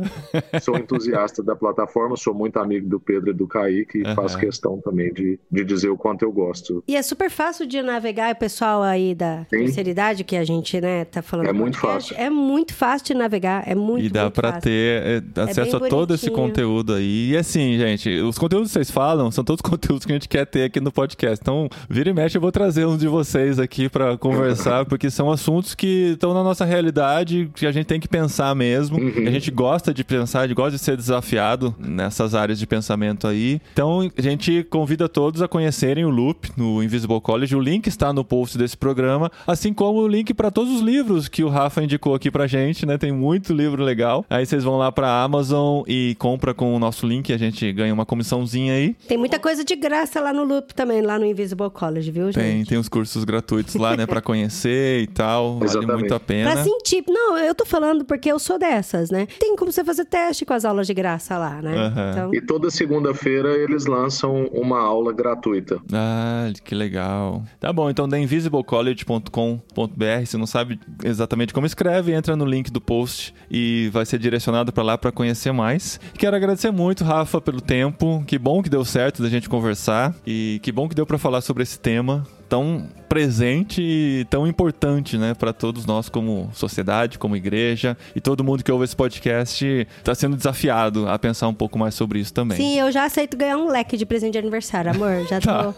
sou 0.62 0.76
entusiasta 0.78 1.42
da 1.44 1.56
plataforma, 1.56 2.17
sou 2.18 2.34
muito 2.34 2.58
amigo 2.60 2.88
do 2.88 3.00
Pedro 3.00 3.30
e 3.32 3.34
do 3.34 3.48
Kaique 3.48 4.00
e 4.00 4.06
Aham. 4.06 4.16
faço 4.16 4.38
questão 4.38 4.80
também 4.82 5.14
de, 5.14 5.40
de 5.52 5.64
dizer 5.64 5.90
o 5.90 5.98
quanto 5.98 6.24
eu 6.24 6.32
gosto. 6.32 6.84
E 6.88 6.96
é 6.96 7.02
super 7.02 7.30
fácil 7.30 7.66
de 7.66 7.82
navegar, 7.82 8.34
o 8.34 8.38
pessoal 8.38 8.82
aí 8.84 9.14
da 9.16 9.40
Sim. 9.50 9.58
terceira 9.60 9.90
idade 9.90 10.24
que 10.24 10.36
a 10.36 10.44
gente, 10.44 10.80
né, 10.82 11.06
tá 11.06 11.22
falando. 11.22 11.48
É 11.48 11.54
muito 11.54 11.78
fácil. 11.78 12.16
É 12.18 12.30
muito 12.30 12.74
fácil 12.74 13.08
de 13.08 13.14
navegar, 13.14 13.64
é 13.68 13.76
muito 13.76 14.06
E 14.06 14.10
dá 14.10 14.30
fácil. 14.32 14.62
ter 14.62 15.24
é, 15.38 15.42
acesso 15.42 15.78
bem 15.80 15.88
a 15.88 15.90
todo 15.90 16.14
esse 16.14 16.30
conteúdo 16.30 16.94
aí. 16.94 17.32
E 17.32 17.38
assim, 17.38 17.78
gente, 17.78 18.10
os 18.22 18.38
conteúdos 18.38 18.70
que 18.70 18.74
vocês 18.74 18.92
falam 18.92 19.30
são 19.32 19.44
todos 19.44 19.62
conteúdos 19.64 20.06
que 20.06 20.12
a 20.12 20.16
gente 20.16 20.28
quer 20.28 20.46
ter 20.46 20.64
aqui 20.64 20.80
no 20.80 20.92
podcast. 20.92 21.40
Então, 21.42 21.70
vira 21.90 22.10
e 22.10 22.14
mexe, 22.14 22.38
eu 22.38 22.42
vou 22.42 22.52
trazer 22.52 22.86
um 22.86 22.98
de 22.98 23.08
vocês 23.08 23.60
aqui 23.60 23.90
pra 23.90 24.18
conversar, 24.18 24.86
porque 24.88 25.10
são 25.10 25.32
assuntos 25.32 25.76
que 25.76 26.12
estão 26.14 26.34
na 26.34 26.44
nossa 26.44 26.66
realidade, 26.66 27.50
que 27.56 27.66
a 27.66 27.72
gente 27.72 27.86
tem 27.86 28.00
que 28.00 28.08
pensar 28.08 28.56
mesmo. 28.56 28.98
Uhum. 29.00 29.28
A 29.28 29.32
gente 29.32 29.52
gosta 29.52 29.94
de 29.94 30.04
pensar, 30.04 30.42
a 30.42 30.48
gente 30.48 30.56
gosta 30.56 30.72
de 30.72 30.80
ser 30.80 30.96
desafiado 30.98 31.76
nessas 32.08 32.34
áreas 32.34 32.58
de 32.58 32.66
pensamento 32.66 33.28
aí. 33.28 33.62
Então, 33.74 34.10
a 34.18 34.22
gente 34.22 34.64
convida 34.70 35.08
todos 35.10 35.42
a 35.42 35.48
conhecerem 35.48 36.06
o 36.06 36.10
Loop 36.10 36.50
no 36.58 36.82
Invisible 36.82 37.20
College. 37.22 37.56
O 37.56 37.60
link 37.60 37.88
está 37.88 38.12
no 38.14 38.24
post 38.24 38.58
desse 38.58 38.78
programa, 38.78 39.32
assim 39.46 39.74
como 39.74 40.00
o 40.00 40.08
link 40.08 40.34
para 40.34 40.50
todos 40.50 40.74
os 40.74 40.82
livros 40.82 41.28
que 41.28 41.44
o 41.44 41.50
Rafa 41.50 41.84
indicou 41.84 42.16
aqui 42.16 42.32
pra 42.32 42.48
gente, 42.48 42.86
né? 42.86 42.98
Tem 42.98 43.12
muito 43.12 43.54
livro 43.54 43.84
legal. 43.84 44.26
Aí 44.30 44.46
vocês 44.46 44.64
vão 44.64 44.78
lá 44.78 44.92
pra 44.92 45.22
Amazon 45.22 45.84
e 45.88 46.16
compra 46.18 46.54
com 46.54 46.74
o 46.76 46.80
nosso 46.80 47.06
link, 47.06 47.32
a 47.34 47.38
gente 47.38 47.72
ganha 47.74 47.94
uma 47.94 48.06
comissãozinha 48.06 48.74
aí. 48.74 48.96
Tem 49.08 49.18
muita 49.18 49.38
coisa 49.38 49.64
de 49.64 49.76
graça 49.76 50.22
lá 50.22 50.32
no 50.32 50.44
Loop 50.44 50.74
também, 50.74 51.02
lá 51.02 51.20
no 51.20 51.26
Invisible 51.26 51.70
College, 51.70 52.10
viu, 52.10 52.32
Tem, 52.32 52.60
gente? 52.60 52.70
tem 52.70 52.78
os 52.78 52.88
cursos 52.88 53.24
gratuitos 53.24 53.76
lá, 53.76 53.96
né, 53.96 54.06
Pra 54.06 54.22
conhecer 54.22 55.02
e 55.02 55.08
tal. 55.08 55.56
Vale 55.56 55.66
Exatamente. 55.66 56.00
muito 56.00 56.16
a 56.16 56.20
pena. 56.20 56.52
Pra 56.52 56.64
sentir. 56.64 57.04
Não, 57.10 57.38
eu 57.38 57.54
tô 57.54 57.66
falando 57.66 58.06
porque 58.06 58.32
eu 58.32 58.40
sou 58.40 58.58
dessas, 58.58 59.10
né? 59.12 59.28
Tem 59.40 59.56
como 59.58 59.72
você 59.72 59.84
fazer 59.84 60.06
teste 60.06 60.46
com 60.46 60.54
as 60.54 60.64
aulas 60.64 60.88
de 60.88 60.94
graça 60.94 61.38
lá, 61.38 61.62
né? 61.62 61.76
Aham. 61.76 61.97
Então, 62.12 62.34
E 62.34 62.42
toda 62.42 62.70
segunda-feira 62.70 63.50
eles 63.50 63.86
lançam 63.86 64.46
uma 64.52 64.80
aula 64.80 65.14
gratuita. 65.14 65.80
Ah, 65.92 66.52
que 66.64 66.76
legal. 66.76 67.44
Tá 67.60 67.72
bom, 67.74 67.90
então 67.90 68.08
da 68.08 68.20
invisiblecollege.com.br, 68.20 70.26
se 70.26 70.38
não 70.38 70.46
sabe 70.46 70.80
exatamente 71.04 71.54
como 71.54 71.66
escreve, 71.66 72.14
entra 72.14 72.36
no 72.36 72.46
link 72.46 72.72
do 72.72 72.82
post 72.82 73.34
e 73.50 73.90
vai 73.92 74.06
ser 74.06 74.20
direcionado 74.20 74.72
pra 74.72 74.84
lá 74.84 74.98
pra 74.98 75.12
conhecer 75.12 75.52
mais. 75.52 76.00
Quero 76.18 76.36
agradecer 76.36 76.72
muito, 76.72 77.04
Rafa, 77.04 77.42
pelo 77.42 77.62
tempo. 77.62 78.24
Que 78.26 78.38
bom 78.38 78.62
que 78.62 78.70
deu 78.70 78.86
certo 78.86 79.22
da 79.22 79.30
gente 79.30 79.50
conversar 79.50 80.16
e 80.26 80.60
que 80.62 80.72
bom 80.72 80.88
que 80.88 80.96
deu 80.96 81.06
pra 81.06 81.18
falar 81.18 81.42
sobre 81.42 81.64
esse 81.64 81.80
tema 81.80 82.24
tão 82.48 82.88
presente 83.08 83.82
e 83.82 84.26
tão 84.30 84.46
importante, 84.46 85.18
né, 85.18 85.34
para 85.34 85.54
todos 85.54 85.86
nós 85.86 86.10
como 86.10 86.50
sociedade, 86.54 87.18
como 87.18 87.36
igreja 87.36 87.98
e 88.16 88.22
todo 88.22 88.44
mundo 88.44 88.64
que 88.64 88.72
ouve 88.72 88.86
esse 88.86 88.96
podcast 88.96 89.88
tá 90.04 90.14
sendo 90.14 90.36
desafiado 90.36 91.08
a 91.08 91.18
pensar 91.18 91.48
um 91.48 91.54
pouco 91.54 91.80
mais 91.80 91.96
sobre 91.96 92.20
isso 92.20 92.34
também. 92.34 92.58
sim, 92.58 92.80
eu 92.80 92.92
já 92.92 93.06
aceito 93.06 93.38
ganhar 93.38 93.58
um 93.58 93.70
leque 93.70 93.96
de 93.96 94.06
presente 94.06 94.34
de 94.34 94.40
aniversário, 94.40 94.92
amor. 94.92 95.26
Já 95.28 95.40
tô. 95.40 95.48
Tá. 95.48 95.74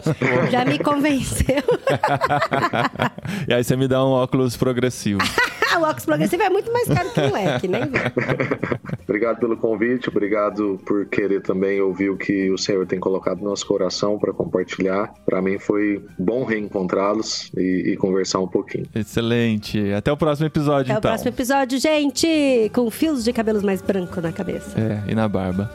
já 0.50 0.64
me 0.64 0.78
convenceu. 0.78 1.62
e 3.48 3.54
aí 3.54 3.62
você 3.62 3.76
me 3.76 3.86
dá 3.86 4.04
um 4.04 4.10
óculos 4.10 4.56
progressivo. 4.56 5.20
o 5.80 5.82
óculos 5.82 6.04
progressivo 6.04 6.42
é 6.42 6.50
muito 6.50 6.72
mais 6.72 6.86
caro 6.88 7.10
que 7.10 7.20
um 7.20 7.32
leque, 7.32 7.68
nem 7.68 7.80
vem. 7.82 8.02
Obrigado 9.04 9.40
pelo 9.40 9.56
convite, 9.56 10.08
obrigado 10.08 10.80
por 10.86 11.04
querer 11.06 11.42
também 11.42 11.80
ouvir 11.80 12.10
o 12.10 12.16
que 12.16 12.48
o 12.50 12.56
Senhor 12.56 12.86
tem 12.86 13.00
colocado 13.00 13.40
no 13.40 13.50
nosso 13.50 13.66
coração 13.66 14.18
para 14.18 14.32
compartilhar. 14.32 15.12
Para 15.26 15.42
mim 15.42 15.58
foi 15.58 16.04
bom 16.16 16.44
reencontrá-los 16.60 17.50
e, 17.56 17.92
e 17.92 17.96
conversar 17.96 18.38
um 18.40 18.46
pouquinho. 18.48 18.86
Excelente. 18.94 19.92
Até 19.92 20.12
o 20.12 20.16
próximo 20.16 20.46
episódio, 20.46 20.92
Até 20.92 20.94
o 20.94 20.98
então. 20.98 21.10
próximo 21.10 21.28
episódio, 21.30 21.78
gente! 21.80 22.70
Com 22.74 22.90
fios 22.90 23.24
de 23.24 23.32
cabelos 23.32 23.62
mais 23.62 23.82
brancos 23.82 24.22
na 24.22 24.32
cabeça. 24.32 24.78
É, 24.78 25.02
e 25.10 25.14
na 25.14 25.28
barba. 25.28 25.70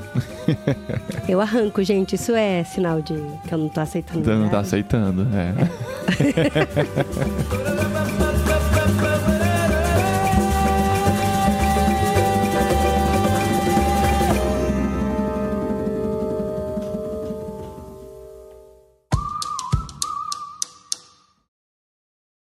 Eu 1.27 1.41
arranco, 1.41 1.83
gente. 1.83 2.15
Isso 2.15 2.33
é 2.33 2.63
sinal 2.63 3.01
de 3.01 3.13
que 3.47 3.53
eu 3.53 3.57
não 3.57 3.69
tô 3.69 3.79
aceitando. 3.79 4.23
Você 4.23 4.35
não 4.35 4.49
tá 4.49 4.59
aceitando, 4.59 5.27
é. 5.33 5.53